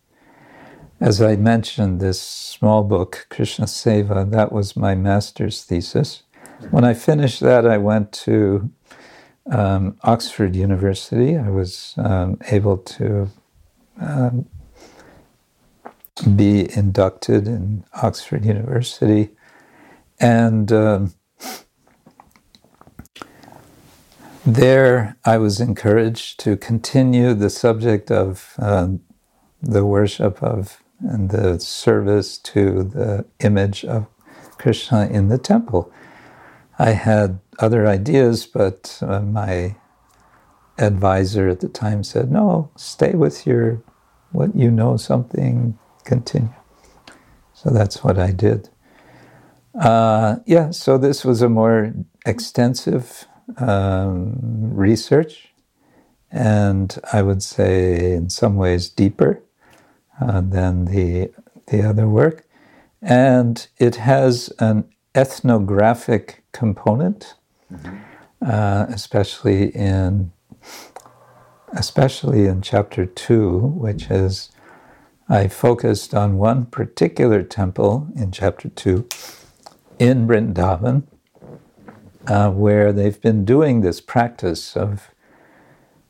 As 0.99 1.21
I 1.21 1.35
mentioned, 1.35 1.99
this 1.99 2.21
small 2.21 2.83
book, 2.83 3.27
Krishna 3.29 3.65
Seva, 3.65 4.29
that 4.31 4.51
was 4.51 4.75
my 4.75 4.95
master's 4.95 5.63
thesis. 5.63 6.23
When 6.69 6.83
I 6.83 6.93
finished 6.93 7.39
that, 7.39 7.65
I 7.65 7.77
went 7.77 8.11
to 8.25 8.69
um, 9.49 9.97
Oxford 10.03 10.55
University. 10.55 11.37
I 11.37 11.49
was 11.49 11.95
um, 11.97 12.37
able 12.49 12.77
to 12.77 13.29
um, 13.99 14.45
be 16.35 16.71
inducted 16.75 17.47
in 17.47 17.83
Oxford 18.01 18.45
University. 18.45 19.29
And 20.19 20.71
um, 20.71 21.13
there 24.45 25.17
I 25.25 25.37
was 25.37 25.59
encouraged 25.59 26.39
to 26.41 26.57
continue 26.57 27.33
the 27.33 27.49
subject 27.49 28.11
of 28.11 28.55
uh, 28.59 28.89
the 29.61 29.85
worship 29.85 30.41
of 30.43 30.81
and 31.01 31.31
the 31.31 31.59
service 31.59 32.37
to 32.37 32.83
the 32.83 33.25
image 33.39 33.85
of 33.85 34.07
Krishna 34.57 35.07
in 35.07 35.29
the 35.29 35.37
temple. 35.39 35.91
I 36.79 36.91
had 36.91 37.39
other 37.59 37.87
ideas, 37.87 38.45
but 38.45 38.99
uh, 39.01 39.21
my 39.21 39.75
advisor 40.77 41.49
at 41.49 41.59
the 41.61 41.69
time 41.69 42.03
said, 42.03 42.31
"No, 42.31 42.71
stay 42.75 43.13
with 43.13 43.47
your 43.47 43.83
what 44.31 44.55
you 44.55 44.71
know 44.71 44.97
something 44.97 45.77
continue. 46.05 46.53
So 47.53 47.69
that's 47.69 48.03
what 48.03 48.17
I 48.17 48.31
did. 48.31 48.69
Uh, 49.75 50.37
yeah, 50.45 50.71
so 50.71 50.97
this 50.97 51.23
was 51.23 51.41
a 51.41 51.49
more 51.49 51.93
extensive 52.25 53.25
um, 53.57 54.35
research, 54.73 55.49
and 56.31 56.97
I 57.11 57.21
would 57.21 57.43
say 57.43 58.13
in 58.13 58.29
some 58.29 58.55
ways 58.55 58.89
deeper 58.89 59.41
uh, 60.19 60.41
than 60.41 60.85
the 60.85 61.31
the 61.67 61.83
other 61.83 62.07
work, 62.07 62.45
and 63.01 63.67
it 63.77 63.97
has 63.97 64.51
an 64.59 64.85
ethnographic 65.15 66.43
component, 66.51 67.35
mm-hmm. 67.71 67.97
uh, 68.45 68.85
especially 68.89 69.69
in 69.75 70.31
especially 71.73 72.47
in 72.47 72.61
chapter 72.61 73.05
two, 73.05 73.57
which 73.57 74.09
is 74.11 74.51
I 75.31 75.47
focused 75.47 76.13
on 76.13 76.37
one 76.37 76.65
particular 76.65 77.41
temple 77.41 78.09
in 78.17 78.31
chapter 78.33 78.67
2 78.67 79.07
in 79.97 80.27
Vrindavan, 80.27 81.03
uh, 82.27 82.49
where 82.51 82.93
they've 82.93 83.19
been 83.21 83.45
doing 83.45 83.81
this 83.81 84.01
practice 84.01 84.75
of 84.75 85.11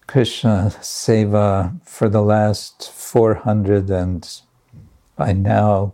Krishna 0.07 0.73
Seva 0.81 1.79
for 1.85 2.09
the 2.09 2.21
last 2.21 2.91
400 2.91 3.89
and 3.89 4.41
by 5.15 5.33
now 5.33 5.93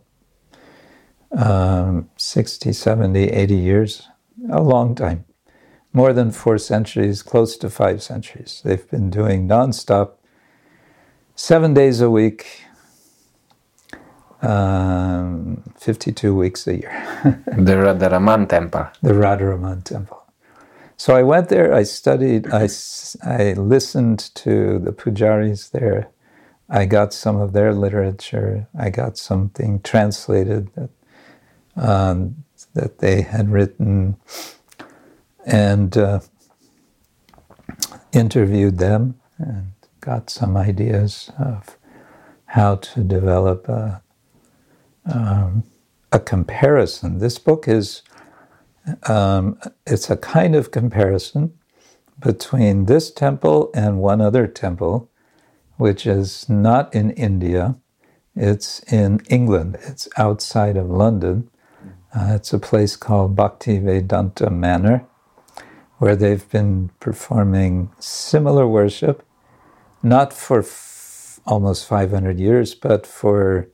um, 1.32 2.09
60, 2.18 2.74
70, 2.74 3.24
80 3.26 3.55
years, 3.55 4.07
a 4.51 4.61
long 4.61 4.95
time. 4.95 5.26
More 5.93 6.13
than 6.13 6.32
four 6.32 6.57
centuries, 6.57 7.22
close 7.22 7.57
to 7.57 7.70
five 7.70 8.01
centuries. 8.01 8.61
They've 8.63 8.89
been 8.89 9.09
doing 9.09 9.47
nonstop, 9.47 10.13
seven 11.36 11.74
days 11.74 12.01
a 12.01 12.09
week, 12.09 12.63
um, 14.41 15.63
52 15.77 16.35
weeks 16.35 16.67
a 16.67 16.75
year. 16.77 17.21
the 17.45 17.73
Radharaman 17.75 18.49
temple. 18.49 18.88
The 19.01 19.13
Radharaman 19.13 19.83
temple. 19.83 20.23
So 20.97 21.15
I 21.15 21.23
went 21.23 21.49
there, 21.49 21.73
I 21.73 21.83
studied, 21.83 22.47
I, 22.51 22.63
I 23.23 23.53
listened 23.53 24.31
to 24.35 24.79
the 24.79 24.91
pujaris 24.91 25.71
there. 25.71 26.09
I 26.69 26.85
got 26.85 27.13
some 27.13 27.38
of 27.38 27.53
their 27.53 27.73
literature. 27.73 28.67
I 28.77 28.89
got 28.89 29.17
something 29.17 29.81
translated 29.81 30.69
that, 30.75 30.89
um, 31.75 32.43
that 32.73 32.99
they 32.99 33.21
had 33.21 33.49
written 33.51 34.17
and 35.45 35.97
uh, 35.97 36.19
interviewed 38.13 38.79
them 38.79 39.19
and 39.38 39.73
got 40.01 40.29
some 40.29 40.57
ideas 40.57 41.31
of 41.39 41.77
how 42.47 42.75
to 42.75 43.03
develop 43.03 43.69
a 43.69 44.01
um, 45.14 45.64
a 46.12 46.20
comparison. 46.20 47.20
This 47.20 47.39
book 47.39 47.68
is 47.68 48.03
um, 49.08 49.60
it's 49.88 50.10
a 50.10 50.18
kind 50.18 50.55
of 50.55 50.72
comparison 50.72 51.53
between 52.20 52.86
this 52.86 53.12
temple 53.12 53.72
and 53.76 53.99
one 53.99 54.22
other 54.22 54.47
temple, 54.47 55.12
which 55.78 56.08
is 56.08 56.49
not 56.49 56.93
in 56.95 57.12
India. 57.12 57.76
It's 58.36 58.82
in 58.93 59.22
England. 59.30 59.78
It's 59.84 60.10
outside 60.18 60.78
of 60.78 60.89
London. 60.89 61.49
Uh, 62.16 62.34
it's 62.36 62.53
a 62.53 62.60
place 62.60 62.95
called 62.97 63.36
Bhaktivedanta 63.36 64.51
Manor, 64.51 65.05
where 65.99 66.16
they've 66.16 66.49
been 66.49 66.89
performing 66.99 67.91
similar 67.99 68.68
worship, 68.68 69.24
not 70.03 70.34
for 70.34 70.60
f- 70.60 71.39
almost 71.45 71.88
500 71.88 72.39
years, 72.39 72.76
but 72.76 73.08
for 73.08 73.70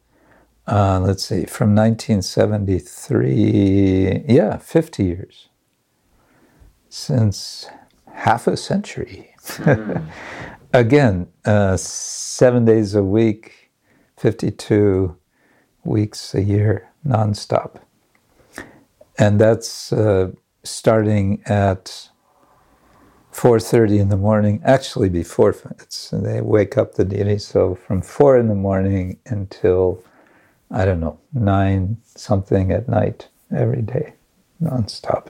uh, 0.68 0.99
let's 0.99 1.26
see, 1.26 1.45
from 1.45 1.76
1973, 1.76 4.26
yeah, 4.28 4.57
50 4.57 5.03
years. 5.03 5.49
Since 6.89 7.68
half 8.14 8.47
a 8.47 8.55
century. 8.55 9.34
Mm. 9.41 10.07
again, 10.74 11.28
uh, 11.45 11.78
seven 11.78 12.66
days 12.66 12.95
a 12.95 13.03
week, 13.03 13.72
52 14.18 15.16
weeks 15.84 16.34
a 16.34 16.41
year, 16.41 16.89
nonstop. 17.05 17.82
And 19.20 19.39
that's 19.39 19.93
uh, 19.93 20.32
starting 20.64 21.43
at 21.45 22.09
4.30 23.34 23.99
in 23.99 24.09
the 24.09 24.18
morning, 24.18 24.61
actually 24.64 25.09
before 25.09 25.55
it's, 25.80 26.09
they 26.11 26.41
wake 26.41 26.78
up 26.78 26.95
the 26.95 27.03
deity, 27.03 27.39
so 27.39 27.76
from 27.76 28.01
4 28.01 28.38
in 28.38 28.47
the 28.47 28.55
morning 28.55 29.20
until, 29.26 30.03
I 30.74 30.86
don't 30.86 31.00
know, 31.00 31.20
9 31.34 31.98
something 32.04 32.72
at 32.72 32.90
night 32.90 33.28
every 33.56 33.84
day, 33.84 34.14
nonstop. 34.62 35.28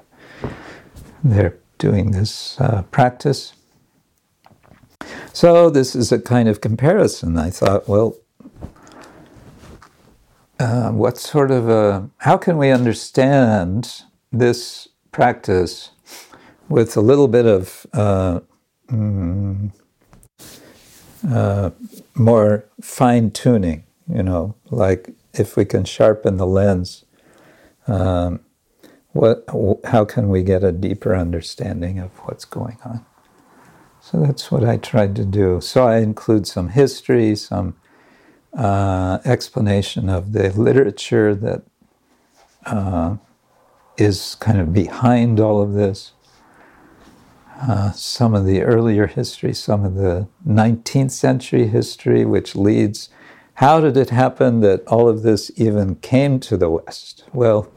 They're 1.21 1.57
doing 1.77 2.11
this 2.11 2.59
uh, 2.61 2.83
practice. 2.91 3.53
So 5.33 5.69
this 5.69 5.95
is 5.95 6.13
a 6.13 6.19
kind 6.19 6.47
of 6.47 6.61
comparison. 6.61 7.37
I 7.37 7.49
thought, 7.49 7.89
well, 7.89 8.15
uh, 10.59 10.91
what 10.91 11.17
sort 11.17 11.51
of 11.51 11.67
a, 11.67 12.09
how 12.19 12.37
can 12.37 12.57
we 12.57 12.69
understand 12.71 14.03
this 14.31 14.87
practice 15.11 15.91
with 16.69 16.95
a 16.95 17.01
little 17.01 17.27
bit 17.27 17.45
of 17.45 17.85
uh, 17.91 18.39
mm, 18.89 19.71
uh, 21.29 21.69
more 22.15 22.63
fine 22.81 23.29
tuning, 23.31 23.83
you 24.07 24.23
know, 24.23 24.55
like 24.71 25.09
if 25.33 25.57
we 25.57 25.65
can 25.65 25.83
sharpen 25.83 26.37
the 26.37 26.47
lens, 26.47 27.05
um, 27.87 28.41
what, 29.11 29.43
how 29.85 30.05
can 30.05 30.29
we 30.29 30.43
get 30.43 30.63
a 30.63 30.71
deeper 30.71 31.15
understanding 31.15 31.99
of 31.99 32.11
what's 32.19 32.45
going 32.45 32.77
on? 32.83 33.05
So 34.01 34.19
that's 34.19 34.51
what 34.51 34.63
I 34.63 34.77
tried 34.77 35.15
to 35.15 35.25
do. 35.25 35.61
So 35.61 35.87
I 35.87 35.99
include 35.99 36.45
some 36.45 36.69
history, 36.69 37.35
some 37.35 37.75
uh, 38.53 39.19
explanation 39.23 40.09
of 40.09 40.33
the 40.33 40.49
literature 40.51 41.33
that 41.35 41.63
uh, 42.65 43.17
is 43.97 44.35
kind 44.35 44.59
of 44.59 44.73
behind 44.73 45.39
all 45.39 45.61
of 45.61 45.73
this. 45.73 46.11
Uh, 47.61 47.91
some 47.91 48.33
of 48.33 48.45
the 48.45 48.61
earlier 48.61 49.07
history, 49.07 49.53
some 49.53 49.85
of 49.85 49.95
the 49.95 50.27
19th 50.45 51.11
century 51.11 51.67
history, 51.67 52.25
which 52.25 52.55
leads. 52.55 53.09
How 53.55 53.79
did 53.79 53.97
it 53.97 54.09
happen 54.09 54.61
that 54.61 54.85
all 54.87 55.07
of 55.07 55.21
this 55.21 55.51
even 55.55 55.95
came 55.95 56.39
to 56.41 56.57
the 56.57 56.69
West? 56.69 57.25
Well, 57.33 57.71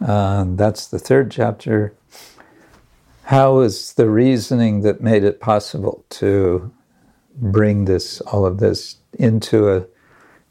uh, 0.00 0.46
that's 0.48 0.86
the 0.86 0.98
third 0.98 1.30
chapter. 1.30 1.94
How 3.24 3.60
is 3.60 3.92
the 3.94 4.08
reasoning 4.08 4.80
that 4.82 5.00
made 5.00 5.24
it 5.24 5.40
possible 5.40 6.04
to 6.10 6.72
bring 7.34 7.84
this, 7.84 8.20
all 8.22 8.46
of 8.46 8.58
this, 8.58 8.96
into 9.18 9.68
a 9.74 9.86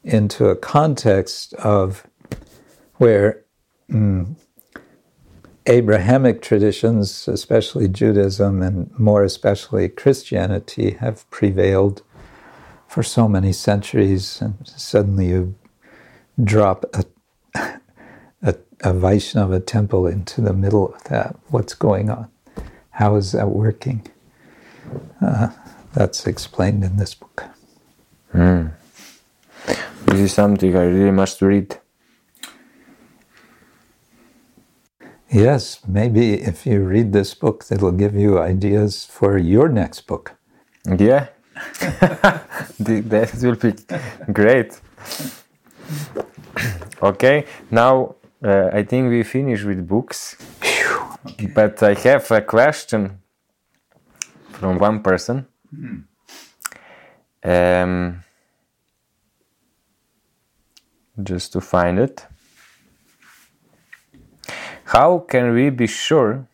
into 0.03 0.49
a 0.49 0.55
context 0.55 1.55
of 1.55 2.05
where 2.97 3.43
mm, 3.89 4.35
Abrahamic 5.65 6.43
traditions, 6.43 7.27
especially 7.27 7.87
Judaism 7.87 8.61
and 8.61 8.91
more 8.99 9.23
especially 9.23 9.89
Christianity, 9.89 10.91
have 10.91 11.27
prevailed 11.31 12.03
for 12.95 13.03
so 13.03 13.27
many 13.27 13.51
centuries, 13.51 14.41
and 14.41 14.55
suddenly 14.63 15.27
you 15.27 15.53
drop 16.41 16.85
a, 16.93 17.03
a, 18.41 18.55
a 18.85 18.93
Vaishnava 18.93 19.59
temple 19.59 20.07
into 20.07 20.39
the 20.39 20.53
middle 20.53 20.93
of 20.93 21.03
that. 21.09 21.35
What's 21.49 21.73
going 21.73 22.09
on? 22.09 22.29
How 22.91 23.17
is 23.17 23.33
that 23.33 23.49
working? 23.49 24.07
Uh, 25.21 25.49
that's 25.93 26.25
explained 26.25 26.85
in 26.85 26.95
this 26.95 27.13
book. 27.13 27.43
Mm. 28.33 28.71
This 30.05 30.19
is 30.21 30.31
something 30.31 30.73
I 30.77 30.85
really 30.85 31.11
must 31.11 31.41
read. 31.41 31.77
Yes, 35.29 35.81
maybe 35.85 36.35
if 36.35 36.65
you 36.65 36.81
read 36.81 37.11
this 37.11 37.33
book, 37.33 37.65
it'll 37.69 37.91
give 37.91 38.15
you 38.15 38.39
ideas 38.39 39.03
for 39.03 39.37
your 39.37 39.67
next 39.67 40.07
book. 40.07 40.35
Yeah, 40.87 41.27
that 42.79 43.31
will 43.41 43.55
be 43.55 43.73
great. 44.31 44.79
okay, 47.01 47.45
now 47.71 48.15
uh, 48.43 48.69
I 48.73 48.83
think 48.83 49.09
we 49.09 49.23
finish 49.23 49.63
with 49.63 49.87
books, 49.87 50.35
okay. 51.25 51.47
but 51.47 51.81
I 51.81 51.93
have 51.93 52.29
a 52.31 52.41
question 52.41 53.19
from 54.51 54.77
one 54.79 55.01
person. 55.01 55.47
Mm. 55.73 56.03
Um, 57.43 58.23
just 61.23 61.53
to 61.53 61.61
find 61.61 61.99
it. 61.99 62.25
How 64.85 65.19
can 65.19 65.53
we 65.53 65.69
be 65.69 65.87
sure 65.87 66.47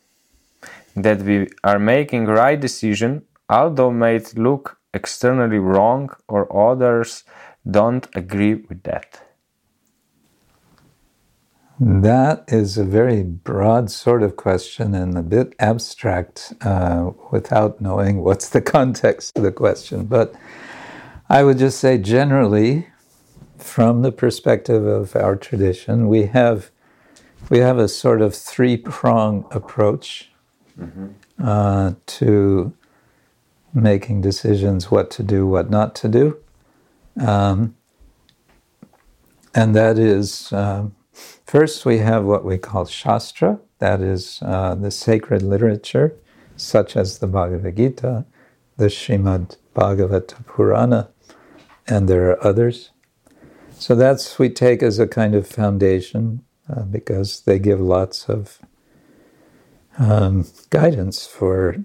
that 0.96 1.22
we 1.22 1.50
are 1.64 1.80
making 1.80 2.26
right 2.26 2.60
decision 2.60 3.24
although 3.52 3.92
might 3.92 4.38
look 4.38 4.78
externally 4.94 5.60
wrong 5.60 6.10
or 6.28 6.52
others 6.56 7.24
don't 7.70 8.08
agree 8.16 8.56
with 8.56 8.84
that? 8.84 9.22
That 11.84 12.44
is 12.48 12.78
a 12.78 12.84
very 12.84 13.24
broad 13.24 13.90
sort 13.90 14.22
of 14.22 14.36
question 14.36 14.94
and 14.94 15.18
a 15.18 15.24
bit 15.24 15.56
abstract 15.58 16.54
uh, 16.62 17.10
without 17.32 17.82
knowing 17.82 18.22
what's 18.22 18.50
the 18.50 18.62
context 18.78 19.36
of 19.36 19.44
the 19.44 19.52
question. 19.52 20.06
But 20.06 20.36
I 21.28 21.44
would 21.44 21.58
just 21.58 21.80
say 21.80 21.98
generally, 21.98 22.88
from 23.58 24.04
the 24.04 24.12
perspective 24.12 24.86
of 24.86 25.16
our 25.16 25.36
tradition, 25.36 26.08
we 26.08 26.28
have 26.28 26.70
we 27.50 27.58
have 27.60 27.80
a 27.80 27.88
sort 27.88 28.22
of 28.22 28.36
three 28.36 28.78
prong 28.78 29.46
approach 29.50 30.30
mm-hmm. 30.80 31.08
uh, 31.44 31.94
to 32.06 32.74
making 33.74 34.22
decisions 34.22 34.92
what 34.92 35.10
to 35.12 35.24
do, 35.24 35.48
what 35.48 35.70
not 35.70 35.96
to 35.96 36.08
do. 36.08 36.38
Um, 37.20 37.76
and 39.54 39.76
that 39.76 39.98
is 39.98 40.52
uh, 40.54 40.88
first, 41.46 41.86
we 41.86 42.00
have 42.00 42.24
what 42.24 42.46
we 42.46 42.58
call 42.58 42.86
Shastra, 42.86 43.60
that 43.80 44.02
is 44.02 44.40
uh, 44.42 44.76
the 44.76 44.92
sacred 44.92 45.42
literature, 45.42 46.16
such 46.56 46.96
as 46.96 47.20
the 47.20 47.28
Bhagavad 47.28 47.76
Gita, 47.76 48.26
the 48.78 48.86
Srimad 48.86 49.58
Bhagavata 49.76 50.46
Purana, 50.46 51.10
and 51.88 52.08
there 52.08 52.30
are 52.30 52.44
others. 52.44 52.92
So 53.72 53.96
that's 53.96 54.38
we 54.38 54.50
take 54.50 54.84
as 54.84 55.00
a 55.00 55.08
kind 55.08 55.34
of 55.34 55.48
foundation 55.48 56.44
uh, 56.70 56.84
because 56.84 57.42
they 57.42 57.58
give 57.58 57.82
lots 57.82 58.30
of 58.30 58.60
um, 59.98 60.46
guidance 60.70 61.26
for 61.26 61.78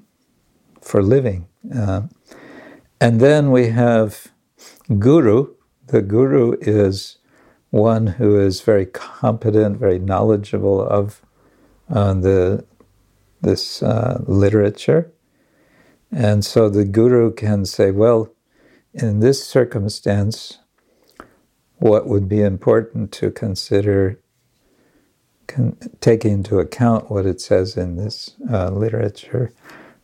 for 0.87 1.03
living. 1.03 1.49
Uh, 1.75 2.03
and 3.01 3.21
then 3.21 3.51
we 3.51 3.69
have 3.69 4.29
guru. 4.99 5.55
The 5.89 6.03
guru 6.03 6.57
is 6.61 7.19
one 7.71 8.07
who 8.07 8.41
is 8.41 8.63
very 8.63 8.87
competent, 8.87 9.79
very 9.79 9.99
knowledgeable 9.99 10.83
of 10.83 11.23
uh, 11.91 12.15
the 12.15 12.65
this 13.43 13.83
uh, 13.83 14.23
literature, 14.27 15.13
and 16.11 16.45
so 16.45 16.69
the 16.69 16.85
guru 16.85 17.33
can 17.33 17.65
say, 17.67 17.91
"Well, 17.93 18.33
in 18.95 19.21
this 19.21 19.47
circumstance, 19.47 20.59
what 21.79 22.09
would 22.09 22.29
be 22.29 22.43
important 22.43 23.13
to 23.13 23.31
consider 23.31 24.19
can 25.47 25.77
take 26.01 26.25
into 26.25 26.59
account 26.59 27.11
what 27.11 27.27
it 27.27 27.41
says 27.41 27.77
in 27.77 27.97
this 27.97 28.37
uh, 28.51 28.71
literature. 28.71 29.53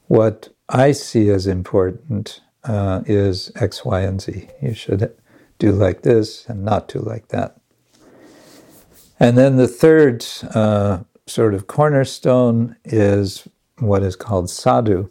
What 0.09 0.51
I 0.69 0.93
see 0.93 1.29
as 1.31 1.47
important 1.47 2.41
uh, 2.65 3.03
is 3.07 3.53
X, 3.57 3.85
Y, 3.85 4.01
and 4.01 4.21
Z. 4.21 4.49
You 4.61 4.75
should 4.75 5.15
do 5.59 5.73
like 5.73 6.03
this 6.03 6.47
and 6.47 6.65
not 6.65 6.89
do 6.89 7.01
like 7.01 7.29
that. 7.29 7.57
And 9.21 9.39
then 9.39 9.57
the 9.57 9.69
third 9.69 10.25
uh, 10.55 11.01
sort 11.27 11.55
of 11.55 11.67
cornerstone 11.67 12.77
is 12.85 13.47
what 13.79 14.03
is 14.03 14.17
called 14.17 14.51
sadhu. 14.51 15.11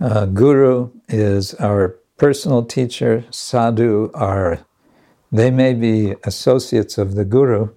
Uh, 0.00 0.26
guru 0.26 0.90
is 1.08 1.54
our 1.54 1.96
personal 2.16 2.64
teacher. 2.64 3.24
Sadhu 3.30 4.10
are, 4.14 4.60
they 5.30 5.50
may 5.50 5.74
be 5.74 6.14
associates 6.24 6.98
of 6.98 7.14
the 7.14 7.24
guru, 7.24 7.70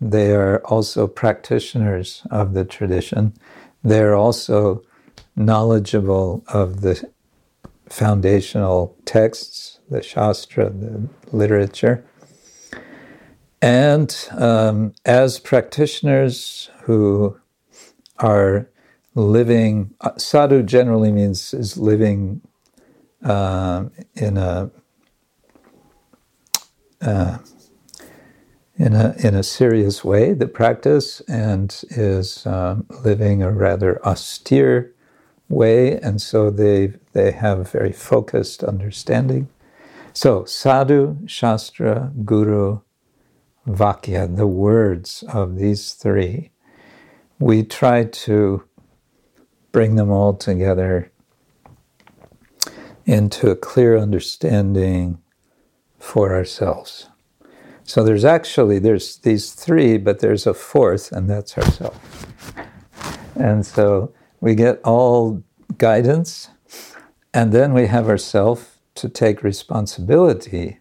they 0.00 0.32
are 0.32 0.64
also 0.64 1.06
practitioners 1.06 2.22
of 2.30 2.54
the 2.54 2.64
tradition. 2.64 3.34
They're 3.82 4.14
also 4.14 4.82
knowledgeable 5.40 6.44
of 6.48 6.82
the 6.82 7.08
foundational 7.88 8.96
texts, 9.04 9.80
the 9.88 10.02
Shastra, 10.02 10.70
the 10.70 11.08
literature. 11.32 12.04
And 13.62 14.14
um, 14.32 14.94
as 15.04 15.38
practitioners 15.38 16.70
who 16.82 17.38
are 18.18 18.68
living, 19.14 19.94
sadhu 20.16 20.62
generally 20.62 21.10
means 21.10 21.52
is 21.52 21.76
living 21.76 22.42
uh, 23.24 23.84
in 24.14 24.36
a 24.36 24.70
uh, 27.02 27.38
in 28.76 28.94
a 28.94 29.14
in 29.18 29.34
a 29.34 29.42
serious 29.42 30.02
way 30.04 30.32
the 30.32 30.46
practice 30.46 31.20
and 31.28 31.82
is 31.90 32.46
um, 32.46 32.86
living 33.04 33.42
a 33.42 33.50
rather 33.50 34.02
austere 34.06 34.94
way, 35.50 35.98
and 36.00 36.22
so 36.22 36.50
they 36.50 36.94
they 37.12 37.32
have 37.32 37.70
very 37.70 37.92
focused 37.92 38.64
understanding. 38.64 39.48
So 40.12 40.44
sadhu, 40.44 41.18
shastra, 41.26 42.12
guru, 42.24 42.80
vakya, 43.66 44.34
the 44.36 44.46
words 44.46 45.22
of 45.28 45.56
these 45.56 45.92
three, 45.92 46.50
we 47.38 47.62
try 47.62 48.04
to 48.04 48.64
bring 49.72 49.96
them 49.96 50.10
all 50.10 50.34
together 50.34 51.12
into 53.06 53.50
a 53.50 53.56
clear 53.56 53.96
understanding 53.98 55.18
for 55.98 56.34
ourselves. 56.34 57.08
So 57.84 58.04
there's 58.04 58.24
actually 58.24 58.78
there's 58.78 59.18
these 59.18 59.52
three, 59.52 59.98
but 59.98 60.20
there's 60.20 60.46
a 60.46 60.54
fourth, 60.54 61.10
and 61.12 61.28
that's 61.28 61.58
ourself. 61.58 62.26
And 63.34 63.66
so 63.66 64.12
we 64.40 64.54
get 64.54 64.80
all 64.84 65.42
guidance, 65.78 66.50
and 67.32 67.52
then 67.52 67.72
we 67.72 67.86
have 67.86 68.08
ourselves 68.08 68.78
to 68.96 69.08
take 69.08 69.42
responsibility 69.42 70.80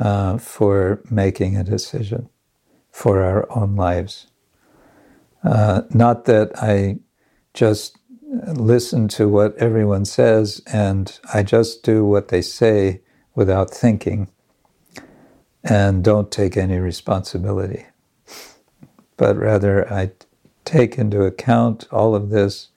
uh, 0.00 0.38
for 0.38 1.02
making 1.10 1.56
a 1.56 1.64
decision 1.64 2.28
for 2.90 3.22
our 3.22 3.46
own 3.56 3.76
lives. 3.76 4.28
Uh, 5.44 5.82
not 5.90 6.24
that 6.24 6.50
I 6.56 6.98
just 7.54 7.98
listen 8.30 9.08
to 9.08 9.28
what 9.28 9.56
everyone 9.56 10.04
says 10.04 10.62
and 10.72 11.18
I 11.32 11.42
just 11.42 11.82
do 11.82 12.04
what 12.04 12.28
they 12.28 12.42
say 12.42 13.02
without 13.34 13.70
thinking 13.70 14.28
and 15.64 16.04
don't 16.04 16.30
take 16.30 16.56
any 16.56 16.78
responsibility. 16.78 17.86
But 19.16 19.36
rather, 19.36 19.92
I 19.92 20.12
take 20.68 20.98
into 20.98 21.22
account 21.22 21.88
all 21.90 22.14
of 22.14 22.28
this 22.28 22.68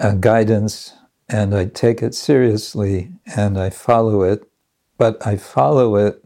uh, 0.00 0.12
guidance 0.12 0.94
and 1.28 1.54
I 1.54 1.66
take 1.66 2.02
it 2.02 2.14
seriously 2.14 3.12
and 3.36 3.58
I 3.58 3.68
follow 3.68 4.22
it, 4.22 4.50
but 4.96 5.24
I 5.26 5.36
follow 5.36 5.96
it 5.96 6.24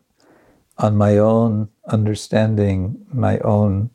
on 0.78 0.96
my 0.96 1.18
own 1.18 1.70
understanding, 1.88 3.04
my 3.12 3.38
own 3.38 3.90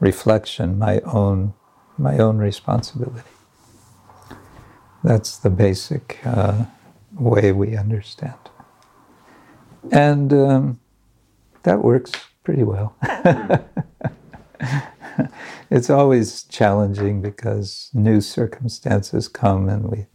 reflection, 0.00 0.78
my 0.78 1.00
own 1.00 1.52
my 1.98 2.16
own 2.16 2.38
responsibility. 2.38 3.28
That's 5.04 5.36
the 5.36 5.50
basic 5.50 6.18
uh, 6.24 6.64
way 7.12 7.52
we 7.52 7.76
understand. 7.76 8.38
And 9.92 10.32
um, 10.32 10.80
that 11.64 11.84
works 11.84 12.12
pretty 12.42 12.62
well. 12.62 12.96
it's 15.70 15.90
always 15.90 16.44
challenging 16.44 17.22
because 17.22 17.90
new 17.94 18.20
circumstances 18.20 19.28
come 19.28 19.68
and 19.68 19.90
we 19.90 20.06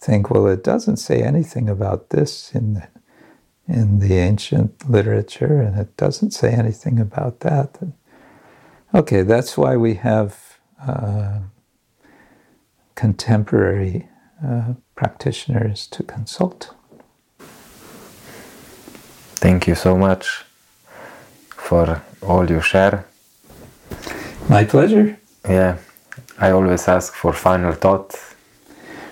think, 0.00 0.30
well, 0.30 0.46
it 0.46 0.64
doesn't 0.64 0.96
say 0.96 1.22
anything 1.22 1.68
about 1.68 2.10
this 2.10 2.52
in 2.54 2.74
the, 2.74 2.88
in 3.68 3.98
the 4.00 4.14
ancient 4.14 4.88
literature, 4.90 5.60
and 5.60 5.78
it 5.78 5.96
doesn't 5.96 6.32
say 6.32 6.52
anything 6.52 6.98
about 6.98 7.40
that. 7.40 7.78
Okay, 8.94 9.22
that's 9.22 9.56
why 9.56 9.76
we 9.76 9.94
have 9.94 10.58
uh, 10.82 11.40
contemporary 12.94 14.08
uh, 14.44 14.74
practitioners 14.94 15.86
to 15.88 16.02
consult. 16.02 16.74
Thank 19.36 19.66
you 19.66 19.74
so 19.74 19.96
much 19.96 20.44
for 21.50 22.02
all 22.22 22.50
you 22.50 22.60
share. 22.60 23.06
My 24.50 24.64
pleasure. 24.64 25.16
Yeah, 25.48 25.78
I 26.40 26.50
always 26.50 26.88
ask 26.88 27.14
for 27.14 27.32
final 27.32 27.72
thought. 27.72 28.16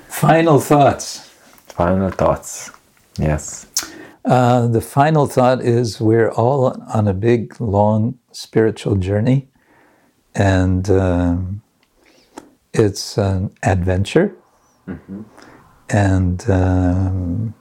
Final 0.09 0.59
thoughts. 0.59 1.31
Final 1.69 2.11
thoughts. 2.11 2.73
Yes. 3.21 3.67
Uh, 4.25 4.67
the 4.67 4.81
final 4.81 5.29
thought 5.29 5.63
is 5.63 6.01
we're 6.01 6.33
all 6.33 6.77
on 6.93 7.07
a 7.07 7.15
big, 7.15 7.61
long 7.61 8.19
spiritual 8.33 8.97
journey, 8.97 9.49
and 10.35 10.91
um, 10.91 11.63
it's 12.75 13.17
an 13.17 13.55
adventure. 13.63 14.35
Mm-hmm. 14.89 15.23
And 15.91 16.51
um, 16.51 17.55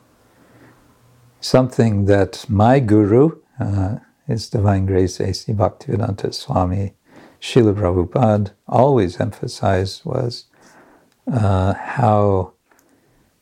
something 1.42 2.06
that 2.06 2.44
my 2.50 2.80
guru, 2.80 3.40
uh, 3.60 3.98
His 4.26 4.50
Divine 4.50 4.88
Grace 4.88 5.20
A.C. 5.20 5.54
Bhaktivedanta 5.54 6.34
Swami, 6.34 6.97
Srila 7.42 7.74
Prabhupada 7.76 8.52
always 8.68 9.20
emphasized 9.20 10.04
was 10.06 10.46
uh, 11.32 11.74
how 11.74 12.54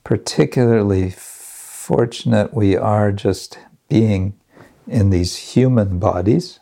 particularly 0.04 1.10
fortunate 1.12 2.54
we 2.54 2.76
are 2.76 3.12
just 3.12 3.60
being 3.90 4.34
in 4.88 5.10
these 5.10 5.38
human 5.54 6.00
bodies. 6.00 6.60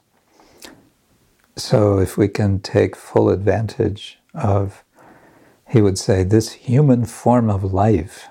So, 1.55 1.99
if 1.99 2.17
we 2.17 2.27
can 2.27 2.59
take 2.59 2.95
full 2.95 3.29
advantage 3.29 4.19
of, 4.34 4.84
he 5.69 5.81
would 5.81 5.99
say, 5.99 6.23
this 6.23 6.53
human 6.53 7.05
form 7.05 7.49
of 7.49 7.73
life. 7.73 8.27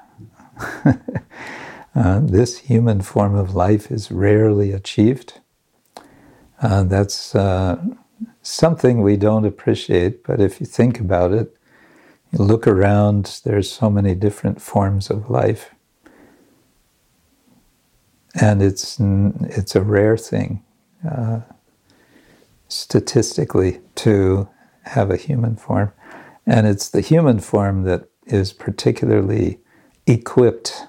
uh, 0.84 2.20
this 2.20 2.59
human 2.59 3.00
form 3.00 3.34
of 3.34 3.55
life 3.55 3.90
is 3.92 4.11
rarely 4.11 4.72
achieved. 4.72 5.40
Uh, 6.61 6.82
that's 6.84 7.34
uh, 7.34 7.80
something 8.43 9.01
we 9.01 9.16
don't 9.16 9.45
appreciate, 9.45 10.24
but 10.24 10.40
if 10.40 10.61
you 10.61 10.66
think 10.66 11.01
about 11.01 11.32
it, 11.32 11.57
you 12.32 12.45
look 12.45 12.66
around, 12.66 13.40
there's 13.45 13.70
so 13.70 13.88
many 13.88 14.14
different 14.14 14.61
forms 14.61 15.11
of 15.11 15.30
life. 15.30 15.74
And 18.40 18.62
it's, 18.62 18.99
it's 18.99 19.76
a 19.76 19.82
rare 19.82 20.16
thing, 20.16 20.64
uh, 21.09 21.40
statistically, 22.68 23.80
to 23.97 24.49
have 24.84 25.11
a 25.11 25.16
human 25.16 25.57
form. 25.57 25.93
And 26.47 26.66
it's 26.66 26.88
the 26.88 27.03
human 27.03 27.38
form 27.38 27.82
that 27.84 28.09
is 28.26 28.53
particularly 28.53 29.61
equipped 30.07 30.86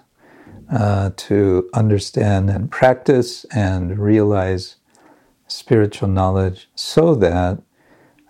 uh, 0.71 1.11
to 1.15 1.69
understand 1.73 2.49
and 2.49 2.71
practice 2.71 3.45
and 3.53 3.99
realize 3.99 4.77
spiritual 5.47 6.09
knowledge 6.09 6.69
so 6.75 7.15
that 7.15 7.61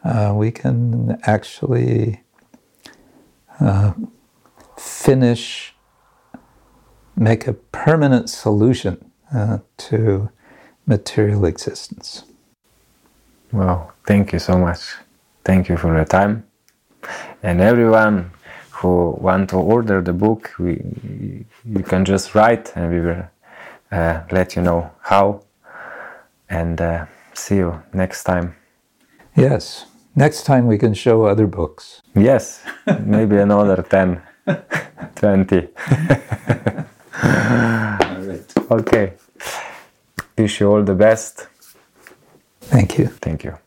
uh, 0.04 0.34
we 0.36 0.52
can 0.52 1.18
actually 1.24 2.24
uh, 3.60 3.94
finish, 4.78 5.74
make 7.16 7.48
a 7.48 7.54
permanent 7.54 8.30
solution 8.30 9.12
uh, 9.34 9.60
to 9.78 10.30
material 10.86 11.46
existence. 11.46 12.24
Well, 13.52 13.94
thank 14.06 14.34
you 14.34 14.40
so 14.40 14.58
much. 14.58 14.96
Thank 15.46 15.70
you 15.70 15.78
for 15.78 15.96
your 15.96 16.06
time. 16.06 16.46
And 17.42 17.62
everyone 17.62 18.32
who 18.72 19.18
want 19.20 19.50
to 19.52 19.58
order 19.58 20.02
the 20.02 20.14
book, 20.14 20.52
we, 20.58 21.46
you 21.66 21.84
can 21.84 22.04
just 22.06 22.36
write 22.36 22.76
and 22.76 22.92
we 22.92 23.00
will 23.00 23.26
uh, 23.92 24.24
let 24.32 24.56
you 24.56 24.62
know 24.62 24.92
how. 25.02 25.44
And 26.54 26.80
uh, 26.80 27.06
see 27.34 27.56
you 27.58 27.82
next 27.94 28.24
time. 28.26 28.56
Yes. 29.36 29.86
Next 30.16 30.44
time 30.46 30.68
we 30.68 30.78
can 30.78 30.94
show 30.94 31.26
other 31.26 31.48
books. 31.48 32.02
Yes. 32.16 32.64
Maybe 33.00 33.38
another 33.38 33.82
10, 33.90 34.22
20. 35.16 35.68
all 37.24 38.22
right. 38.30 38.54
Okay. 38.72 39.14
Wish 40.38 40.60
you 40.60 40.68
all 40.72 40.84
the 40.84 40.94
best. 40.96 41.48
Thank 42.62 42.98
you. 43.00 43.08
Thank 43.08 43.44
you. 43.44 43.63